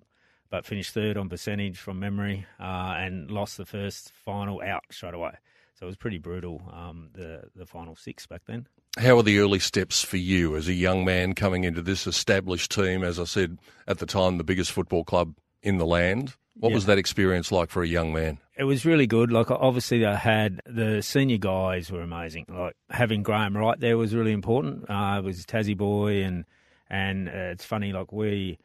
but 0.51 0.65
finished 0.65 0.93
third 0.93 1.17
on 1.17 1.29
percentage 1.29 1.79
from 1.79 1.99
memory 1.99 2.45
uh, 2.59 2.93
and 2.97 3.31
lost 3.31 3.57
the 3.57 3.65
first 3.65 4.11
final 4.11 4.61
out 4.61 4.83
straight 4.91 5.15
away. 5.15 5.31
So 5.73 5.87
it 5.87 5.87
was 5.87 5.97
pretty 5.97 6.19
brutal, 6.19 6.61
um, 6.71 7.09
the, 7.13 7.45
the 7.55 7.65
final 7.65 7.95
six 7.95 8.27
back 8.27 8.41
then. 8.45 8.67
How 8.99 9.15
were 9.15 9.23
the 9.23 9.39
early 9.39 9.57
steps 9.57 10.03
for 10.03 10.17
you 10.17 10.55
as 10.55 10.67
a 10.67 10.73
young 10.73 11.05
man 11.05 11.33
coming 11.33 11.63
into 11.63 11.81
this 11.81 12.05
established 12.05 12.69
team? 12.69 13.03
As 13.03 13.17
I 13.17 13.23
said 13.23 13.57
at 13.87 13.97
the 13.97 14.05
time, 14.05 14.37
the 14.37 14.43
biggest 14.43 14.71
football 14.73 15.03
club 15.05 15.33
in 15.63 15.77
the 15.77 15.85
land. 15.85 16.35
What 16.55 16.69
yeah. 16.69 16.75
was 16.75 16.85
that 16.87 16.97
experience 16.97 17.51
like 17.51 17.69
for 17.69 17.81
a 17.81 17.87
young 17.87 18.11
man? 18.13 18.37
It 18.57 18.65
was 18.65 18.85
really 18.85 19.07
good. 19.07 19.31
Like 19.31 19.49
obviously, 19.49 20.05
I 20.05 20.15
had 20.15 20.61
the 20.65 21.01
senior 21.01 21.37
guys 21.37 21.89
were 21.89 22.01
amazing. 22.01 22.45
Like 22.49 22.75
having 22.89 23.23
Graham 23.23 23.55
Wright 23.55 23.79
there 23.79 23.97
was 23.97 24.13
really 24.13 24.33
important. 24.33 24.89
Uh, 24.89 25.15
it 25.19 25.23
was 25.23 25.45
Tassie 25.45 25.77
boy, 25.77 26.21
and 26.21 26.43
and 26.89 27.29
uh, 27.29 27.53
it's 27.53 27.63
funny. 27.63 27.93
Like 27.93 28.11
we 28.11 28.59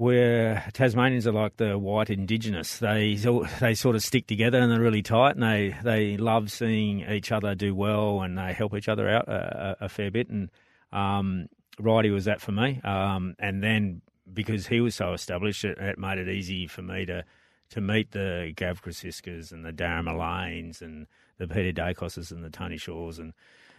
where 0.00 0.64
Tasmanians 0.72 1.26
are 1.26 1.32
like 1.32 1.58
the 1.58 1.76
white 1.76 2.08
indigenous. 2.08 2.78
They 2.78 3.16
they 3.60 3.74
sort 3.74 3.96
of 3.96 4.02
stick 4.02 4.26
together 4.26 4.58
and 4.58 4.72
they're 4.72 4.80
really 4.80 5.02
tight, 5.02 5.34
and 5.34 5.42
they, 5.42 5.76
they 5.84 6.16
love 6.16 6.50
seeing 6.50 7.00
each 7.00 7.30
other 7.30 7.54
do 7.54 7.74
well, 7.74 8.22
and 8.22 8.38
they 8.38 8.54
help 8.54 8.74
each 8.74 8.88
other 8.88 9.10
out 9.10 9.28
a, 9.28 9.76
a 9.82 9.88
fair 9.90 10.10
bit. 10.10 10.30
And 10.30 10.48
um, 10.90 11.48
Righty 11.78 12.08
was 12.08 12.24
that 12.24 12.40
for 12.40 12.50
me. 12.50 12.80
Um, 12.82 13.34
and 13.38 13.62
then 13.62 14.00
because 14.32 14.66
he 14.66 14.80
was 14.80 14.94
so 14.94 15.12
established, 15.12 15.66
it, 15.66 15.76
it, 15.76 15.98
made 15.98 16.16
it 16.16 16.30
easy 16.30 16.66
for 16.66 16.80
me 16.80 17.04
to 17.04 17.22
to 17.68 17.80
meet 17.82 18.12
the 18.12 18.54
Gav 18.56 18.82
Crosiscas 18.82 19.52
and 19.52 19.66
the 19.66 19.72
Darren 19.72 20.04
Millanes 20.04 20.80
and 20.80 21.08
the 21.36 21.46
Peter 21.46 21.78
Daicoses 21.78 22.30
and 22.30 22.42
the 22.42 22.48
Tony 22.48 22.78
Shaws 22.78 23.18
and 23.18 23.34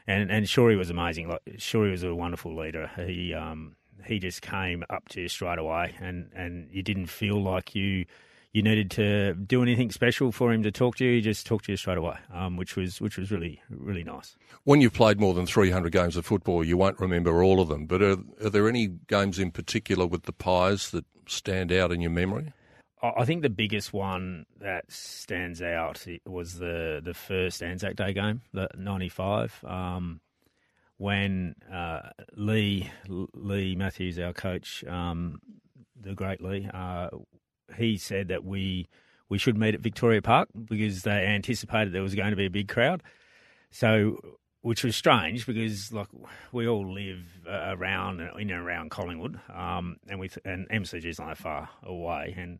and 0.05 0.29
and 0.29 0.45
Shorey 0.45 0.77
was 0.77 0.91
amazing. 0.91 1.29
Like 1.29 1.41
Shorey 1.57 1.89
was 1.89 2.03
a 2.03 2.13
wonderful 2.13 2.55
leader. 2.55 2.91
He 2.95 3.33
um, 3.33 3.75
he 4.05 4.19
just 4.19 4.41
came 4.41 4.83
up 4.89 5.09
to 5.09 5.21
you 5.21 5.27
straight 5.27 5.59
away, 5.59 5.95
and, 5.99 6.29
and 6.35 6.69
you 6.71 6.83
didn't 6.83 7.07
feel 7.07 7.41
like 7.41 7.75
you 7.75 8.05
you 8.53 8.61
needed 8.61 8.91
to 8.91 9.33
do 9.33 9.61
anything 9.61 9.91
special 9.91 10.31
for 10.31 10.51
him 10.51 10.61
to 10.63 10.71
talk 10.71 10.97
to 10.97 11.05
you. 11.05 11.15
He 11.15 11.21
just 11.21 11.47
talked 11.47 11.65
to 11.65 11.71
you 11.71 11.77
straight 11.77 11.97
away, 11.97 12.17
um, 12.33 12.57
which 12.57 12.75
was 12.75 12.99
which 12.99 13.17
was 13.17 13.31
really 13.31 13.61
really 13.69 14.03
nice. 14.03 14.35
When 14.65 14.81
you've 14.81 14.93
played 14.93 15.19
more 15.19 15.33
than 15.33 15.45
three 15.45 15.71
hundred 15.71 15.93
games 15.93 16.17
of 16.17 16.25
football, 16.25 16.63
you 16.63 16.77
won't 16.77 16.99
remember 16.99 17.43
all 17.43 17.61
of 17.61 17.69
them. 17.69 17.85
But 17.85 18.01
are, 18.01 18.17
are 18.43 18.49
there 18.49 18.67
any 18.67 18.87
games 19.07 19.39
in 19.39 19.51
particular 19.51 20.05
with 20.05 20.23
the 20.23 20.33
Pies 20.33 20.91
that 20.91 21.05
stand 21.27 21.71
out 21.71 21.91
in 21.91 22.01
your 22.01 22.11
memory? 22.11 22.53
I 23.03 23.25
think 23.25 23.41
the 23.41 23.49
biggest 23.49 23.93
one 23.93 24.45
that 24.59 24.91
stands 24.91 25.61
out 25.61 26.05
was 26.25 26.59
the 26.59 27.01
the 27.03 27.13
first 27.13 27.63
Anzac 27.63 27.95
Day 27.95 28.13
game, 28.13 28.41
the 28.53 28.69
'95. 28.77 29.63
Um, 29.65 30.21
when 31.01 31.55
uh, 31.73 32.09
Leigh 32.35 32.91
Leigh 33.07 33.75
Matthews, 33.75 34.19
our 34.19 34.33
coach, 34.33 34.83
um, 34.83 35.41
the 35.99 36.13
great 36.13 36.41
Leigh, 36.43 36.69
uh, 36.71 37.09
he 37.75 37.97
said 37.97 38.27
that 38.27 38.45
we 38.45 38.87
we 39.27 39.39
should 39.39 39.57
meet 39.57 39.73
at 39.73 39.81
Victoria 39.81 40.21
Park 40.21 40.49
because 40.65 41.01
they 41.01 41.25
anticipated 41.25 41.91
there 41.91 42.03
was 42.03 42.13
going 42.13 42.29
to 42.29 42.35
be 42.35 42.45
a 42.45 42.51
big 42.51 42.67
crowd. 42.67 43.01
So, 43.71 44.19
which 44.61 44.83
was 44.83 44.95
strange 44.95 45.47
because 45.47 45.91
like 45.91 46.07
we 46.51 46.67
all 46.67 46.93
live 46.93 47.25
uh, 47.49 47.75
around 47.75 48.19
in 48.19 48.51
and 48.51 48.51
around 48.51 48.91
Collingwood, 48.91 49.39
um, 49.51 49.97
and 50.07 50.19
we 50.19 50.29
and 50.45 50.69
MCG 50.69 51.05
is 51.05 51.19
not 51.19 51.29
that 51.29 51.37
far 51.39 51.67
away, 51.81 52.35
and 52.37 52.59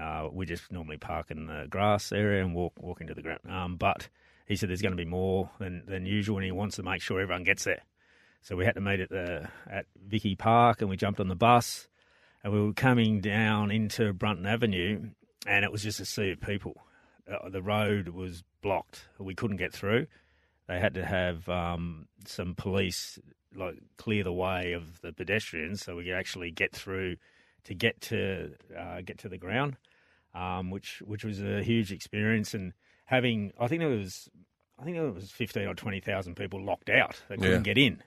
uh, 0.00 0.28
we 0.30 0.46
just 0.46 0.70
normally 0.70 0.98
park 0.98 1.32
in 1.32 1.46
the 1.46 1.66
grass 1.68 2.12
area 2.12 2.44
and 2.44 2.54
walk 2.54 2.74
walk 2.78 3.00
into 3.00 3.14
the 3.14 3.22
ground. 3.22 3.40
Um, 3.48 3.76
but 3.76 4.08
he 4.46 4.56
said 4.56 4.68
there's 4.68 4.82
going 4.82 4.96
to 4.96 5.04
be 5.04 5.08
more 5.08 5.50
than, 5.58 5.82
than 5.86 6.06
usual, 6.06 6.36
and 6.36 6.44
he 6.44 6.52
wants 6.52 6.76
to 6.76 6.82
make 6.82 7.02
sure 7.02 7.20
everyone 7.20 7.44
gets 7.44 7.64
there. 7.64 7.82
So 8.42 8.54
we 8.54 8.64
had 8.64 8.76
to 8.76 8.80
meet 8.80 9.00
at 9.00 9.10
the 9.10 9.48
at 9.68 9.86
Vicky 10.00 10.36
Park, 10.36 10.80
and 10.80 10.88
we 10.88 10.96
jumped 10.96 11.18
on 11.18 11.28
the 11.28 11.34
bus, 11.34 11.88
and 12.44 12.52
we 12.52 12.60
were 12.60 12.72
coming 12.72 13.20
down 13.20 13.72
into 13.72 14.12
Brunton 14.12 14.46
Avenue, 14.46 15.10
and 15.46 15.64
it 15.64 15.72
was 15.72 15.82
just 15.82 15.98
a 15.98 16.04
sea 16.04 16.30
of 16.30 16.40
people. 16.40 16.74
Uh, 17.28 17.48
the 17.48 17.62
road 17.62 18.08
was 18.10 18.44
blocked; 18.62 19.08
we 19.18 19.34
couldn't 19.34 19.56
get 19.56 19.72
through. 19.72 20.06
They 20.68 20.78
had 20.78 20.94
to 20.94 21.04
have 21.04 21.48
um, 21.48 22.06
some 22.24 22.54
police 22.54 23.18
like 23.54 23.78
clear 23.96 24.22
the 24.22 24.32
way 24.32 24.74
of 24.74 25.00
the 25.00 25.12
pedestrians, 25.12 25.82
so 25.82 25.96
we 25.96 26.04
could 26.04 26.14
actually 26.14 26.52
get 26.52 26.72
through 26.72 27.16
to 27.64 27.74
get 27.74 28.00
to 28.02 28.52
uh, 28.78 29.00
get 29.00 29.18
to 29.18 29.28
the 29.28 29.38
ground, 29.38 29.76
um, 30.36 30.70
which 30.70 31.02
which 31.04 31.24
was 31.24 31.42
a 31.42 31.64
huge 31.64 31.90
experience 31.90 32.54
and 32.54 32.74
having, 33.06 33.52
I 33.58 33.66
think 33.66 33.80
there 33.80 33.88
was, 33.88 34.28
I 34.78 34.84
think 34.84 34.96
there 34.96 35.10
was 35.10 35.30
fifteen 35.30 35.66
or 35.66 35.74
twenty 35.74 36.00
thousand 36.00 36.36
people 36.36 36.62
locked 36.62 36.90
out 36.90 37.20
that 37.28 37.38
couldn't 37.38 37.64
yeah. 37.66 37.74
get 37.74 37.78
in. 37.78 38.02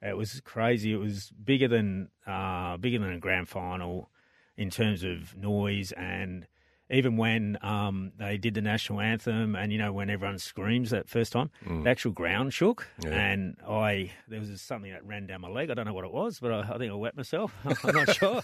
It 0.00 0.16
was 0.16 0.40
crazy. 0.40 0.92
It 0.92 0.98
was 0.98 1.30
bigger 1.30 1.68
than 1.68 2.08
uh, 2.26 2.76
bigger 2.76 2.98
than 2.98 3.12
a 3.12 3.18
grand 3.18 3.48
final 3.48 4.10
in 4.56 4.70
terms 4.70 5.02
of 5.02 5.36
noise 5.36 5.92
and 5.92 6.46
even 6.90 7.16
when 7.16 7.58
um, 7.62 8.12
they 8.18 8.36
did 8.36 8.54
the 8.54 8.60
national 8.60 9.00
anthem, 9.00 9.56
and 9.56 9.72
you 9.72 9.78
know 9.78 9.92
when 9.92 10.10
everyone 10.10 10.38
screams 10.38 10.90
that 10.90 11.08
first 11.08 11.32
time, 11.32 11.50
mm. 11.64 11.84
the 11.84 11.90
actual 11.90 12.12
ground 12.12 12.52
shook, 12.52 12.88
yeah. 13.02 13.10
and 13.10 13.56
I 13.66 14.12
there 14.28 14.40
was 14.40 14.60
something 14.60 14.92
that 14.92 15.04
ran 15.04 15.26
down 15.26 15.40
my 15.40 15.48
leg. 15.48 15.70
I 15.70 15.74
don't 15.74 15.86
know 15.86 15.94
what 15.94 16.04
it 16.04 16.12
was, 16.12 16.38
but 16.40 16.52
I, 16.52 16.60
I 16.60 16.78
think 16.78 16.92
I 16.92 16.94
wet 16.94 17.16
myself. 17.16 17.54
I'm 17.84 17.94
not 17.94 18.14
sure, 18.14 18.42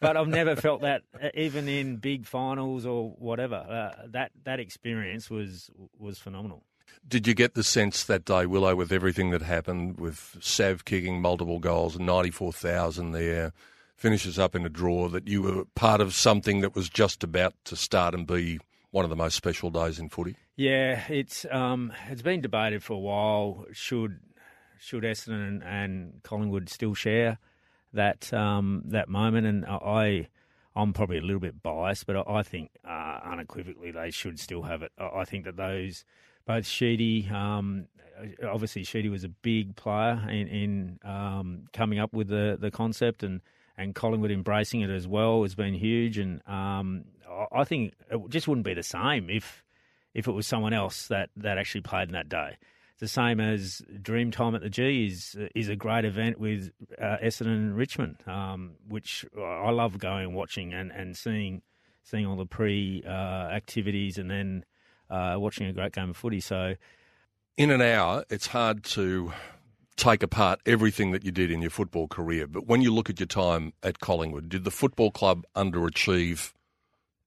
but 0.00 0.16
I've 0.16 0.28
never 0.28 0.56
felt 0.56 0.82
that 0.82 1.02
even 1.34 1.68
in 1.68 1.96
big 1.96 2.26
finals 2.26 2.86
or 2.86 3.10
whatever. 3.18 3.56
Uh, 3.56 4.06
that 4.08 4.32
that 4.44 4.60
experience 4.60 5.30
was 5.30 5.70
was 5.98 6.18
phenomenal. 6.18 6.64
Did 7.06 7.26
you 7.26 7.34
get 7.34 7.54
the 7.54 7.64
sense 7.64 8.04
that 8.04 8.24
day, 8.24 8.46
Willow, 8.46 8.74
with 8.74 8.92
everything 8.92 9.30
that 9.30 9.42
happened, 9.42 9.98
with 9.98 10.36
Sav 10.40 10.84
kicking 10.84 11.20
multiple 11.20 11.58
goals, 11.58 11.98
ninety 11.98 12.30
four 12.30 12.52
thousand 12.52 13.12
there? 13.12 13.52
Finishes 14.00 14.38
up 14.38 14.54
in 14.54 14.64
a 14.64 14.68
draw 14.70 15.08
that 15.10 15.28
you 15.28 15.42
were 15.42 15.64
part 15.74 16.00
of 16.00 16.14
something 16.14 16.62
that 16.62 16.74
was 16.74 16.88
just 16.88 17.22
about 17.22 17.52
to 17.64 17.76
start 17.76 18.14
and 18.14 18.26
be 18.26 18.58
one 18.92 19.04
of 19.04 19.10
the 19.10 19.16
most 19.16 19.34
special 19.34 19.70
days 19.70 19.98
in 19.98 20.08
footy? 20.08 20.34
Yeah, 20.56 21.02
it's 21.08 21.44
um, 21.50 21.92
it's 22.08 22.22
been 22.22 22.40
debated 22.40 22.82
for 22.82 22.94
a 22.94 22.98
while. 22.98 23.66
Should 23.72 24.20
should 24.78 25.04
Essendon 25.04 25.62
and, 25.64 26.22
Collingwood 26.22 26.70
still 26.70 26.94
share 26.94 27.38
that 27.92 28.32
um, 28.32 28.82
that 28.86 29.10
moment? 29.10 29.46
And 29.46 29.66
I, 29.66 30.28
I'm 30.74 30.94
probably 30.94 31.18
a 31.18 31.22
little 31.22 31.38
bit 31.38 31.62
biased, 31.62 32.06
but 32.06 32.26
I 32.26 32.42
think 32.42 32.70
uh, 32.88 33.20
unequivocally 33.22 33.90
they 33.90 34.10
should 34.10 34.40
still 34.40 34.62
have 34.62 34.82
it. 34.82 34.92
I 34.98 35.26
think 35.26 35.44
that 35.44 35.58
those 35.58 36.06
both 36.46 36.66
Sheedy, 36.66 37.28
um, 37.30 37.86
obviously 38.42 38.82
Sheedy 38.82 39.10
was 39.10 39.24
a 39.24 39.28
big 39.28 39.76
player 39.76 40.26
in, 40.30 40.48
in 40.48 40.98
um, 41.04 41.66
coming 41.74 41.98
up 41.98 42.14
with 42.14 42.28
the 42.28 42.56
the 42.58 42.70
concept 42.70 43.22
and. 43.22 43.42
And 43.80 43.94
Collingwood 43.94 44.30
embracing 44.30 44.82
it 44.82 44.90
as 44.90 45.08
well 45.08 45.42
has 45.42 45.54
been 45.54 45.72
huge, 45.72 46.18
and 46.18 46.46
um, 46.46 47.04
I 47.50 47.64
think 47.64 47.94
it 48.10 48.20
just 48.28 48.46
wouldn't 48.46 48.66
be 48.66 48.74
the 48.74 48.82
same 48.82 49.30
if 49.30 49.64
if 50.12 50.28
it 50.28 50.32
was 50.32 50.46
someone 50.46 50.72
else 50.72 51.06
that, 51.06 51.30
that 51.36 51.56
actually 51.56 51.82
played 51.82 52.08
in 52.08 52.14
that 52.14 52.28
day. 52.28 52.56
The 52.98 53.08
same 53.08 53.40
as 53.40 53.80
Dreamtime 53.90 54.54
at 54.54 54.60
the 54.60 54.68
G 54.68 55.06
is 55.06 55.34
is 55.54 55.70
a 55.70 55.76
great 55.76 56.04
event 56.04 56.38
with 56.38 56.70
uh, 57.00 57.16
Essendon 57.22 57.56
and 57.56 57.76
Richmond, 57.76 58.18
um, 58.26 58.72
which 58.86 59.24
I 59.38 59.70
love 59.70 59.98
going 59.98 60.26
and 60.26 60.34
watching 60.34 60.74
and, 60.74 60.92
and 60.92 61.16
seeing 61.16 61.62
seeing 62.02 62.26
all 62.26 62.36
the 62.36 62.44
pre 62.44 63.02
uh, 63.06 63.10
activities 63.10 64.18
and 64.18 64.30
then 64.30 64.66
uh, 65.08 65.36
watching 65.38 65.66
a 65.66 65.72
great 65.72 65.92
game 65.92 66.10
of 66.10 66.16
footy. 66.18 66.40
So, 66.40 66.74
in 67.56 67.70
an 67.70 67.80
hour, 67.80 68.24
it's 68.28 68.48
hard 68.48 68.84
to 68.84 69.32
take 70.00 70.22
apart 70.22 70.60
everything 70.64 71.10
that 71.12 71.24
you 71.24 71.30
did 71.30 71.50
in 71.50 71.60
your 71.60 71.70
football 71.70 72.08
career. 72.08 72.46
But 72.46 72.66
when 72.66 72.80
you 72.80 72.92
look 72.92 73.10
at 73.10 73.20
your 73.20 73.26
time 73.26 73.74
at 73.82 74.00
Collingwood, 74.00 74.48
did 74.48 74.64
the 74.64 74.70
football 74.70 75.10
club 75.10 75.44
underachieve 75.54 76.52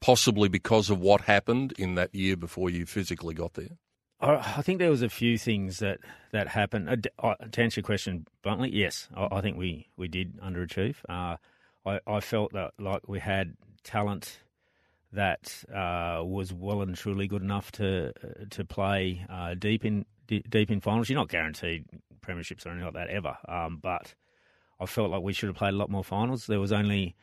possibly 0.02 0.50
because 0.50 0.90
of 0.90 1.00
what 1.00 1.22
happened 1.22 1.74
in 1.78 1.96
that 1.96 2.14
year 2.14 2.36
before 2.36 2.70
you 2.70 2.86
physically 2.86 3.34
got 3.34 3.54
there? 3.54 3.78
I 4.20 4.62
think 4.62 4.80
there 4.80 4.90
was 4.90 5.02
a 5.02 5.10
few 5.10 5.38
things 5.38 5.80
that, 5.80 6.00
that 6.32 6.48
happened. 6.48 6.90
Uh, 6.90 7.28
uh, 7.28 7.36
to 7.52 7.62
answer 7.62 7.82
your 7.82 7.86
question 7.86 8.26
bluntly, 8.42 8.70
yes, 8.74 9.10
I 9.16 9.42
think 9.42 9.58
we, 9.58 9.90
we 9.98 10.08
did 10.08 10.40
underachieve. 10.40 10.96
Uh, 11.10 11.38
I, 11.86 12.00
I 12.08 12.20
felt 12.22 12.54
that 12.54 12.72
like 12.80 13.08
we 13.08 13.20
had 13.20 13.56
talent 13.84 14.40
that 15.12 15.64
uh, 15.74 16.24
was 16.24 16.54
well 16.54 16.82
and 16.82 16.96
truly 16.96 17.28
good 17.28 17.42
enough 17.42 17.72
to 17.74 18.14
uh, 18.24 18.46
to 18.50 18.66
play 18.66 19.26
uh, 19.30 19.56
deep 19.56 19.86
in 19.86 20.06
deep 20.28 20.72
in 20.72 20.80
finals. 20.80 21.10
You're 21.10 21.20
not 21.20 21.30
guaranteed 21.30 21.86
premierships 22.24 22.66
or 22.66 22.70
anything 22.70 22.86
like 22.86 22.94
that 22.96 23.10
ever, 23.10 23.38
um, 23.48 23.80
but 23.82 24.16
I 24.80 24.86
felt 24.86 25.12
like 25.12 25.22
we 25.22 25.34
should 25.34 25.48
have 25.48 25.56
played 25.56 25.74
a 25.74 25.78
lot 25.78 25.90
more 25.90 26.04
finals. 26.04 26.48
There 26.48 26.60
was 26.60 26.72
only 26.72 27.16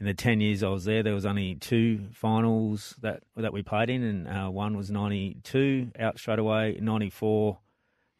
in 0.00 0.06
the 0.06 0.14
10 0.14 0.40
years 0.40 0.62
I 0.62 0.68
was 0.68 0.84
there, 0.84 1.02
there 1.02 1.14
was 1.14 1.26
only 1.26 1.56
two 1.56 2.06
finals 2.12 2.94
that 3.00 3.22
that 3.36 3.52
we 3.52 3.62
played 3.62 3.90
in, 3.90 4.02
and 4.02 4.28
uh, 4.28 4.48
one 4.48 4.76
was 4.76 4.90
92 4.90 5.92
out 5.98 6.18
straight 6.18 6.38
away, 6.38 6.78
94 6.80 7.58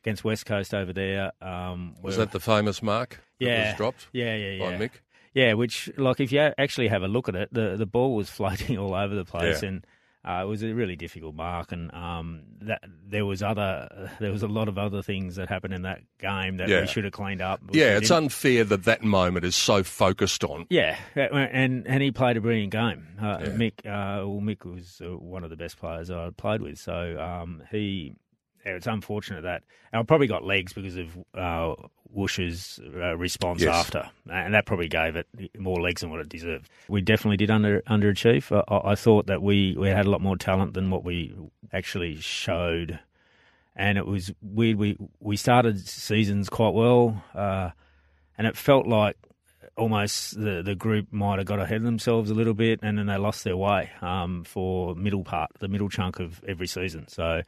against 0.03 0.25
West 0.25 0.47
Coast 0.47 0.75
over 0.75 0.93
there. 0.93 1.33
Um, 1.41 1.95
was 2.03 2.17
that 2.17 2.33
the 2.33 2.41
famous 2.41 2.83
mark 2.83 3.21
yeah, 3.39 3.77
dropped 3.77 4.09
yeah, 4.13 4.35
yeah, 4.35 4.51
yeah. 4.51 4.79
by 4.79 4.85
Mick? 4.87 4.91
Yeah, 5.35 5.53
which, 5.53 5.91
like, 5.97 6.21
if 6.21 6.33
you 6.33 6.41
actually 6.59 6.89
have 6.89 7.03
a 7.03 7.09
look 7.09 7.29
at 7.29 7.37
it, 7.37 7.53
the, 7.53 7.77
the 7.77 7.87
ball 7.87 8.17
was 8.17 8.29
floating 8.39 8.79
all 8.79 8.95
over 8.95 9.15
the 9.15 9.25
place, 9.25 9.63
yeah. 9.63 9.69
and 9.69 9.87
uh, 10.25 10.43
it 10.43 10.47
was 10.47 10.63
a 10.63 10.73
really 10.73 10.97
difficult 10.97 11.35
mark, 11.35 11.73
and 11.73 11.93
um, 11.95 12.43
that 12.61 12.83
there 13.07 13.25
was 13.25 13.43
other 13.43 14.11
there 14.21 14.33
was 14.33 14.43
a 14.43 14.49
lot 14.49 14.69
of 14.69 14.77
other 14.77 15.03
things 15.03 15.37
that 15.37 15.49
happened 15.49 15.75
in 15.75 15.83
that 15.83 16.01
game 16.19 16.57
that 16.57 16.69
yeah. 16.69 16.81
we 16.81 16.87
should 16.87 17.05
have 17.05 17.13
cleaned 17.13 17.41
up. 17.41 17.61
Yeah, 17.71 17.97
it's 17.97 18.11
unfair 18.11 18.65
that 18.65 18.85
that 18.85 19.03
moment 19.03 19.45
is 19.45 19.55
so 19.55 19.83
focused 19.83 20.45
on. 20.45 20.67
Yeah, 20.71 20.97
and 21.15 21.87
and 21.87 22.03
he 22.03 22.11
played 22.11 22.37
a 22.37 22.41
brilliant 22.41 22.73
game. 22.73 23.07
Uh, 23.21 23.39
yeah. 23.41 23.49
Mick, 23.51 23.79
uh, 23.87 24.27
well, 24.27 24.41
Mick 24.41 24.65
was 24.65 25.01
uh, 25.05 25.17
one 25.17 25.45
of 25.45 25.51
the 25.51 25.57
best 25.57 25.79
players 25.79 26.11
I 26.11 26.31
played 26.31 26.63
with, 26.63 26.79
so 26.79 27.19
um, 27.21 27.63
he 27.71 28.17
it's 28.65 28.87
unfortunate 28.87 29.43
that 29.43 29.63
I 29.93 30.03
probably 30.03 30.27
got 30.27 30.45
legs 30.45 30.73
because 30.73 30.97
of 30.97 31.19
uh, 31.35 31.75
Woosh's 32.11 32.81
uh, 32.97 33.17
response 33.17 33.63
yes. 33.63 33.75
after, 33.75 34.11
and 34.31 34.55
that 34.55 34.67
probably 34.67 34.89
gave 34.89 35.17
it 35.17 35.27
more 35.59 35.81
legs 35.81 36.01
than 36.01 36.11
what 36.11 36.21
it 36.21 36.29
deserved. 36.29 36.69
We 36.89 37.01
definitely 37.01 37.37
did 37.37 37.51
under 37.51 37.83
underachieve. 37.83 38.65
I, 38.69 38.93
I 38.93 38.95
thought 38.95 39.27
that 39.27 39.43
we, 39.43 39.77
we 39.77 39.89
had 39.89 40.07
a 40.07 40.11
lot 40.11 40.21
more 40.21 40.37
talent 40.37 40.75
than 40.75 40.91
what 40.91 41.05
we 41.05 41.35
actually 41.73 42.17
showed, 42.17 42.99
and 43.77 43.99
it 43.99 44.07
was 44.07 44.33
weird. 44.43 44.77
We 44.79 44.97
we 45.21 45.37
started 45.37 45.87
seasons 45.87 46.49
quite 46.49 46.75
well, 46.75 47.23
uh, 47.35 47.71
and 48.37 48.47
it 48.47 48.57
felt 48.57 48.87
like 48.87 49.17
almost 49.77 50.35
the 50.35 50.63
the 50.63 50.75
group 50.75 51.13
might 51.13 51.39
have 51.39 51.47
got 51.47 51.61
ahead 51.61 51.79
of 51.79 51.85
themselves 51.85 52.31
a 52.31 52.35
little 52.35 52.55
bit, 52.55 52.81
and 52.83 52.99
then 52.99 53.07
they 53.07 53.17
lost 53.17 53.45
their 53.45 53.57
way 53.57 53.91
um, 54.01 54.45
for 54.45 54.95
middle 54.95 55.25
part, 55.25 55.51
the 55.61 55.69
middle 55.69 55.89
chunk 55.89 56.21
of 56.21 56.43
every 56.47 56.67
season. 56.67 57.07
So 57.09 57.43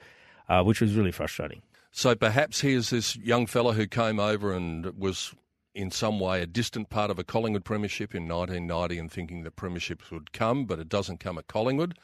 uh, 0.50 0.62
which 0.64 0.80
was 0.80 0.94
really 0.94 1.12
frustrating. 1.12 1.62
So 1.92 2.14
perhaps 2.14 2.60
here's 2.60 2.90
this 2.90 3.16
young 3.16 3.46
fella 3.46 3.72
who 3.72 3.86
came 3.86 4.18
over 4.18 4.52
and 4.52 4.86
was 4.98 5.32
in 5.74 5.92
some 5.92 6.18
way 6.18 6.42
a 6.42 6.46
distant 6.46 6.90
part 6.90 7.10
of 7.10 7.18
a 7.18 7.24
Collingwood 7.24 7.64
premiership 7.64 8.14
in 8.14 8.28
1990 8.28 8.98
and 8.98 9.10
thinking 9.10 9.44
that 9.44 9.56
premierships 9.56 10.10
would 10.10 10.32
come, 10.32 10.64
but 10.66 10.80
it 10.80 10.88
doesn't 10.88 11.20
come 11.20 11.38
at 11.38 11.46
Collingwood. 11.46 11.96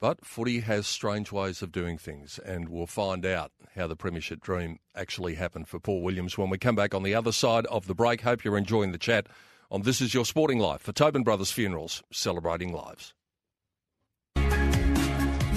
But 0.00 0.24
footy 0.24 0.60
has 0.60 0.86
strange 0.86 1.32
ways 1.32 1.62
of 1.62 1.72
doing 1.72 1.98
things, 1.98 2.38
and 2.44 2.68
we'll 2.68 2.86
find 2.86 3.24
out 3.24 3.52
how 3.74 3.86
the 3.86 3.96
premiership 3.96 4.40
dream 4.40 4.78
actually 4.94 5.34
happened 5.34 5.68
for 5.68 5.80
Paul 5.80 6.02
Williams 6.02 6.36
when 6.36 6.50
we 6.50 6.58
come 6.58 6.76
back 6.76 6.94
on 6.94 7.02
the 7.02 7.14
other 7.14 7.32
side 7.32 7.66
of 7.66 7.86
the 7.86 7.94
break. 7.94 8.20
Hope 8.20 8.44
you're 8.44 8.58
enjoying 8.58 8.92
the 8.92 8.98
chat 8.98 9.26
on 9.70 9.82
This 9.82 10.00
Is 10.00 10.14
Your 10.14 10.24
Sporting 10.24 10.58
Life 10.58 10.82
for 10.82 10.92
Tobin 10.92 11.24
Brothers 11.24 11.50
Funerals, 11.50 12.02
celebrating 12.12 12.72
lives. 12.72 13.12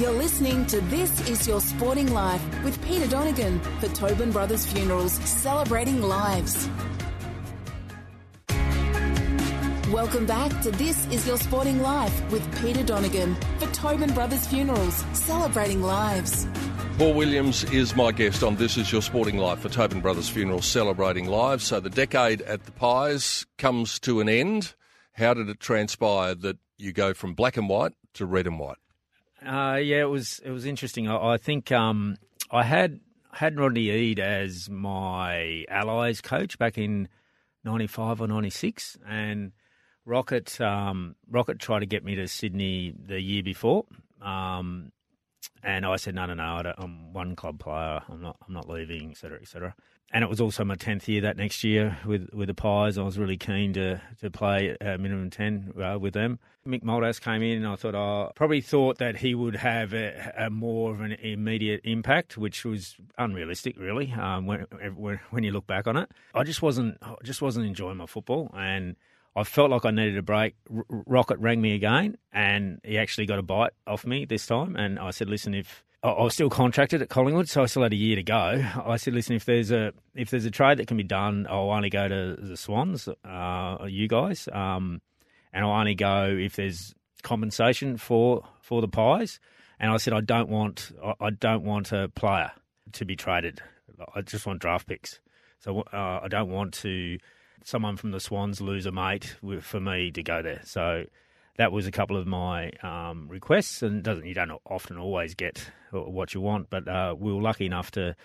You're 0.01 0.11
listening 0.13 0.65
to 0.65 0.81
This 0.81 1.29
Is 1.29 1.47
Your 1.47 1.61
Sporting 1.61 2.11
Life 2.11 2.41
with 2.63 2.83
Peter 2.87 3.05
Donegan 3.05 3.59
for 3.79 3.87
Tobin 3.89 4.31
Brothers 4.31 4.65
Funerals, 4.65 5.11
celebrating 5.29 6.01
lives. 6.01 6.67
Welcome 9.91 10.25
back 10.25 10.59
to 10.63 10.71
This 10.71 11.05
Is 11.09 11.27
Your 11.27 11.37
Sporting 11.37 11.83
Life 11.83 12.31
with 12.31 12.41
Peter 12.63 12.81
Donegan 12.81 13.37
for 13.59 13.67
Tobin 13.67 14.11
Brothers 14.11 14.47
Funerals, 14.47 15.05
celebrating 15.13 15.83
lives. 15.83 16.47
Paul 16.97 17.13
Williams 17.13 17.63
is 17.65 17.95
my 17.95 18.11
guest 18.11 18.41
on 18.41 18.55
This 18.55 18.77
Is 18.77 18.91
Your 18.91 19.03
Sporting 19.03 19.37
Life 19.37 19.59
for 19.59 19.69
Tobin 19.69 20.01
Brothers 20.01 20.29
Funerals, 20.29 20.65
celebrating 20.65 21.27
lives. 21.27 21.65
So 21.65 21.79
the 21.79 21.91
decade 21.91 22.41
at 22.41 22.63
the 22.63 22.71
Pies 22.71 23.45
comes 23.59 23.99
to 23.99 24.19
an 24.19 24.29
end. 24.29 24.73
How 25.11 25.35
did 25.35 25.47
it 25.47 25.59
transpire 25.59 26.33
that 26.33 26.57
you 26.79 26.91
go 26.91 27.13
from 27.13 27.35
black 27.35 27.55
and 27.55 27.69
white 27.69 27.93
to 28.15 28.25
red 28.25 28.47
and 28.47 28.57
white? 28.57 28.77
Uh, 29.45 29.79
yeah, 29.81 30.01
it 30.01 30.09
was 30.09 30.39
it 30.43 30.51
was 30.51 30.65
interesting. 30.65 31.07
I, 31.07 31.33
I 31.33 31.37
think 31.37 31.71
um, 31.71 32.17
I 32.51 32.63
had 32.63 32.99
had 33.33 33.59
Rodney 33.59 33.89
Eade 33.89 34.19
as 34.19 34.69
my 34.69 35.65
allies 35.69 36.21
coach 36.21 36.57
back 36.57 36.77
in 36.77 37.07
'95 37.63 38.21
or 38.21 38.27
'96, 38.27 38.97
and 39.07 39.51
Rocket 40.05 40.59
um, 40.61 41.15
Rocket 41.29 41.59
tried 41.59 41.79
to 41.79 41.85
get 41.85 42.03
me 42.03 42.15
to 42.15 42.27
Sydney 42.27 42.93
the 42.97 43.19
year 43.19 43.41
before, 43.41 43.85
um, 44.21 44.91
and 45.63 45.85
I 45.85 45.95
said 45.95 46.13
no, 46.15 46.25
no, 46.27 46.35
no. 46.35 46.43
I 46.43 46.73
am 46.77 47.13
one 47.13 47.35
club 47.35 47.59
player. 47.59 48.01
I'm 48.09 48.21
not. 48.21 48.37
I'm 48.47 48.53
not 48.53 48.69
leaving, 48.69 49.11
etc., 49.11 49.39
etc 49.41 49.75
and 50.13 50.23
it 50.23 50.29
was 50.29 50.41
also 50.41 50.63
my 50.63 50.75
tenth 50.75 51.07
year 51.07 51.21
that 51.21 51.37
next 51.37 51.63
year 51.63 51.97
with 52.05 52.29
with 52.33 52.47
the 52.47 52.53
Pies. 52.53 52.97
I 52.97 53.03
was 53.03 53.17
really 53.17 53.37
keen 53.37 53.73
to 53.73 54.01
to 54.19 54.29
play 54.29 54.75
a 54.81 54.97
minimum 54.97 55.29
ten 55.29 55.73
uh, 55.81 55.97
with 55.99 56.13
them. 56.13 56.39
Mick 56.65 56.83
Malthouse 56.83 57.19
came 57.19 57.41
in, 57.41 57.57
and 57.57 57.67
I 57.67 57.75
thought 57.75 57.95
I 57.95 57.97
oh, 57.97 58.31
probably 58.35 58.61
thought 58.61 58.99
that 58.99 59.17
he 59.17 59.33
would 59.33 59.55
have 59.55 59.93
a, 59.93 60.33
a, 60.37 60.49
more 60.49 60.91
of 60.91 61.01
an 61.01 61.13
immediate 61.13 61.81
impact, 61.83 62.37
which 62.37 62.63
was 62.63 62.95
unrealistic, 63.17 63.77
really. 63.79 64.11
Um, 64.11 64.45
when, 64.45 64.67
when, 64.95 65.19
when 65.31 65.43
you 65.43 65.51
look 65.51 65.65
back 65.65 65.87
on 65.87 65.97
it, 65.97 66.11
I 66.35 66.43
just 66.43 66.61
wasn't 66.61 66.97
I 67.01 67.15
just 67.23 67.41
wasn't 67.41 67.65
enjoying 67.65 67.97
my 67.97 68.05
football, 68.05 68.51
and 68.55 68.95
I 69.35 69.43
felt 69.43 69.71
like 69.71 69.85
I 69.85 69.91
needed 69.91 70.17
a 70.17 70.21
break. 70.21 70.55
R- 70.73 70.85
Rocket 70.89 71.39
rang 71.39 71.61
me 71.61 71.73
again, 71.73 72.17
and 72.31 72.79
he 72.83 72.97
actually 72.97 73.25
got 73.25 73.39
a 73.39 73.43
bite 73.43 73.73
off 73.87 74.05
me 74.05 74.25
this 74.25 74.45
time, 74.45 74.75
and 74.75 74.99
I 74.99 75.11
said, 75.11 75.29
"Listen, 75.29 75.53
if." 75.53 75.83
I 76.03 76.23
was 76.23 76.33
still 76.33 76.49
contracted 76.49 77.03
at 77.03 77.09
Collingwood, 77.09 77.47
so 77.47 77.61
I 77.61 77.67
still 77.67 77.83
had 77.83 77.93
a 77.93 77.95
year 77.95 78.15
to 78.15 78.23
go. 78.23 78.65
I 78.87 78.97
said, 78.97 79.13
"Listen, 79.13 79.35
if 79.35 79.45
there's 79.45 79.69
a 79.69 79.93
if 80.15 80.31
there's 80.31 80.45
a 80.45 80.51
trade 80.51 80.79
that 80.79 80.87
can 80.87 80.97
be 80.97 81.03
done, 81.03 81.45
I'll 81.47 81.69
only 81.69 81.91
go 81.91 82.07
to 82.07 82.37
the 82.41 82.57
Swans, 82.57 83.07
uh, 83.23 83.85
you 83.87 84.07
guys, 84.07 84.49
um, 84.51 84.99
and 85.53 85.65
I'll 85.65 85.71
only 85.71 85.95
go 85.95 86.25
if 86.25 86.55
there's 86.55 86.93
compensation 87.23 87.97
for 87.97 88.43
for 88.61 88.81
the 88.81 88.87
Pies." 88.87 89.39
And 89.79 89.91
I 89.91 89.97
said, 89.97 90.13
"I 90.13 90.21
don't 90.21 90.49
want 90.49 90.91
I 91.19 91.29
don't 91.31 91.63
want 91.63 91.91
a 91.91 92.09
player 92.09 92.51
to 92.93 93.05
be 93.05 93.15
traded. 93.15 93.61
I 94.15 94.21
just 94.21 94.45
want 94.45 94.59
draft 94.59 94.87
picks. 94.87 95.19
So 95.59 95.81
uh, 95.93 96.19
I 96.23 96.27
don't 96.27 96.49
want 96.49 96.73
to 96.75 97.17
someone 97.63 97.95
from 97.95 98.11
the 98.11 98.19
Swans 98.19 98.59
lose 98.59 98.85
a 98.85 98.91
mate 98.91 99.35
for 99.61 99.79
me 99.79 100.11
to 100.11 100.23
go 100.23 100.41
there." 100.41 100.61
So 100.63 101.05
that 101.57 101.71
was 101.71 101.85
a 101.85 101.91
couple 101.91 102.17
of 102.17 102.25
my 102.25 102.71
um, 102.81 103.27
requests, 103.27 103.83
and 103.83 104.03
doesn't 104.03 104.25
you 104.25 104.33
don't 104.33 104.51
often 104.65 104.97
always 104.97 105.35
get 105.35 105.69
what 105.91 106.33
you 106.33 106.41
want, 106.41 106.69
but 106.69 106.87
uh, 106.87 107.15
we 107.17 107.33
were 107.33 107.41
lucky 107.41 107.65
enough 107.65 107.91
to 107.91 108.15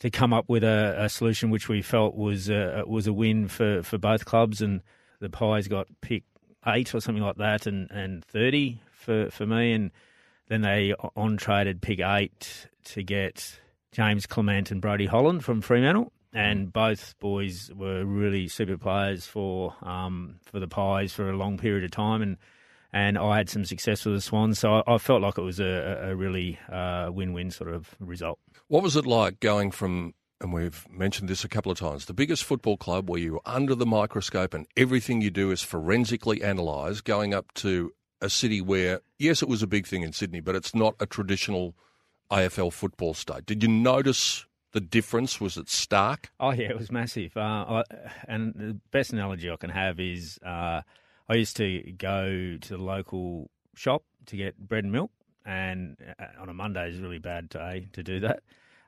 to 0.00 0.10
come 0.10 0.32
up 0.32 0.48
with 0.48 0.64
a, 0.64 0.96
a 0.98 1.08
solution 1.08 1.50
which 1.50 1.68
we 1.68 1.82
felt 1.82 2.16
was 2.16 2.48
a, 2.48 2.82
was 2.86 3.06
a 3.06 3.12
win 3.12 3.48
for, 3.48 3.82
for 3.82 3.98
both 3.98 4.24
clubs, 4.24 4.62
and 4.62 4.80
the 5.20 5.28
Pies 5.28 5.68
got 5.68 5.86
pick 6.00 6.24
eight 6.66 6.94
or 6.94 7.00
something 7.00 7.22
like 7.22 7.36
that, 7.36 7.66
and, 7.66 7.90
and 7.90 8.24
thirty 8.24 8.80
for 8.92 9.30
for 9.30 9.46
me, 9.46 9.72
and 9.72 9.90
then 10.48 10.62
they 10.62 10.94
on 11.16 11.36
traded 11.36 11.80
pick 11.80 12.00
eight 12.00 12.68
to 12.84 13.02
get 13.02 13.60
James 13.92 14.26
Clement 14.26 14.70
and 14.70 14.80
Brodie 14.80 15.06
Holland 15.06 15.44
from 15.44 15.60
Fremantle. 15.60 16.12
And 16.32 16.72
both 16.72 17.18
boys 17.18 17.72
were 17.74 18.04
really 18.04 18.46
super 18.46 18.78
players 18.78 19.26
for 19.26 19.74
um, 19.82 20.36
for 20.44 20.60
the 20.60 20.68
Pies 20.68 21.12
for 21.12 21.28
a 21.28 21.36
long 21.36 21.58
period 21.58 21.82
of 21.82 21.90
time, 21.90 22.22
and 22.22 22.36
and 22.92 23.18
I 23.18 23.36
had 23.36 23.50
some 23.50 23.64
success 23.64 24.04
with 24.04 24.14
the 24.14 24.20
Swans, 24.20 24.60
so 24.60 24.74
I, 24.74 24.94
I 24.94 24.98
felt 24.98 25.22
like 25.22 25.38
it 25.38 25.42
was 25.42 25.58
a, 25.58 26.10
a 26.10 26.14
really 26.14 26.56
uh, 26.70 27.10
win-win 27.12 27.50
sort 27.50 27.72
of 27.72 27.96
result. 27.98 28.38
What 28.68 28.84
was 28.84 28.94
it 28.94 29.06
like 29.06 29.40
going 29.40 29.72
from, 29.72 30.14
and 30.40 30.52
we've 30.52 30.86
mentioned 30.90 31.28
this 31.28 31.44
a 31.44 31.48
couple 31.48 31.70
of 31.70 31.78
times, 31.78 32.06
the 32.06 32.14
biggest 32.14 32.44
football 32.44 32.76
club 32.76 33.10
where 33.10 33.20
you're 33.20 33.42
under 33.44 33.74
the 33.74 33.86
microscope 33.86 34.54
and 34.54 34.66
everything 34.76 35.20
you 35.20 35.30
do 35.30 35.50
is 35.50 35.62
forensically 35.62 36.40
analysed, 36.40 37.04
going 37.04 37.34
up 37.34 37.52
to 37.54 37.92
a 38.22 38.30
city 38.30 38.60
where, 38.60 39.00
yes, 39.18 39.42
it 39.42 39.48
was 39.48 39.62
a 39.62 39.66
big 39.66 39.86
thing 39.86 40.02
in 40.02 40.12
Sydney, 40.12 40.40
but 40.40 40.54
it's 40.54 40.74
not 40.74 40.94
a 40.98 41.06
traditional 41.06 41.74
AFL 42.30 42.72
football 42.72 43.12
state. 43.12 43.44
Did 43.44 43.62
you 43.62 43.68
notice 43.68 44.46
the 44.72 44.80
difference? 44.80 45.40
Was 45.40 45.56
it 45.56 45.68
stark? 45.68 46.30
Oh 46.40 46.52
yeah, 46.52 46.70
it 46.70 46.78
was 46.78 46.90
massive. 46.90 47.36
Uh, 47.36 47.40
I, 47.40 47.82
and 48.26 48.54
the 48.54 48.80
best 48.92 49.12
analogy 49.12 49.50
I 49.50 49.56
can 49.56 49.70
have 49.70 50.00
is 50.00 50.38
uh, 50.44 50.82
I 51.28 51.34
used 51.34 51.56
to 51.58 51.92
go 51.98 52.56
to 52.60 52.76
the 52.76 52.82
local 52.82 53.50
shop 53.74 54.04
to 54.26 54.36
get 54.36 54.56
bread 54.58 54.84
and 54.84 54.92
milk, 54.92 55.10
and 55.44 55.96
uh, 56.18 56.40
on 56.40 56.48
a 56.48 56.54
Monday 56.54 56.88
is 56.88 56.98
a 56.98 57.02
really 57.02 57.18
bad 57.18 57.48
day 57.48 57.88
to 57.92 58.02
do 58.02 58.20
that. 58.20 58.42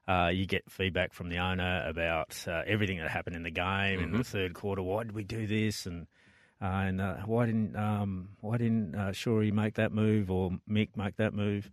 Uh, 0.09 0.29
you 0.29 0.47
get 0.47 0.69
feedback 0.71 1.13
from 1.13 1.29
the 1.29 1.39
owner 1.39 1.87
about 1.87 2.37
uh, 2.49 2.63
everything 2.67 2.99
that 2.99 3.09
happened 3.09 3.37
in 3.37 3.45
the 3.45 3.51
game 3.51 3.65
mm-hmm. 3.65 4.05
in 4.05 4.13
the 4.13 4.19
mm-hmm. 4.19 4.23
third 4.23 4.55
quarter. 4.55 4.83
Why 4.83 5.05
did 5.05 5.13
we 5.13 5.23
do 5.23 5.47
this? 5.47 5.87
And 5.87 6.07
uh, 6.61 6.67
and 6.67 7.01
uh, 7.01 7.17
why 7.27 7.47
didn't 7.47 7.77
um, 7.77 8.31
why 8.41 8.57
didn't 8.57 8.95
uh, 8.95 9.13
Shorey 9.13 9.53
make 9.53 9.75
that 9.75 9.93
move 9.93 10.31
or 10.31 10.51
Mick 10.69 10.97
make 10.97 11.17
that 11.17 11.35
move? 11.35 11.71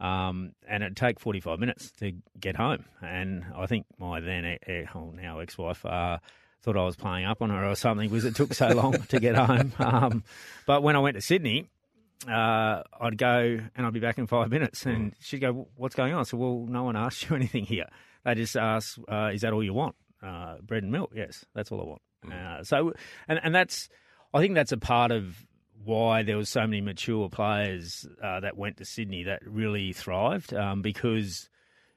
Um, 0.00 0.52
and 0.66 0.82
it'd 0.82 0.96
take 0.96 1.20
45 1.20 1.58
minutes 1.58 1.90
to 1.98 2.12
get 2.38 2.56
home. 2.56 2.86
And 3.02 3.44
I 3.54 3.66
think 3.66 3.84
my 3.98 4.20
then, 4.20 4.56
oh, 4.94 5.12
now 5.14 5.40
ex 5.40 5.58
wife, 5.58 5.84
uh, 5.84 6.18
thought 6.62 6.76
I 6.76 6.84
was 6.84 6.96
playing 6.96 7.26
up 7.26 7.42
on 7.42 7.50
her 7.50 7.68
or 7.68 7.74
something 7.74 8.08
because 8.08 8.24
it 8.24 8.34
took 8.34 8.54
so 8.54 8.68
long 8.68 8.92
to 9.08 9.20
get 9.20 9.36
home. 9.36 9.72
Um, 9.78 10.24
but 10.66 10.82
when 10.82 10.96
I 10.96 11.00
went 11.00 11.16
to 11.16 11.20
Sydney, 11.20 11.68
uh, 12.28 12.82
I'd 13.00 13.16
go 13.16 13.58
and 13.74 13.86
I'd 13.86 13.92
be 13.92 14.00
back 14.00 14.18
in 14.18 14.26
five 14.26 14.50
minutes. 14.50 14.84
And 14.86 15.14
she'd 15.20 15.40
go, 15.40 15.68
What's 15.76 15.94
going 15.94 16.12
on? 16.12 16.20
I 16.20 16.22
said, 16.24 16.38
Well, 16.38 16.66
no 16.68 16.84
one 16.84 16.96
asked 16.96 17.28
you 17.28 17.36
anything 17.36 17.64
here. 17.64 17.86
They 18.24 18.34
just 18.34 18.56
asked, 18.56 18.98
uh, 19.10 19.30
Is 19.32 19.42
that 19.42 19.52
all 19.52 19.62
you 19.64 19.74
want? 19.74 19.96
Uh, 20.22 20.56
bread 20.62 20.82
and 20.82 20.92
milk? 20.92 21.12
Yes, 21.14 21.44
that's 21.54 21.72
all 21.72 21.80
I 21.80 21.84
want. 21.84 22.02
Mm. 22.26 22.66
so, 22.66 22.92
and, 23.28 23.40
and 23.42 23.54
that's, 23.54 23.88
I 24.34 24.40
think 24.40 24.54
that's 24.54 24.72
a 24.72 24.76
part 24.76 25.10
of 25.10 25.46
why 25.82 26.22
there 26.22 26.36
was 26.36 26.50
so 26.50 26.60
many 26.60 26.82
mature 26.82 27.30
players 27.30 28.06
uh, 28.22 28.40
that 28.40 28.56
went 28.56 28.76
to 28.76 28.84
Sydney 28.84 29.24
that 29.24 29.40
really 29.46 29.94
thrived 29.94 30.52
um, 30.52 30.82
because 30.82 31.48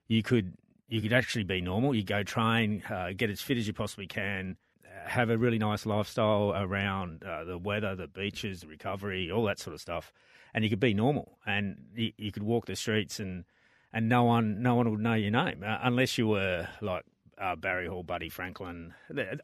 you 0.08 0.24
could 0.24 0.54
you 0.88 1.02
could 1.02 1.14
actually 1.14 1.44
be 1.44 1.60
normal. 1.60 1.96
You 1.96 2.04
go 2.04 2.24
train, 2.24 2.84
uh, 2.90 3.10
get 3.16 3.30
as 3.30 3.42
fit 3.42 3.58
as 3.58 3.66
you 3.66 3.74
possibly 3.74 4.06
can, 4.06 4.58
have 5.06 5.30
a 5.30 5.38
really 5.38 5.58
nice 5.58 5.86
lifestyle 5.86 6.54
around 6.56 7.24
uh, 7.24 7.44
the 7.44 7.58
weather, 7.58 7.96
the 7.96 8.08
beaches, 8.08 8.62
the 8.62 8.68
recovery, 8.68 9.32
all 9.32 9.44
that 9.46 9.60
sort 9.60 9.74
of 9.74 9.82
stuff, 9.82 10.12
and 10.54 10.64
you 10.64 10.70
could 10.70 10.80
be 10.80 10.94
normal 10.94 11.38
and 11.46 11.78
you, 11.96 12.12
you 12.18 12.32
could 12.32 12.44
walk 12.44 12.66
the 12.66 12.76
streets 12.76 13.20
and 13.20 13.46
and 13.92 14.10
no 14.10 14.24
one 14.24 14.62
no 14.62 14.76
one 14.76 14.90
would 14.90 15.00
know 15.00 15.14
your 15.14 15.32
name 15.32 15.64
uh, 15.66 15.78
unless 15.84 16.18
you 16.18 16.28
were 16.28 16.68
like 16.82 17.04
uh, 17.40 17.56
Barry 17.56 17.88
Hall, 17.88 18.04
Buddy 18.04 18.30
Franklin. 18.30 18.94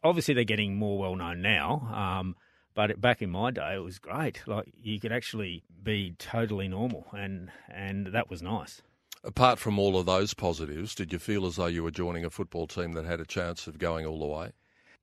Obviously, 0.04 0.34
they're 0.34 0.44
getting 0.44 0.76
more 0.76 0.98
well 0.98 1.16
known 1.16 1.42
now. 1.42 1.88
Um, 1.92 2.36
but 2.74 3.00
back 3.00 3.20
in 3.20 3.30
my 3.30 3.50
day, 3.50 3.74
it 3.74 3.82
was 3.82 3.98
great. 3.98 4.42
Like 4.46 4.72
you 4.74 5.00
could 5.00 5.12
actually 5.12 5.64
be 5.82 6.14
totally 6.18 6.68
normal, 6.68 7.06
and 7.12 7.50
and 7.68 8.08
that 8.08 8.30
was 8.30 8.42
nice. 8.42 8.82
Apart 9.22 9.58
from 9.58 9.78
all 9.78 9.98
of 9.98 10.06
those 10.06 10.32
positives, 10.32 10.94
did 10.94 11.12
you 11.12 11.18
feel 11.18 11.44
as 11.44 11.56
though 11.56 11.66
you 11.66 11.82
were 11.82 11.90
joining 11.90 12.24
a 12.24 12.30
football 12.30 12.66
team 12.66 12.92
that 12.92 13.04
had 13.04 13.20
a 13.20 13.26
chance 13.26 13.66
of 13.66 13.78
going 13.78 14.06
all 14.06 14.18
the 14.18 14.26
way? 14.26 14.52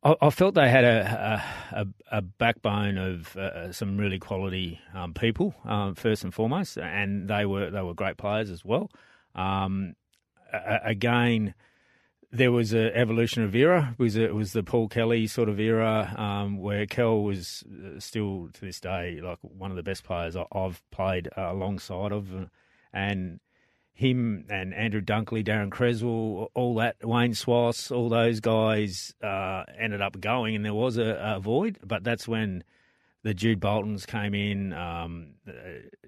I, 0.04 0.30
felt 0.30 0.56
they 0.56 0.70
had 0.70 0.86
a 0.86 1.44
a, 1.72 1.88
a 2.12 2.22
backbone 2.22 2.98
of 2.98 3.36
uh, 3.36 3.72
some 3.74 3.98
really 3.98 4.20
quality 4.20 4.80
um, 4.94 5.14
people, 5.14 5.54
um, 5.66 5.96
first 5.96 6.24
and 6.24 6.34
foremost, 6.34 6.78
and 6.78 7.28
they 7.28 7.46
were 7.46 7.70
they 7.70 7.82
were 7.82 7.94
great 7.94 8.18
players 8.18 8.50
as 8.50 8.64
well. 8.64 8.90
Um, 9.36 9.96
again 10.54 11.54
there 12.32 12.52
was 12.52 12.74
an 12.74 12.92
evolution 12.94 13.44
of 13.44 13.56
era. 13.56 13.96
It 13.98 14.02
was 14.02 14.16
it 14.16 14.36
was 14.36 14.54
the 14.54 14.64
Paul 14.64 14.90
Kelly 14.90 15.28
sort 15.28 15.50
of 15.50 15.60
era 15.60 16.14
um, 16.18 16.58
where 16.58 16.86
Kel 16.86 17.24
was 17.24 17.64
uh, 17.64 18.00
still 18.00 18.50
to 18.54 18.62
this 18.62 18.80
day 18.80 19.20
like 19.22 19.40
one 19.42 19.72
of 19.72 19.78
the 19.78 19.84
best 19.84 20.04
players 20.04 20.36
I've 20.36 20.82
played 20.92 21.30
uh, 21.38 21.52
alongside 21.52 22.12
of, 22.12 22.50
and 22.92 23.40
him 23.98 24.46
and 24.50 24.74
Andrew 24.74 25.02
Dunkley, 25.02 25.46
Daryn 25.46 25.72
Cresswell, 25.72 26.52
all 26.54 26.76
that 26.76 26.98
Wayne 27.04 27.34
Schwass, 27.34 27.92
all 27.96 28.10
those 28.10 28.40
guys 28.40 29.14
uh, 29.24 29.64
ended 29.78 30.02
up 30.02 30.20
going, 30.20 30.56
and 30.56 30.64
there 30.64 30.74
was 30.74 30.98
a, 30.98 31.36
a, 31.36 31.40
void. 31.40 31.80
But 31.84 32.04
that's 32.04 32.28
when 32.28 32.64
the 33.24 33.34
Jude 33.34 33.60
Boltons 33.60 34.06
came 34.06 34.34
in, 34.34 34.74
um, 34.74 35.34
uh, 35.48 35.52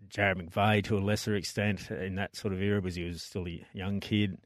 Jarrad 0.10 0.50
McVeigh 0.50 0.84
to 0.86 0.98
a 0.98 1.00
lesser 1.00 1.36
extent 1.36 1.90
in 1.90 2.16
that 2.16 2.36
sort 2.36 2.54
of 2.54 2.62
era 2.62 2.82
because 2.82 2.96
he 2.96 3.04
was 3.04 3.24
still 3.24 3.48
a 3.48 3.66
young 3.74 4.00
kid 4.00 4.38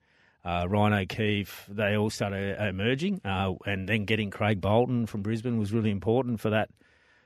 uh, 0.45 0.65
Ryan 0.67 0.93
O'Keefe, 0.93 1.67
they 1.69 1.95
all 1.95 2.10
started 2.10 2.60
emerging, 2.60 3.21
uh, 3.23 3.53
and 3.65 3.88
then 3.88 4.03
getting 4.06 4.29
Craig 4.29 4.60
Bolton 4.60 5.06
from 5.06 5.21
Brisbane 5.21 5.58
was 5.58 5.71
really 5.71 5.91
important 5.91 6.39
for 6.39 6.49
that 6.49 6.69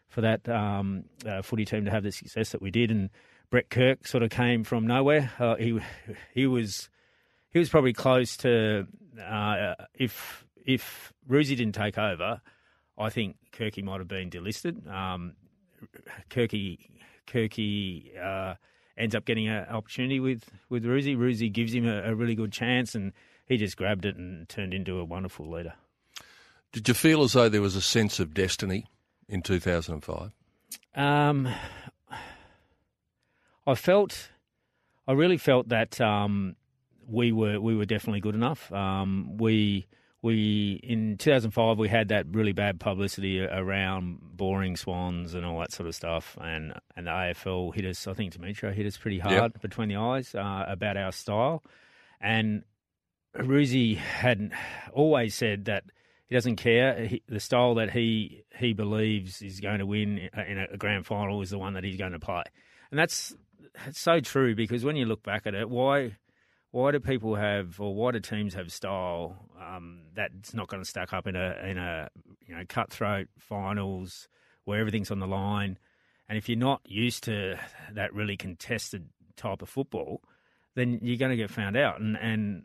for 0.07 0.21
that 0.21 0.47
um, 0.47 1.03
uh, 1.25 1.41
footy 1.41 1.65
team 1.65 1.83
to 1.83 1.91
have 1.91 2.03
the 2.03 2.11
success 2.11 2.51
that 2.51 2.61
we 2.61 2.71
did. 2.71 2.91
And 2.91 3.09
Brett 3.49 3.69
Kirk 3.69 4.07
sort 4.07 4.23
of 4.23 4.29
came 4.29 4.63
from 4.63 4.85
nowhere. 4.85 5.31
Uh, 5.39 5.55
he 5.55 5.79
he 6.33 6.47
was 6.47 6.89
he 7.49 7.59
was 7.59 7.69
probably 7.69 7.93
close 7.93 8.37
to 8.37 8.87
uh, 9.21 9.75
if 9.93 10.45
if 10.65 11.13
Roosie 11.29 11.55
didn't 11.55 11.73
take 11.73 11.97
over, 11.97 12.41
I 12.97 13.09
think 13.09 13.37
Kirky 13.53 13.83
might 13.83 13.99
have 13.99 14.07
been 14.07 14.29
delisted. 14.29 14.87
Um, 14.91 15.33
Kirky 16.29 16.79
Kirky 17.27 18.17
uh, 18.21 18.55
ends 18.97 19.15
up 19.15 19.25
getting 19.25 19.47
an 19.47 19.65
opportunity 19.69 20.19
with 20.19 20.43
with 20.69 20.83
Roosie. 20.83 21.17
Roosie 21.17 21.51
gives 21.51 21.73
him 21.73 21.87
a, 21.87 22.03
a, 22.03 22.15
really 22.15 22.35
good 22.35 22.51
chance, 22.51 22.95
and 22.95 23.13
he 23.45 23.57
just 23.57 23.77
grabbed 23.77 24.05
it 24.05 24.17
and 24.17 24.47
turned 24.49 24.73
into 24.73 24.99
a 24.99 25.05
wonderful 25.05 25.49
leader. 25.49 25.73
Did 26.73 26.87
you 26.87 26.93
feel 26.93 27.23
as 27.23 27.33
though 27.33 27.49
there 27.49 27.61
was 27.61 27.75
a 27.75 27.81
sense 27.81 28.19
of 28.19 28.33
destiny 28.33 28.85
in 29.29 29.41
2005? 29.41 30.31
Um, 30.95 31.47
I 33.67 33.75
felt, 33.75 34.31
I 35.07 35.11
really 35.11 35.37
felt 35.37 35.67
that 35.69 35.99
um, 35.99 36.55
we 37.05 37.33
were 37.33 37.59
we 37.59 37.75
were 37.75 37.85
definitely 37.85 38.21
good 38.21 38.33
enough. 38.33 38.71
Um, 38.71 39.37
we 39.37 39.87
we 40.21 40.79
in 40.83 41.17
2005 41.17 41.77
we 41.77 41.89
had 41.89 42.07
that 42.07 42.25
really 42.31 42.53
bad 42.53 42.79
publicity 42.79 43.41
around 43.41 44.19
boring 44.21 44.77
swans 44.77 45.33
and 45.33 45.45
all 45.45 45.59
that 45.59 45.73
sort 45.73 45.87
of 45.87 45.95
stuff, 45.95 46.37
and 46.41 46.73
and 46.95 47.07
the 47.07 47.11
AFL 47.11 47.75
hit 47.75 47.85
us. 47.85 48.07
I 48.07 48.13
think 48.13 48.33
Demetriou 48.33 48.73
hit 48.73 48.85
us 48.85 48.97
pretty 48.97 49.19
hard 49.19 49.53
yep. 49.53 49.61
between 49.61 49.89
the 49.89 49.97
eyes 49.97 50.33
uh, 50.33 50.65
about 50.67 50.95
our 50.95 51.11
style, 51.11 51.61
and 52.21 52.63
Roosie 53.35 53.97
had 53.97 54.51
always 54.93 55.35
said 55.35 55.65
that 55.65 55.83
he 56.27 56.35
doesn't 56.35 56.55
care. 56.55 57.05
He, 57.05 57.21
the 57.27 57.41
style 57.41 57.75
that 57.75 57.91
he 57.91 58.43
he 58.57 58.71
believes 58.71 59.41
is 59.41 59.59
going 59.59 59.79
to 59.79 59.85
win 59.85 60.29
in 60.47 60.57
a, 60.57 60.67
a 60.73 60.77
grand 60.77 61.05
final 61.05 61.41
is 61.41 61.49
the 61.49 61.59
one 61.59 61.73
that 61.73 61.83
he's 61.83 61.97
going 61.97 62.13
to 62.13 62.19
play, 62.19 62.43
and 62.91 62.99
that's 62.99 63.35
that's 63.73 63.99
so 63.99 64.19
true 64.19 64.55
because 64.55 64.83
when 64.83 64.95
you 64.95 65.05
look 65.05 65.23
back 65.23 65.47
at 65.47 65.53
it, 65.53 65.69
why 65.69 66.17
why 66.71 66.91
do 66.91 66.99
people 66.99 67.35
have, 67.35 67.79
or 67.79 67.95
why 67.95 68.11
do 68.11 68.19
teams 68.19 68.53
have 68.53 68.71
style 68.71 69.35
um, 69.59 70.01
that's 70.13 70.53
not 70.53 70.67
going 70.67 70.83
to 70.83 70.89
stack 70.89 71.13
up 71.13 71.27
in 71.27 71.35
a 71.35 71.55
in 71.63 71.77
a 71.77 72.09
you 72.45 72.55
know 72.55 72.63
cutthroat 72.67 73.27
finals 73.39 74.27
where 74.65 74.79
everything's 74.79 75.11
on 75.11 75.19
the 75.19 75.27
line? 75.27 75.77
And 76.29 76.37
if 76.37 76.49
you're 76.49 76.57
not 76.57 76.81
used 76.85 77.23
to 77.23 77.57
that 77.93 78.13
really 78.13 78.35
contested 78.35 79.07
type 79.37 79.61
of 79.61 79.69
football, 79.69 80.21
then 80.75 80.99
you're 81.01 81.17
going 81.17 81.31
to 81.31 81.37
get 81.37 81.49
found 81.49 81.77
out. 81.77 81.99
And 82.01 82.17
and 82.17 82.63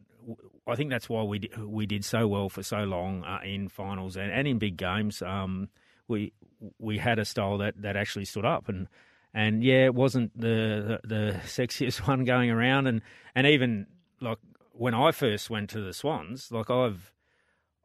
I 0.66 0.74
think 0.74 0.90
that's 0.90 1.08
why 1.08 1.22
we 1.22 1.48
we 1.58 1.86
did 1.86 2.04
so 2.04 2.26
well 2.26 2.48
for 2.48 2.62
so 2.62 2.84
long 2.84 3.22
uh, 3.24 3.38
in 3.44 3.68
finals 3.68 4.16
and, 4.16 4.32
and 4.32 4.48
in 4.48 4.58
big 4.58 4.76
games. 4.76 5.22
Um, 5.22 5.68
we 6.08 6.32
we 6.78 6.98
had 6.98 7.18
a 7.18 7.24
style 7.24 7.58
that, 7.58 7.80
that 7.82 7.96
actually 7.96 8.24
stood 8.24 8.44
up 8.44 8.68
and 8.68 8.88
and 9.34 9.62
yeah, 9.62 9.84
it 9.86 9.94
wasn't 9.94 10.38
the, 10.38 11.00
the, 11.02 11.08
the 11.08 11.40
sexiest 11.44 12.06
one 12.08 12.24
going 12.24 12.50
around, 12.50 12.86
and 12.86 13.02
and 13.34 13.46
even 13.46 13.86
like 14.20 14.38
when 14.72 14.94
I 14.94 15.12
first 15.12 15.50
went 15.50 15.70
to 15.70 15.80
the 15.80 15.92
Swans, 15.92 16.50
like 16.50 16.70
I've 16.70 17.12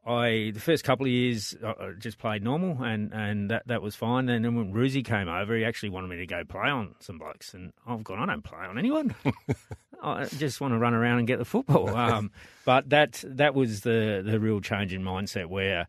I 0.08 0.52
the 0.54 0.60
first 0.60 0.84
couple 0.84 1.04
of 1.04 1.12
years 1.12 1.54
I 1.62 1.90
just 1.98 2.18
played 2.18 2.42
normal 2.42 2.82
and, 2.82 3.12
and 3.12 3.50
that, 3.50 3.66
that 3.66 3.82
was 3.82 3.94
fine. 3.94 4.28
And 4.30 4.42
then 4.42 4.54
when 4.54 4.72
Roosie 4.72 5.04
came 5.04 5.28
over, 5.28 5.54
he 5.54 5.66
actually 5.66 5.90
wanted 5.90 6.08
me 6.08 6.16
to 6.16 6.26
go 6.26 6.44
play 6.44 6.70
on 6.70 6.94
some 7.00 7.18
blokes, 7.18 7.52
and 7.52 7.74
I've 7.86 8.04
gone, 8.04 8.18
I 8.18 8.26
don't 8.26 8.42
play 8.42 8.60
on 8.60 8.78
anyone. 8.78 9.14
I 10.02 10.24
just 10.24 10.60
want 10.60 10.72
to 10.72 10.78
run 10.78 10.94
around 10.94 11.18
and 11.18 11.26
get 11.26 11.38
the 11.38 11.44
football. 11.44 11.88
Um, 11.98 12.30
but 12.64 12.88
that 12.90 13.22
that 13.26 13.54
was 13.54 13.80
the 13.80 14.22
the 14.24 14.38
real 14.38 14.60
change 14.60 14.94
in 14.94 15.02
mindset 15.02 15.46
where 15.46 15.88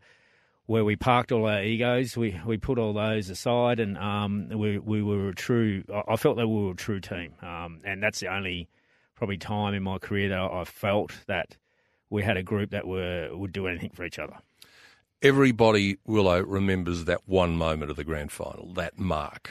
where 0.70 0.84
we 0.84 0.94
parked 0.94 1.32
all 1.32 1.46
our 1.46 1.64
egos. 1.64 2.16
We 2.16 2.40
we 2.46 2.56
put 2.56 2.78
all 2.78 2.92
those 2.92 3.28
aside, 3.28 3.80
and 3.80 3.98
um, 3.98 4.50
we 4.50 4.78
we 4.78 5.02
were 5.02 5.30
a 5.30 5.34
true. 5.34 5.82
I 6.08 6.14
felt 6.14 6.36
that 6.36 6.46
we 6.46 6.62
were 6.62 6.70
a 6.70 6.76
true 6.76 7.00
team, 7.00 7.34
um, 7.42 7.80
and 7.84 8.00
that's 8.00 8.20
the 8.20 8.28
only 8.28 8.68
probably 9.16 9.36
time 9.36 9.74
in 9.74 9.82
my 9.82 9.98
career 9.98 10.28
that 10.28 10.38
I 10.38 10.62
felt 10.62 11.12
that 11.26 11.56
we 12.08 12.22
had 12.22 12.36
a 12.36 12.44
group 12.44 12.70
that 12.70 12.86
were 12.86 13.36
would 13.36 13.52
do 13.52 13.66
anything 13.66 13.90
for 13.90 14.04
each 14.04 14.20
other. 14.20 14.36
Everybody, 15.22 15.98
Willow, 16.06 16.40
remembers 16.40 17.04
that 17.06 17.22
one 17.26 17.56
moment 17.56 17.90
of 17.90 17.96
the 17.96 18.04
grand 18.04 18.30
final, 18.30 18.72
that 18.74 18.96
mark. 18.96 19.50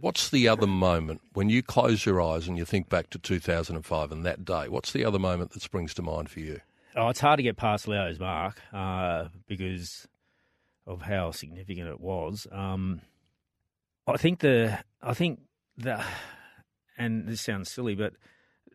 What's 0.00 0.30
the 0.30 0.46
other 0.46 0.68
moment 0.68 1.20
when 1.32 1.50
you 1.50 1.64
close 1.64 2.06
your 2.06 2.22
eyes 2.22 2.46
and 2.46 2.56
you 2.56 2.64
think 2.64 2.88
back 2.88 3.10
to 3.10 3.18
2005 3.18 4.12
and 4.12 4.24
that 4.24 4.44
day? 4.44 4.68
What's 4.68 4.92
the 4.92 5.04
other 5.04 5.18
moment 5.18 5.50
that 5.50 5.62
springs 5.62 5.94
to 5.94 6.02
mind 6.02 6.30
for 6.30 6.38
you? 6.38 6.60
Oh, 6.94 7.08
it's 7.08 7.20
hard 7.20 7.38
to 7.38 7.42
get 7.42 7.56
past 7.56 7.88
Leo's 7.88 8.20
mark 8.20 8.60
uh, 8.72 9.26
because 9.48 10.06
of 10.86 11.02
how 11.02 11.30
significant 11.30 11.88
it 11.88 12.00
was. 12.00 12.46
Um, 12.50 13.00
I 14.06 14.16
think 14.16 14.40
the 14.40 14.78
I 15.02 15.14
think 15.14 15.40
the 15.76 16.02
and 16.98 17.28
this 17.28 17.40
sounds 17.40 17.70
silly, 17.70 17.94
but 17.94 18.14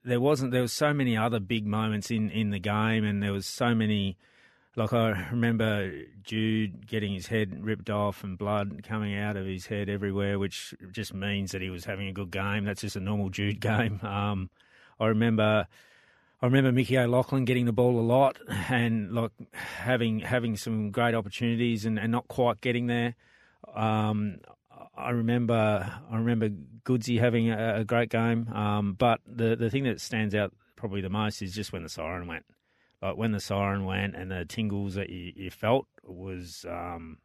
there 0.04 0.20
wasn't 0.20 0.52
there 0.52 0.62
was 0.62 0.74
so 0.74 0.94
many 0.94 1.18
other 1.18 1.40
big 1.40 1.66
moments 1.66 2.12
in 2.12 2.30
in 2.30 2.52
the 2.52 2.60
game, 2.60 3.04
and 3.04 3.22
there 3.22 3.34
was 3.34 3.46
so 3.46 3.76
many 3.76 4.18
like 4.76 4.94
I 4.94 5.28
remember 5.32 5.92
Jude 6.24 6.88
getting 6.88 7.14
his 7.14 7.28
head 7.28 7.64
ripped 7.64 7.90
off 7.90 8.24
and 8.24 8.38
blood 8.38 8.84
coming 8.84 9.18
out 9.18 9.38
of 9.38 9.46
his 9.46 9.66
head 9.66 9.90
everywhere, 9.90 10.38
which 10.38 10.74
just 10.92 11.14
means 11.14 11.52
that 11.52 11.62
he 11.62 11.70
was 11.70 11.86
having 11.86 12.08
a 12.08 12.14
good 12.14 12.32
game. 12.32 12.66
That's 12.66 12.82
just 12.82 12.96
a 12.96 13.00
normal 13.02 13.30
Jude 13.30 13.60
game. 13.62 14.00
Um, 14.02 14.50
I 15.00 15.08
remember. 15.08 15.68
I 16.46 16.48
remember 16.48 16.72
Mickey 16.72 16.96
O'Loughlin 16.96 17.44
getting 17.46 17.66
the 17.66 17.74
ball 17.74 18.00
a 18.00 18.06
lot 18.06 18.38
and 18.70 19.12
like 19.12 19.32
having 19.52 20.20
having 20.20 20.58
some 20.58 20.92
great 20.92 21.16
opportunities 21.16 21.88
and, 21.88 21.98
and 21.98 22.12
not 22.12 22.28
quite 22.28 22.62
getting 22.62 22.86
there. 22.86 23.16
Um, 23.76 24.38
I 24.96 25.10
remember 25.10 25.92
I 26.08 26.16
remember 26.16 26.50
Goodsy 26.84 27.20
having 27.20 27.50
a, 27.50 27.78
a 27.78 27.84
great 27.84 28.12
game, 28.12 28.48
um, 28.50 28.94
but 28.94 29.22
the 29.26 29.56
the 29.56 29.72
thing 29.72 29.86
that 29.86 30.00
stands 30.00 30.36
out 30.36 30.54
probably 30.76 31.02
the 31.02 31.10
most 31.10 31.42
is 31.42 31.52
just 31.52 31.74
when 31.74 31.82
the 31.82 31.90
siren 31.90 32.28
went. 32.28 32.46
Like 33.02 33.18
when 33.18 33.32
the 33.32 33.40
siren 33.40 33.84
went 33.86 34.16
and 34.16 34.30
the 34.30 34.46
tingles 34.46 34.94
that 34.94 35.10
you, 35.10 35.34
you 35.36 35.50
felt 35.50 35.88
was 36.04 36.64
um, 36.70 37.18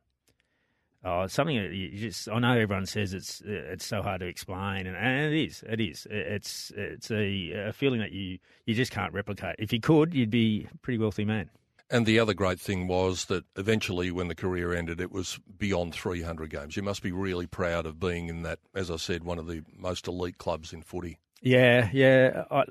oh, 1.04 1.26
something 1.26 1.56
that 1.56 1.72
you 1.72 1.90
just. 1.98 2.28
I 2.28 2.38
know 2.38 2.52
everyone 2.52 2.86
says 2.86 3.14
it's 3.14 3.42
it's 3.44 3.84
so 3.84 4.02
hard 4.02 4.20
to 4.20 4.26
explain, 4.26 4.86
and, 4.86 4.96
and 4.96 5.32
it 5.32 5.44
is. 5.44 5.64
It 5.68 5.80
is. 5.80 6.06
It's 6.10 6.72
it's 6.76 7.10
a, 7.10 7.68
a 7.68 7.72
feeling 7.72 8.00
that 8.00 8.12
you 8.12 8.38
you 8.66 8.74
just 8.74 8.92
can't 8.92 9.12
replicate. 9.12 9.56
If 9.58 9.72
you 9.72 9.80
could, 9.80 10.14
you'd 10.14 10.30
be 10.30 10.68
a 10.72 10.78
pretty 10.78 10.98
wealthy 10.98 11.24
man. 11.24 11.50
And 11.92 12.06
the 12.06 12.20
other 12.20 12.34
great 12.34 12.60
thing 12.60 12.86
was 12.86 13.24
that 13.24 13.44
eventually, 13.56 14.12
when 14.12 14.28
the 14.28 14.34
career 14.36 14.72
ended, 14.72 15.00
it 15.00 15.10
was 15.10 15.40
beyond 15.58 15.92
300 15.92 16.48
games. 16.48 16.76
You 16.76 16.84
must 16.84 17.02
be 17.02 17.10
really 17.10 17.48
proud 17.48 17.84
of 17.84 17.98
being 17.98 18.28
in 18.28 18.42
that, 18.42 18.60
as 18.76 18.92
I 18.92 18.96
said, 18.96 19.24
one 19.24 19.40
of 19.40 19.48
the 19.48 19.64
most 19.76 20.06
elite 20.06 20.38
clubs 20.38 20.72
in 20.72 20.82
footy. 20.82 21.18
Yeah, 21.42 21.90
yeah. 21.92 22.44
I, 22.48 22.64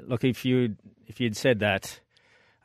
look, 0.00 0.24
if 0.24 0.44
you 0.44 0.76
if 1.06 1.20
you'd 1.20 1.36
said 1.36 1.60
that 1.60 2.00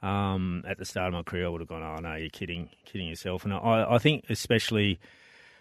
um, 0.02 0.64
at 0.68 0.78
the 0.78 0.86
start 0.86 1.08
of 1.08 1.14
my 1.14 1.24
career, 1.24 1.46
I 1.46 1.50
would 1.50 1.62
have 1.62 1.70
gone, 1.70 1.84
"Oh 1.84 2.02
no, 2.02 2.16
you're 2.16 2.30
kidding, 2.30 2.70
kidding 2.86 3.08
yourself." 3.08 3.44
And 3.44 3.54
I, 3.54 3.86
I 3.90 3.98
think 3.98 4.26
especially 4.30 5.00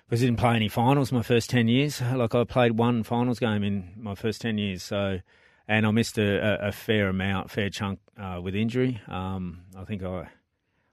because 0.06 0.22
I 0.22 0.26
didn't 0.26 0.38
play 0.38 0.56
any 0.56 0.68
finals 0.68 1.12
my 1.12 1.22
first 1.22 1.50
ten 1.50 1.68
years. 1.68 2.00
Like 2.00 2.34
I 2.34 2.44
played 2.44 2.72
one 2.72 3.02
finals 3.02 3.38
game 3.38 3.62
in 3.62 3.92
my 3.96 4.14
first 4.14 4.40
ten 4.40 4.58
years, 4.58 4.82
so 4.82 5.20
and 5.66 5.86
I 5.86 5.90
missed 5.90 6.18
a, 6.18 6.68
a 6.68 6.72
fair 6.72 7.08
amount, 7.08 7.50
fair 7.50 7.70
chunk 7.70 8.00
uh, 8.18 8.40
with 8.42 8.54
injury. 8.54 9.00
Um, 9.08 9.62
I 9.76 9.84
think 9.84 10.02
I, 10.02 10.20
I 10.20 10.28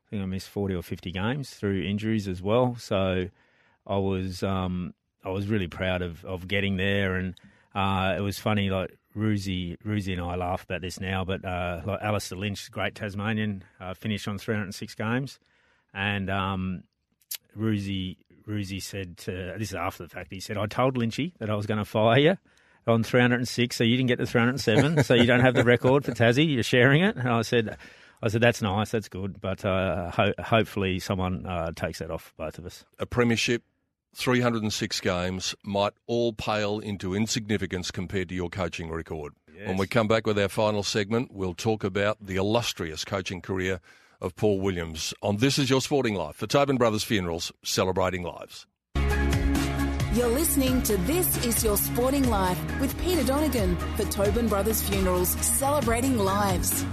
think 0.10 0.22
I 0.22 0.26
missed 0.26 0.50
forty 0.50 0.74
or 0.74 0.82
fifty 0.82 1.12
games 1.12 1.50
through 1.52 1.84
injuries 1.84 2.28
as 2.28 2.42
well. 2.42 2.76
So 2.80 3.30
I 3.86 3.98
was 3.98 4.44
um, 4.44 4.94
I 5.24 5.30
was 5.30 5.48
really 5.48 5.68
proud 5.68 6.02
of, 6.02 6.24
of 6.26 6.48
getting 6.48 6.78
there, 6.78 7.16
and 7.16 7.36
uh, 7.76 8.16
it 8.18 8.22
was 8.22 8.38
funny 8.40 8.70
like 8.70 8.98
Roosie, 9.16 9.78
Roosie 9.86 10.14
and 10.14 10.22
I 10.22 10.36
laugh 10.36 10.64
about 10.64 10.82
this 10.82 11.00
now, 11.00 11.24
but 11.26 11.44
uh, 11.44 11.82
like 11.86 12.02
Alistair 12.02 12.38
Lynch, 12.38 12.72
great 12.72 12.96
Tasmanian, 12.96 13.64
uh, 13.80 13.94
finished 13.94 14.28
on 14.28 14.38
306 14.38 14.96
games, 14.96 15.40
and 15.94 16.30
um, 16.30 16.84
Roosie, 17.58 18.18
Roosie 18.48 18.82
said 18.82 19.18
to, 19.20 19.56
this 19.58 19.70
is 19.70 19.76
after 19.76 20.04
the 20.04 20.10
fact. 20.10 20.32
He 20.32 20.40
said, 20.40 20.58
"I 20.58 20.66
told 20.66 20.96
Lynchy 20.98 21.34
that 21.40 21.50
I 21.50 21.56
was 21.56 21.66
going 21.66 21.78
to 21.80 21.86
fire 21.86 22.20
you." 22.20 22.38
On 22.88 23.04
306, 23.04 23.76
so 23.76 23.84
you 23.84 23.96
didn't 23.96 24.08
get 24.08 24.18
to 24.18 24.26
307, 24.26 25.04
so 25.04 25.14
you 25.14 25.26
don't 25.28 25.42
have 25.42 25.54
the 25.54 25.64
record 25.64 26.04
for 26.04 26.14
Tassie. 26.14 26.52
You're 26.52 26.64
sharing 26.64 27.04
it, 27.04 27.16
and 27.16 27.30
I 27.30 27.44
said, 27.44 27.78
I 28.24 28.28
said 28.28 28.42
that's 28.42 28.60
nice, 28.60 28.90
that's 28.90 29.08
good, 29.08 29.40
but 29.40 29.64
uh, 29.64 30.10
ho- 30.10 30.34
hopefully 30.40 30.98
someone 30.98 31.46
uh, 31.46 31.74
takes 31.76 32.00
that 32.00 32.10
off 32.10 32.34
both 32.38 32.58
of 32.58 32.66
us. 32.66 32.84
A 32.98 33.06
premiership 33.06 33.62
306 34.16 35.00
games 35.00 35.56
might 35.64 35.94
all 36.08 36.34
pale 36.34 36.80
into 36.80 37.16
insignificance 37.16 37.92
compared 37.92 38.30
to 38.30 38.36
your 38.36 38.50
coaching 38.50 38.90
record. 38.90 39.34
Yes. 39.56 39.68
When 39.68 39.78
we 39.78 39.88
come 39.88 40.08
back 40.08 40.26
with 40.26 40.40
our 40.40 40.50
final 40.50 40.84
segment, 40.84 41.32
we'll 41.32 41.54
talk 41.54 41.84
about 41.84 42.18
the 42.26 42.36
illustrious 42.36 43.06
coaching 43.06 43.42
career 43.42 43.80
of 44.20 44.36
Paul 44.36 44.60
Williams 44.60 45.14
on 45.22 45.38
This 45.38 45.58
Is 45.58 45.70
Your 45.70 45.82
Sporting 45.82 46.16
Life 46.16 46.36
for 46.36 46.48
Tobin 46.48 46.78
Brothers 46.78 47.04
Funerals, 47.04 47.52
celebrating 47.64 48.24
lives. 48.24 48.68
You're 50.14 50.28
listening 50.28 50.84
to 50.84 50.98
This 50.98 51.46
Is 51.46 51.64
Your 51.64 51.78
Sporting 51.78 52.30
Life 52.30 52.60
with 52.82 53.00
Peter 53.02 53.24
Donegan 53.24 53.78
for 53.96 54.04
Tobin 54.06 54.48
Brothers 54.48 54.82
Funerals, 54.82 55.30
celebrating 55.30 56.18
lives. 56.18 56.86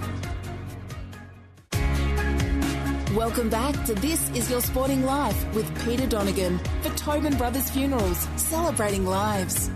Welcome 3.15 3.49
back 3.49 3.87
to 3.87 3.95
This 3.95 4.29
Is 4.33 4.51
Your 4.51 4.61
Sporting 4.61 5.03
Life 5.03 5.55
with 5.55 5.83
Peter 5.87 6.07
Donegan 6.07 6.59
for 6.83 6.91
Tobin 6.91 7.39
Brothers 7.39 7.71
Funerals, 7.71 8.29
celebrating 8.37 9.07
lives. 9.07 9.71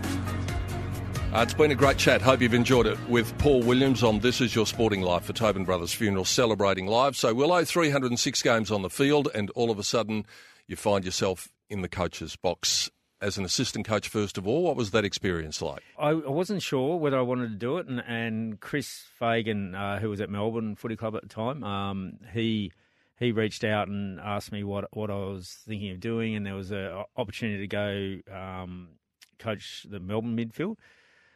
Uh, 1.33 1.39
it's 1.41 1.55
been 1.55 1.71
a 1.71 1.75
great 1.75 1.97
chat. 1.97 2.21
Hope 2.21 2.41
you've 2.41 2.53
enjoyed 2.53 2.85
it 2.85 3.09
with 3.09 3.35
Paul 3.39 3.63
Williams 3.63 4.03
on 4.03 4.19
This 4.19 4.39
Is 4.39 4.53
Your 4.53 4.67
Sporting 4.67 5.01
Life 5.01 5.23
for 5.23 5.33
Tobin 5.33 5.65
Brothers 5.65 5.91
Funerals, 5.93 6.29
celebrating 6.29 6.85
lives. 6.85 7.17
So 7.17 7.33
we'll 7.33 7.49
Willow, 7.49 7.65
306 7.65 8.43
games 8.43 8.69
on 8.69 8.83
the 8.83 8.89
field, 8.89 9.29
and 9.33 9.49
all 9.55 9.71
of 9.71 9.79
a 9.79 9.83
sudden 9.83 10.27
you 10.67 10.75
find 10.75 11.03
yourself 11.03 11.51
in 11.71 11.81
the 11.81 11.89
coach's 11.89 12.35
box 12.35 12.91
as 13.19 13.39
an 13.39 13.45
assistant 13.45 13.87
coach 13.87 14.09
first 14.09 14.37
of 14.37 14.47
all. 14.47 14.61
What 14.61 14.75
was 14.75 14.91
that 14.91 15.05
experience 15.05 15.59
like? 15.59 15.81
I, 15.97 16.13
wasn't 16.13 16.61
sure 16.61 16.97
whether 16.97 17.17
I 17.17 17.21
wanted 17.21 17.47
to 17.47 17.55
do 17.55 17.79
it, 17.79 17.87
and, 17.87 17.99
and 18.01 18.59
Chris 18.59 19.05
Fagan, 19.17 19.73
uh, 19.73 19.97
who 19.97 20.11
was 20.11 20.21
at 20.21 20.29
Melbourne 20.29 20.75
Footy 20.75 20.95
Club 20.95 21.15
at 21.15 21.23
the 21.23 21.29
time, 21.29 21.63
um, 21.63 22.19
he 22.31 22.71
he 23.19 23.31
reached 23.31 23.63
out 23.63 23.87
and 23.87 24.19
asked 24.19 24.51
me 24.51 24.63
what 24.63 24.85
what 24.95 25.09
I 25.09 25.15
was 25.15 25.57
thinking 25.67 25.91
of 25.91 25.99
doing, 25.99 26.35
and 26.35 26.45
there 26.45 26.55
was 26.55 26.71
an 26.71 27.03
opportunity 27.15 27.67
to 27.67 27.67
go 27.67 28.35
um, 28.35 28.89
coach 29.39 29.85
the 29.89 29.99
Melbourne 29.99 30.37
midfield. 30.37 30.77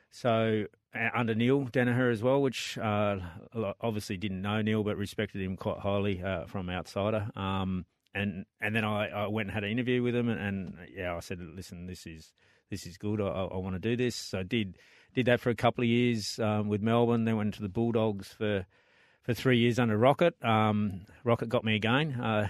So 0.09 0.65
under 1.13 1.36
Neil 1.36 1.65
Daniher 1.65 2.11
as 2.11 2.23
well, 2.23 2.41
which 2.41 2.78
uh, 2.78 3.17
obviously 3.82 4.17
didn't 4.17 4.41
know 4.41 4.61
Neil, 4.61 4.84
but 4.84 4.97
respected 4.97 5.41
him 5.41 5.57
quite 5.57 5.80
highly 5.80 6.21
uh, 6.23 6.45
from 6.45 6.69
outsider. 6.69 7.30
Um, 7.36 7.86
and 8.13 8.45
and 8.61 8.75
then 8.75 8.84
I, 8.84 9.09
I, 9.09 9.28
went 9.28 9.47
and 9.47 9.53
had 9.53 9.63
an 9.63 9.71
interview 9.71 10.01
with 10.01 10.15
him, 10.15 10.30
and, 10.30 10.39
and 10.39 10.78
yeah, 10.93 11.15
I 11.15 11.19
said, 11.19 11.39
listen, 11.39 11.86
this 11.86 12.07
is 12.07 12.32
this 12.69 12.86
is 12.86 12.97
good. 12.97 13.21
I, 13.21 13.25
I 13.25 13.57
want 13.57 13.75
to 13.75 13.80
do 13.80 13.95
this. 13.95 14.15
So 14.15 14.39
I 14.39 14.43
did 14.43 14.78
did 15.13 15.28
that 15.28 15.39
for 15.39 15.49
a 15.49 15.55
couple 15.55 15.84
of 15.84 15.89
years 15.89 16.39
um, 16.39 16.67
with 16.67 16.82
Melbourne. 16.82 17.25
Then 17.25 17.38
went 17.38 17.53
to 17.55 17.61
the 17.61 17.69
Bulldogs 17.69 18.30
for 18.30 18.65
for 19.28 19.34
three 19.34 19.59
years 19.59 19.78
under 19.78 19.97
Rocket. 19.97 20.34
Um, 20.43 21.01
Rocket 21.23 21.49
got 21.49 21.63
me 21.63 21.75
again. 21.75 22.13
Uh, 22.13 22.47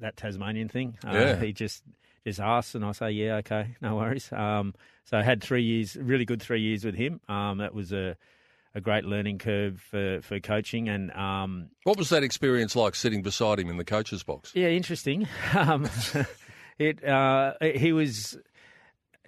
that 0.00 0.16
Tasmanian 0.16 0.68
thing. 0.68 0.96
Uh, 1.06 1.12
yeah. 1.12 1.40
He 1.40 1.52
just 1.52 1.84
just 2.26 2.40
asked, 2.40 2.74
and 2.74 2.82
I 2.84 2.92
say, 2.92 3.10
yeah, 3.10 3.36
okay, 3.36 3.76
no 3.82 3.96
worries. 3.96 4.32
Um, 4.32 4.74
so 5.04 5.18
I 5.18 5.22
had 5.22 5.42
three 5.42 5.62
years, 5.62 5.94
really 5.94 6.24
good 6.24 6.40
three 6.40 6.62
years 6.62 6.84
with 6.84 6.94
him. 6.94 7.20
Um, 7.28 7.58
that 7.58 7.74
was 7.74 7.92
a 7.92 8.16
a 8.74 8.80
great 8.80 9.04
learning 9.04 9.38
curve 9.38 9.80
for, 9.80 10.20
for 10.22 10.40
coaching. 10.40 10.88
And 10.88 11.12
um, 11.12 11.68
what 11.84 11.96
was 11.96 12.08
that 12.08 12.24
experience 12.24 12.74
like 12.74 12.96
sitting 12.96 13.22
beside 13.22 13.60
him 13.60 13.68
in 13.68 13.76
the 13.76 13.84
coach's 13.84 14.24
box? 14.24 14.50
Yeah, 14.54 14.68
interesting. 14.68 15.28
Um, 15.54 15.88
it 16.78 17.04
uh, 17.04 17.52
he 17.60 17.92
was 17.92 18.36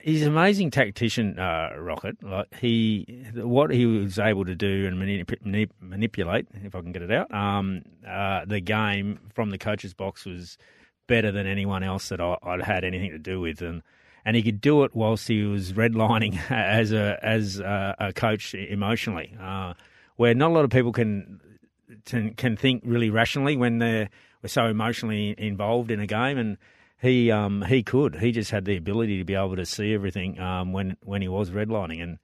he's 0.06 0.22
an 0.22 0.28
amazing 0.28 0.70
tactician, 0.70 1.38
uh, 1.38 1.70
Rocket. 1.76 2.22
Like 2.22 2.54
he, 2.54 3.24
what 3.34 3.70
he 3.70 3.84
was 3.84 4.18
able 4.18 4.44
to 4.44 4.54
do 4.54 4.86
and 4.86 4.96
manip- 4.96 5.70
manipulate, 5.80 6.46
if 6.62 6.74
I 6.74 6.80
can 6.80 6.92
get 6.92 7.02
it 7.02 7.10
out, 7.10 7.32
um, 7.34 7.82
uh, 8.08 8.44
the 8.46 8.60
game 8.60 9.18
from 9.34 9.50
the 9.50 9.58
coach's 9.58 9.94
box 9.94 10.24
was 10.24 10.56
better 11.08 11.32
than 11.32 11.46
anyone 11.46 11.82
else 11.82 12.08
that 12.08 12.20
I, 12.20 12.36
would 12.44 12.62
had 12.62 12.84
anything 12.84 13.10
to 13.10 13.18
do 13.18 13.40
with, 13.40 13.60
and 13.60 13.82
and 14.24 14.34
he 14.34 14.42
could 14.42 14.60
do 14.60 14.84
it 14.84 14.94
whilst 14.94 15.28
he 15.28 15.42
was 15.42 15.72
redlining 15.72 16.38
as 16.50 16.92
a 16.92 17.18
as 17.22 17.58
a, 17.58 17.94
a 17.98 18.12
coach 18.12 18.54
emotionally, 18.54 19.36
uh, 19.40 19.74
where 20.16 20.34
not 20.34 20.50
a 20.50 20.54
lot 20.54 20.64
of 20.64 20.70
people 20.70 20.92
can 20.92 21.40
can 22.36 22.56
think 22.56 22.82
really 22.84 23.10
rationally 23.10 23.56
when 23.56 23.78
they're 23.78 24.08
so 24.46 24.66
emotionally 24.66 25.34
involved 25.36 25.90
in 25.90 26.00
a 26.00 26.06
game. 26.06 26.38
And 26.38 26.58
he 27.00 27.30
um, 27.30 27.62
he 27.62 27.82
could. 27.82 28.16
He 28.16 28.32
just 28.32 28.50
had 28.50 28.64
the 28.64 28.76
ability 28.76 29.18
to 29.18 29.24
be 29.24 29.34
able 29.34 29.56
to 29.56 29.66
see 29.66 29.94
everything 29.94 30.38
um, 30.40 30.72
when 30.72 30.96
when 31.02 31.22
he 31.22 31.28
was 31.28 31.50
redlining, 31.50 32.02
and 32.02 32.18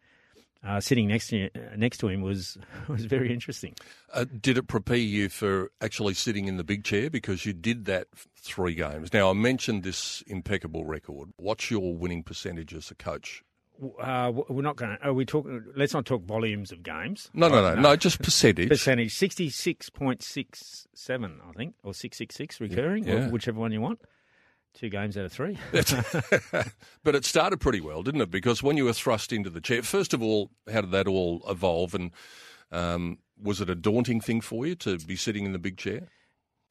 uh, 0.64 0.81
sitting 0.81 1.09
next 1.09 1.29
to 1.29 1.51
next 1.77 1.99
to 1.99 2.09
him 2.09 2.23
was 2.23 2.57
was 2.89 3.05
very 3.05 3.33
interesting. 3.33 3.75
Uh, 4.12 4.25
did 4.41 4.57
it 4.57 4.68
prepare 4.68 4.97
you 4.97 5.29
for 5.29 5.70
actually 5.81 6.14
sitting 6.14 6.47
in 6.47 6.57
the 6.57 6.64
big 6.64 6.85
chair 6.85 7.11
because 7.11 7.45
you 7.45 7.53
did 7.53 7.85
that 7.85 8.07
three 8.37 8.75
games? 8.75 9.12
Now 9.12 9.31
I 9.31 9.35
mentioned 9.35 9.83
this 9.83 10.23
impeccable 10.27 10.85
record. 10.85 11.31
What's 11.37 11.70
your 11.70 11.95
winning 11.95 12.23
percentage 12.23 12.75
as 12.75 12.91
a 12.91 12.95
coach? 12.95 13.43
Uh, 14.01 14.31
we're 14.49 14.62
not 14.62 14.77
going 14.77 14.97
to. 14.97 15.05
Are 15.05 15.12
we 15.12 15.25
talking? 15.25 15.64
Let's 15.75 15.93
not 15.93 16.07
talk 16.07 16.23
volumes 16.23 16.70
of 16.70 16.83
games. 16.83 17.31
No, 17.35 17.49
no, 17.49 17.61
no, 17.62 17.75
no. 17.75 17.81
no 17.81 17.97
just 17.97 18.23
percentage. 18.23 18.68
percentage 18.68 19.12
sixty 19.14 19.51
six 19.51 19.91
point 19.91 20.23
six 20.23 20.87
seven, 20.95 21.41
I 21.47 21.53
think, 21.53 21.75
or 21.83 21.93
six 21.93 22.16
six 22.16 22.37
six 22.37 22.61
recurring, 22.61 23.05
yeah. 23.05 23.29
whichever 23.29 23.59
one 23.59 23.73
you 23.73 23.81
want. 23.81 24.01
Two 24.75 24.89
games 24.89 25.16
out 25.16 25.25
of 25.25 25.33
three. 25.33 25.59
but 27.05 27.14
it 27.14 27.25
started 27.25 27.61
pretty 27.61 27.81
well, 27.81 28.03
didn't 28.03 28.23
it? 28.23 28.31
Because 28.31 28.62
when 28.62 28.77
you 28.77 28.85
were 28.85 28.93
thrust 28.93 29.33
into 29.33 29.51
the 29.51 29.61
chair, 29.61 29.83
first 29.83 30.14
of 30.14 30.23
all, 30.23 30.51
how 30.73 30.81
did 30.81 30.93
that 30.93 31.07
all 31.07 31.43
evolve? 31.49 31.95
And 31.95 32.11
um, 32.70 33.18
was 33.41 33.61
it 33.61 33.68
a 33.68 33.75
daunting 33.75 34.20
thing 34.20 34.41
for 34.41 34.66
you 34.66 34.75
to 34.77 34.99
be 34.99 35.16
sitting 35.16 35.45
in 35.45 35.53
the 35.53 35.59
big 35.59 35.77
chair? 35.77 36.09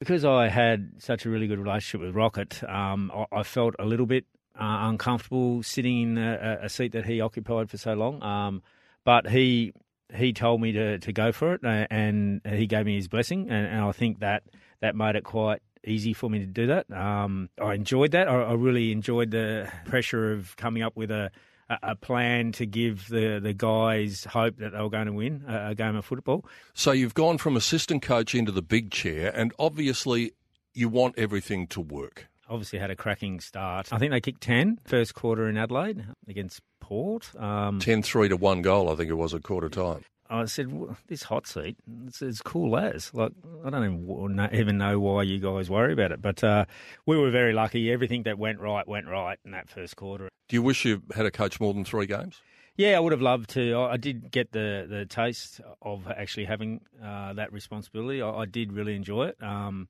Because 0.00 0.24
I 0.24 0.48
had 0.48 0.94
such 0.98 1.24
a 1.26 1.30
really 1.30 1.46
good 1.46 1.60
relationship 1.60 2.04
with 2.04 2.16
Rocket, 2.16 2.62
um, 2.68 3.12
I, 3.14 3.26
I, 3.38 3.42
felt 3.44 3.76
a 3.78 3.84
little 3.84 4.06
bit 4.06 4.24
uh, 4.56 4.88
uncomfortable 4.88 5.62
sitting 5.62 6.02
in 6.02 6.18
a, 6.18 6.58
a, 6.62 6.68
seat 6.68 6.90
that 6.92 7.06
he 7.06 7.20
occupied 7.20 7.70
for 7.70 7.78
so 7.78 7.94
long. 7.94 8.20
Um, 8.20 8.62
but 9.04 9.28
he 9.28 9.72
he 10.12 10.32
told 10.32 10.60
me 10.60 10.72
to, 10.72 10.98
to 10.98 11.12
go 11.12 11.30
for 11.30 11.54
it, 11.54 11.64
uh, 11.64 11.86
and 11.88 12.40
he 12.44 12.66
gave 12.66 12.84
me 12.84 12.96
his 12.96 13.06
blessing, 13.06 13.48
and, 13.48 13.66
and 13.66 13.80
I 13.84 13.92
think 13.92 14.18
that 14.18 14.42
that 14.80 14.96
made 14.96 15.14
it 15.14 15.24
quite 15.24 15.62
easy 15.84 16.12
for 16.12 16.30
me 16.30 16.38
to 16.38 16.46
do 16.46 16.66
that. 16.68 16.90
Um, 16.92 17.48
I 17.60 17.74
enjoyed 17.74 18.12
that. 18.12 18.28
I, 18.28 18.42
I, 18.42 18.52
really 18.54 18.92
enjoyed 18.92 19.30
the 19.30 19.70
pressure 19.86 20.32
of 20.32 20.56
coming 20.56 20.82
up 20.82 20.96
with 20.96 21.10
a, 21.10 21.30
a, 21.68 21.96
plan 21.96 22.52
to 22.52 22.66
give 22.66 23.08
the, 23.08 23.40
the 23.42 23.52
guys 23.52 24.24
hope 24.24 24.58
that 24.58 24.72
they 24.72 24.80
were 24.80 24.90
going 24.90 25.06
to 25.06 25.12
win 25.12 25.44
a, 25.48 25.70
a 25.70 25.74
game 25.74 25.96
of 25.96 26.04
football. 26.04 26.44
So 26.74 26.92
you've 26.92 27.14
gone 27.14 27.38
from 27.38 27.56
assistant 27.56 28.02
coach 28.02 28.34
into 28.34 28.52
the 28.52 28.62
big 28.62 28.90
chair, 28.90 29.32
and 29.34 29.52
obviously 29.58 30.32
you 30.74 30.88
want 30.88 31.18
everything 31.18 31.66
to 31.68 31.80
work. 31.80 32.28
Obviously 32.48 32.78
had 32.78 32.90
a 32.90 32.96
cracking 32.96 33.40
start. 33.40 33.92
I 33.92 33.98
think 33.98 34.12
they 34.12 34.20
kicked 34.20 34.42
10 34.42 34.78
first 34.84 35.14
quarter 35.14 35.48
in 35.48 35.56
Adelaide 35.56 36.04
against 36.28 36.60
Port. 36.80 37.34
Um, 37.36 37.78
10 37.78 38.02
3 38.02 38.28
to 38.28 38.36
one 38.36 38.62
goal, 38.62 38.90
I 38.90 38.94
think 38.94 39.08
it 39.08 39.14
was 39.14 39.32
at 39.32 39.42
quarter 39.42 39.68
time. 39.68 40.04
I 40.32 40.46
said, 40.46 40.72
"This 41.06 41.24
hot 41.24 41.46
seat, 41.46 41.76
it's 42.06 42.22
as 42.22 42.40
cool 42.40 42.76
as 42.76 43.12
like 43.12 43.32
I 43.64 43.70
don't 43.70 44.48
even 44.52 44.78
know 44.78 44.98
why 44.98 45.22
you 45.24 45.38
guys 45.38 45.68
worry 45.68 45.92
about 45.92 46.12
it." 46.12 46.22
But 46.22 46.42
uh, 46.42 46.64
we 47.06 47.16
were 47.18 47.30
very 47.30 47.52
lucky. 47.52 47.92
Everything 47.92 48.22
that 48.24 48.38
went 48.38 48.58
right 48.60 48.86
went 48.86 49.06
right 49.06 49.38
in 49.44 49.50
that 49.52 49.68
first 49.68 49.96
quarter. 49.96 50.28
Do 50.48 50.56
you 50.56 50.62
wish 50.62 50.84
you 50.84 51.02
had 51.14 51.26
a 51.26 51.30
coach 51.30 51.60
more 51.60 51.74
than 51.74 51.84
three 51.84 52.06
games? 52.06 52.40
Yeah, 52.76 52.96
I 52.96 53.00
would 53.00 53.12
have 53.12 53.20
loved 53.20 53.50
to. 53.50 53.78
I 53.78 53.98
did 53.98 54.30
get 54.30 54.52
the, 54.52 54.86
the 54.88 55.04
taste 55.04 55.60
of 55.82 56.08
actually 56.08 56.46
having 56.46 56.80
uh, 57.02 57.34
that 57.34 57.52
responsibility. 57.52 58.22
I, 58.22 58.30
I, 58.30 58.46
did 58.46 58.72
really 58.72 58.96
enjoy 58.96 59.26
it. 59.26 59.42
Um, 59.42 59.88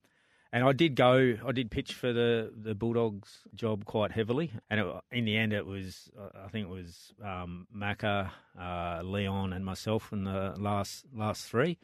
and 0.52 0.64
I 0.64 0.72
did 0.72 0.96
go, 0.96 1.34
I 1.46 1.52
did 1.52 1.70
pitch 1.70 1.94
for 1.94 2.12
the, 2.12 2.52
the 2.54 2.74
Bulldogs 2.74 3.38
job 3.54 3.86
quite 3.86 4.12
heavily. 4.12 4.52
And 4.68 4.80
it, 4.80 4.86
in 5.10 5.24
the 5.24 5.36
end, 5.36 5.54
it 5.54 5.64
was, 5.64 6.10
I 6.44 6.48
think 6.48 6.68
it 6.68 6.70
was 6.70 7.14
um, 7.24 7.66
Macca, 7.74 8.30
uh, 8.60 9.00
Leon, 9.02 9.54
and 9.54 9.64
myself 9.64 10.12
in 10.12 10.24
the 10.24 10.54
last 10.58 11.06
last 11.14 11.48
three. 11.48 11.78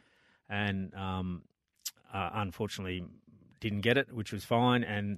And 0.47 0.93
um, 0.93 1.41
uh, 2.13 2.29
unfortunately, 2.33 3.05
didn't 3.59 3.81
get 3.81 3.97
it, 3.97 4.13
which 4.13 4.31
was 4.31 4.45
fine. 4.45 4.83
And 4.83 5.17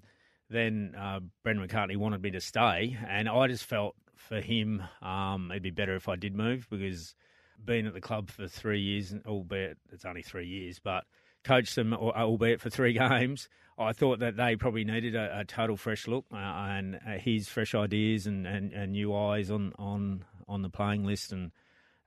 then 0.50 0.96
uh, 0.98 1.20
Brendan 1.44 1.68
McCartney 1.68 1.98
wanted 1.98 2.22
me 2.22 2.32
to 2.32 2.42
stay. 2.42 2.98
And 3.06 3.28
I 3.28 3.48
just 3.48 3.66
felt 3.66 3.96
for 4.16 4.40
him, 4.40 4.82
um, 5.02 5.52
it'd 5.52 5.64
be 5.64 5.72
better 5.72 5.96
if 5.96 6.08
I 6.08 6.16
did 6.16 6.36
move 6.36 6.68
because 6.70 7.16
being 7.64 7.86
at 7.86 7.94
the 7.94 8.02
club 8.02 8.30
for 8.30 8.48
three 8.48 8.82
years, 8.82 9.14
albeit 9.26 9.78
it's 9.92 10.06
only 10.06 10.22
three 10.22 10.48
years, 10.48 10.80
but 10.80 11.04
coached 11.44 11.76
them, 11.76 11.94
albeit 11.94 12.62
for 12.62 12.70
three 12.70 12.94
games. 12.98 13.50
I 13.78 13.94
thought 13.94 14.20
that 14.20 14.38
they 14.38 14.56
probably 14.56 14.84
needed 14.84 15.16
a, 15.16 15.40
a 15.40 15.46
total 15.46 15.78
fresh 15.78 16.08
look 16.08 16.26
uh, 16.32 16.36
and 16.36 16.96
uh, 16.96 17.18
his 17.18 17.48
fresh 17.48 17.74
ideas 17.74 18.28
and, 18.28 18.46
and, 18.46 18.72
and, 18.74 18.92
new 18.92 19.16
eyes 19.16 19.50
on, 19.50 19.74
on 19.80 20.26
on 20.48 20.62
the 20.62 20.70
playing 20.70 21.06
list 21.06 21.32
and. 21.32 21.52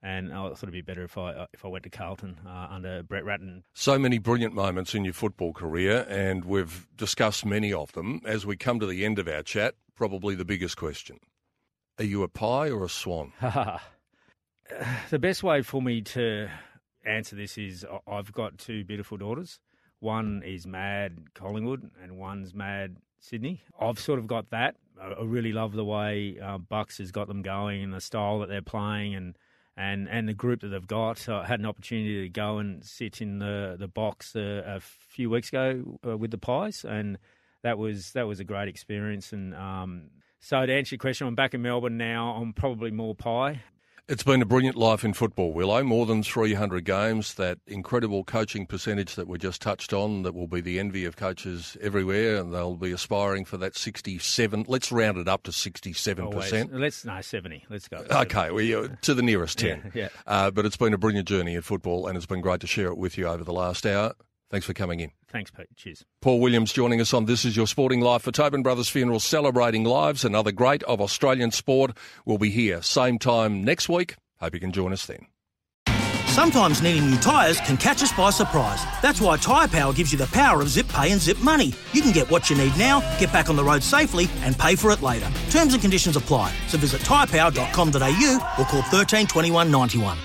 And 0.06 0.34
I 0.34 0.50
thought 0.50 0.64
it'd 0.64 0.70
be 0.70 0.82
better 0.82 1.04
if 1.04 1.16
I 1.16 1.32
uh, 1.32 1.46
if 1.54 1.64
I 1.64 1.68
went 1.68 1.84
to 1.84 1.88
Carlton 1.88 2.36
uh, 2.46 2.66
under 2.70 3.02
Brett 3.02 3.24
Ratten. 3.24 3.64
So 3.72 3.98
many 3.98 4.18
brilliant 4.18 4.54
moments 4.54 4.94
in 4.94 5.02
your 5.02 5.14
football 5.14 5.54
career, 5.54 6.04
and 6.10 6.44
we've 6.44 6.86
discussed 6.94 7.46
many 7.46 7.72
of 7.72 7.90
them. 7.92 8.20
As 8.26 8.44
we 8.44 8.54
come 8.54 8.78
to 8.80 8.86
the 8.86 9.06
end 9.06 9.18
of 9.18 9.28
our 9.28 9.42
chat, 9.42 9.76
probably 9.96 10.34
the 10.34 10.44
biggest 10.44 10.76
question: 10.76 11.20
Are 11.98 12.04
you 12.04 12.22
a 12.22 12.28
pie 12.28 12.68
or 12.68 12.84
a 12.84 12.88
swan? 12.90 13.32
the 15.08 15.18
best 15.18 15.42
way 15.42 15.62
for 15.62 15.80
me 15.80 16.02
to 16.02 16.50
answer 17.04 17.36
this 17.36 17.58
is 17.58 17.84
I've 18.06 18.32
got 18.32 18.58
two 18.58 18.84
beautiful 18.84 19.16
daughters. 19.16 19.60
One 20.00 20.42
is 20.44 20.66
mad 20.66 21.34
Collingwood 21.34 21.90
and 22.02 22.18
one's 22.18 22.54
mad 22.54 22.96
Sydney. 23.20 23.62
I've 23.80 23.98
sort 23.98 24.18
of 24.18 24.26
got 24.26 24.50
that. 24.50 24.76
I 25.00 25.22
really 25.22 25.52
love 25.52 25.72
the 25.72 25.84
way 25.84 26.38
uh, 26.42 26.58
Bucks 26.58 26.98
has 26.98 27.10
got 27.10 27.26
them 27.26 27.42
going 27.42 27.82
and 27.82 27.92
the 27.92 28.00
style 28.00 28.38
that 28.40 28.48
they're 28.48 28.62
playing 28.62 29.14
and 29.14 29.36
and 29.76 30.08
and 30.08 30.28
the 30.28 30.34
group 30.34 30.60
that 30.60 30.68
they've 30.68 30.86
got. 30.86 31.18
So 31.18 31.36
I 31.36 31.46
had 31.46 31.60
an 31.60 31.66
opportunity 31.66 32.22
to 32.22 32.28
go 32.28 32.58
and 32.58 32.84
sit 32.84 33.20
in 33.20 33.38
the 33.38 33.76
the 33.78 33.88
box 33.88 34.36
uh, 34.36 34.62
a 34.64 34.80
few 34.80 35.30
weeks 35.30 35.48
ago 35.48 35.98
uh, 36.06 36.16
with 36.16 36.30
the 36.30 36.38
Pies, 36.38 36.84
and 36.84 37.18
that 37.62 37.78
was 37.78 38.12
that 38.12 38.26
was 38.26 38.40
a 38.40 38.44
great 38.44 38.68
experience. 38.68 39.32
And 39.32 39.54
um, 39.54 40.10
so 40.38 40.64
to 40.64 40.72
answer 40.72 40.94
your 40.94 41.00
question, 41.00 41.26
I'm 41.26 41.34
back 41.34 41.54
in 41.54 41.62
Melbourne 41.62 41.96
now. 41.96 42.34
I'm 42.34 42.52
probably 42.52 42.90
more 42.90 43.14
pie. 43.14 43.62
It's 44.06 44.22
been 44.22 44.42
a 44.42 44.44
brilliant 44.44 44.76
life 44.76 45.02
in 45.02 45.14
football, 45.14 45.54
Willow. 45.54 45.82
More 45.82 46.04
than 46.04 46.22
300 46.22 46.84
games, 46.84 47.34
that 47.34 47.58
incredible 47.66 48.22
coaching 48.22 48.66
percentage 48.66 49.14
that 49.14 49.26
we 49.26 49.38
just 49.38 49.62
touched 49.62 49.94
on, 49.94 50.24
that 50.24 50.34
will 50.34 50.46
be 50.46 50.60
the 50.60 50.78
envy 50.78 51.06
of 51.06 51.16
coaches 51.16 51.74
everywhere, 51.80 52.36
and 52.36 52.52
they'll 52.52 52.76
be 52.76 52.92
aspiring 52.92 53.46
for 53.46 53.56
that 53.56 53.74
67. 53.74 54.66
Let's 54.68 54.92
round 54.92 55.16
it 55.16 55.26
up 55.26 55.44
to 55.44 55.52
67%. 55.52 56.22
Always. 56.22 56.52
Let's, 56.70 57.06
no, 57.06 57.18
70. 57.18 57.64
Let's 57.70 57.88
go. 57.88 58.04
70. 58.06 58.14
Okay, 58.14 58.50
well, 58.50 58.88
to 59.00 59.14
the 59.14 59.22
nearest 59.22 59.56
10. 59.56 59.92
yeah. 59.94 60.02
yeah. 60.02 60.08
Uh, 60.26 60.50
but 60.50 60.66
it's 60.66 60.76
been 60.76 60.92
a 60.92 60.98
brilliant 60.98 61.26
journey 61.26 61.54
in 61.54 61.62
football, 61.62 62.06
and 62.06 62.18
it's 62.18 62.26
been 62.26 62.42
great 62.42 62.60
to 62.60 62.66
share 62.66 62.88
it 62.88 62.98
with 62.98 63.16
you 63.16 63.26
over 63.26 63.42
the 63.42 63.54
last 63.54 63.86
hour. 63.86 64.12
Thanks 64.50 64.66
for 64.66 64.74
coming 64.74 65.00
in. 65.00 65.10
Thanks, 65.28 65.50
Pete. 65.50 65.66
Cheers. 65.76 66.04
Paul 66.20 66.40
Williams 66.40 66.72
joining 66.72 67.00
us 67.00 67.12
on 67.12 67.24
This 67.24 67.44
Is 67.44 67.56
Your 67.56 67.66
Sporting 67.66 68.00
Life 68.00 68.22
for 68.22 68.30
Tobin 68.30 68.62
Brothers 68.62 68.88
Funeral, 68.88 69.18
celebrating 69.20 69.84
lives. 69.84 70.24
Another 70.24 70.52
great 70.52 70.82
of 70.84 71.00
Australian 71.00 71.50
sport 71.50 71.96
We'll 72.24 72.38
be 72.38 72.50
here 72.50 72.82
same 72.82 73.18
time 73.18 73.64
next 73.64 73.88
week. 73.88 74.16
Hope 74.40 74.54
you 74.54 74.60
can 74.60 74.72
join 74.72 74.92
us 74.92 75.06
then. 75.06 75.26
Sometimes 76.26 76.82
needing 76.82 77.08
new 77.10 77.16
tyres 77.18 77.60
can 77.60 77.76
catch 77.76 78.02
us 78.02 78.12
by 78.12 78.30
surprise. 78.30 78.82
That's 79.02 79.20
why 79.20 79.36
Tyre 79.36 79.68
Power 79.68 79.92
gives 79.92 80.10
you 80.10 80.18
the 80.18 80.26
power 80.26 80.60
of 80.60 80.68
zip 80.68 80.88
pay 80.88 81.12
and 81.12 81.20
zip 81.20 81.38
money. 81.38 81.72
You 81.92 82.02
can 82.02 82.10
get 82.10 82.28
what 82.28 82.50
you 82.50 82.56
need 82.56 82.76
now, 82.76 83.00
get 83.20 83.32
back 83.32 83.48
on 83.48 83.54
the 83.56 83.62
road 83.62 83.84
safely, 83.84 84.28
and 84.40 84.58
pay 84.58 84.74
for 84.74 84.90
it 84.90 85.00
later. 85.00 85.30
Terms 85.50 85.74
and 85.74 85.80
conditions 85.80 86.16
apply. 86.16 86.52
So 86.66 86.76
visit 86.76 87.02
tyrepower.com.au 87.02 88.54
or 88.58 88.64
call 88.64 88.82
13 88.82 89.26
21 89.28 89.70
91. 89.70 90.18